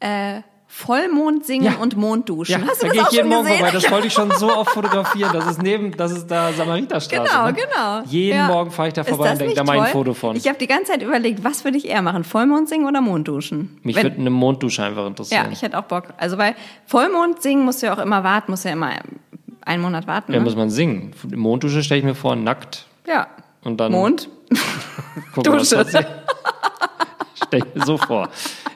äh, 0.00 0.42
Vollmond 0.70 1.46
singen 1.46 1.64
Ja. 1.64 1.76
und 1.80 1.96
Mondduschen. 1.96 2.60
Ja, 2.60 2.68
Hast 2.68 2.82
du 2.82 2.86
da 2.86 2.92
das 2.92 2.92
gehe 2.92 3.02
auch 3.02 3.06
ich 3.08 3.12
jeden 3.16 3.28
Morgen 3.30 3.44
gesehen? 3.44 3.58
vorbei. 3.58 3.72
Das 3.72 3.90
wollte 3.90 4.06
ich 4.06 4.12
schon 4.12 4.30
so 4.32 4.54
oft 4.54 4.70
fotografieren. 4.70 5.30
Das 5.32 5.46
ist 5.50 5.62
neben, 5.62 5.96
das 5.96 6.12
ist 6.12 6.26
da 6.30 6.52
Samariterstraße. 6.52 7.24
Genau, 7.30 7.46
ne? 7.46 7.54
genau. 7.54 8.02
Jeden 8.04 8.36
Ja. 8.38 8.46
Morgen 8.48 8.70
fahre 8.70 8.88
ich 8.88 8.94
da 8.94 9.02
vorbei 9.02 9.32
und 9.32 9.40
denke, 9.40 9.54
da 9.54 9.62
ich 9.62 9.70
ein? 9.80 9.86
Foto 9.92 10.12
von. 10.12 10.36
Ich 10.36 10.46
habe 10.46 10.58
die 10.58 10.66
ganze 10.66 10.92
Zeit 10.92 11.02
überlegt, 11.02 11.42
was 11.42 11.64
würde 11.64 11.78
ich 11.78 11.88
eher 11.88 12.02
machen? 12.02 12.22
Vollmond 12.22 12.68
singen 12.68 12.86
oder 12.86 13.00
Mondduschen? 13.00 13.78
Mich 13.82 13.96
Wenn- 13.96 14.02
würde 14.04 14.16
eine 14.18 14.30
Monddusche 14.30 14.82
einfach 14.84 15.06
interessieren. 15.06 15.46
Ja, 15.46 15.50
ich 15.52 15.62
hätte 15.62 15.78
auch 15.78 15.84
Bock. 15.84 16.04
Also 16.18 16.36
weil 16.36 16.54
Vollmond 16.86 17.40
singen 17.42 17.64
musst 17.64 17.80
du 17.82 17.86
ja 17.86 17.94
auch 17.94 17.98
immer 17.98 18.22
warten, 18.22 18.50
musst 18.52 18.66
ja 18.66 18.70
immer 18.72 18.90
einen 19.62 19.82
Monat 19.82 20.06
warten. 20.06 20.32
Ja, 20.32 20.38
Ne? 20.38 20.44
muss 20.44 20.54
man 20.54 20.68
singen. 20.70 21.12
Monddusche 21.34 21.82
stelle 21.82 22.00
ich 22.00 22.04
mir 22.04 22.14
vor, 22.14 22.36
nackt. 22.36 22.86
Ja. 23.06 23.26
Und 23.64 23.78
dann 23.80 23.90
Mond? 23.90 24.28
Dusche. 25.42 25.84
Stell 27.46 27.60
ich 27.60 27.74
mir 27.74 27.84
so 27.84 27.96
vor. 27.96 28.28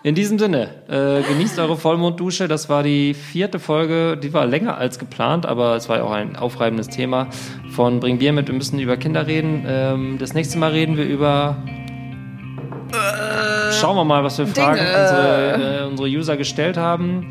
In 0.03 0.15
diesem 0.15 0.39
Sinne, 0.39 0.69
äh, 0.89 1.23
genießt 1.23 1.59
eure 1.59 1.77
Vollmonddusche. 1.77 2.49
Das 2.49 2.69
war 2.69 2.83
die 2.83 3.15
vierte 3.15 3.59
Folge. 3.59 4.17
Die 4.17 4.33
war 4.33 4.47
länger 4.47 4.77
als 4.79 4.99
geplant, 4.99 5.47
aber 5.47 5.77
es 5.77 5.89
war 5.89 5.99
ja 5.99 6.05
auch 6.05 6.13
ein 6.13 6.37
aufreibendes 6.37 6.89
Thema 6.89 7.29
von 7.71 8.01
Bring 8.01 8.19
Bier 8.19 8.33
mit. 8.33 8.49
Wir 8.49 8.55
müssen 8.55 8.79
über 8.79 8.97
Kinder 8.97 9.27
reden. 9.27 9.65
Ähm, 9.67 10.19
das 10.19 10.35
nächste 10.35 10.59
Mal 10.59 10.73
reden 10.73 10.97
wir 10.97 11.05
über. 11.05 11.57
Schauen 13.81 13.97
wir 13.97 14.05
mal, 14.05 14.23
was 14.23 14.37
für 14.37 14.47
Fragen 14.47 14.81
unsere, 14.81 15.83
äh, 15.83 15.87
unsere 15.87 16.09
User 16.09 16.37
gestellt 16.37 16.77
haben. 16.77 17.29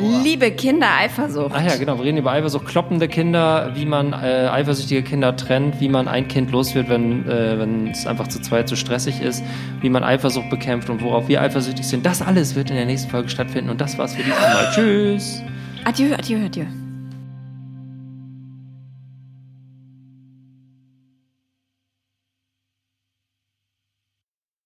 Liebe 0.00 0.50
Kinder, 0.50 0.86
Eifersucht. 0.98 1.52
Ach 1.54 1.62
ja, 1.62 1.76
genau. 1.76 1.98
Wir 1.98 2.04
reden 2.04 2.18
über 2.18 2.32
Eifersucht, 2.32 2.66
kloppende 2.66 3.08
Kinder, 3.08 3.72
wie 3.74 3.86
man 3.86 4.12
äh, 4.12 4.48
eifersüchtige 4.50 5.02
Kinder 5.02 5.36
trennt, 5.36 5.80
wie 5.80 5.88
man 5.88 6.08
ein 6.08 6.28
Kind 6.28 6.50
los 6.50 6.74
wird, 6.74 6.88
wenn, 6.88 7.28
äh, 7.28 7.58
wenn 7.58 7.88
es 7.88 8.06
einfach 8.06 8.28
zu 8.28 8.40
zweit 8.40 8.68
zu 8.68 8.76
stressig 8.76 9.20
ist, 9.20 9.42
wie 9.80 9.90
man 9.90 10.02
Eifersucht 10.02 10.50
bekämpft 10.50 10.90
und 10.90 11.02
worauf 11.02 11.28
wir 11.28 11.40
eifersüchtig 11.40 11.86
sind. 11.86 12.04
Das 12.04 12.22
alles 12.22 12.54
wird 12.54 12.70
in 12.70 12.76
der 12.76 12.86
nächsten 12.86 13.10
Folge 13.10 13.28
stattfinden 13.28 13.70
und 13.70 13.80
das 13.80 13.98
war's 13.98 14.14
für 14.14 14.22
dieses 14.22 14.40
Mal. 14.40 14.70
Tschüss! 14.74 15.42
Adieu, 15.84 16.14
adieu, 16.14 16.44
adieu. 16.44 16.66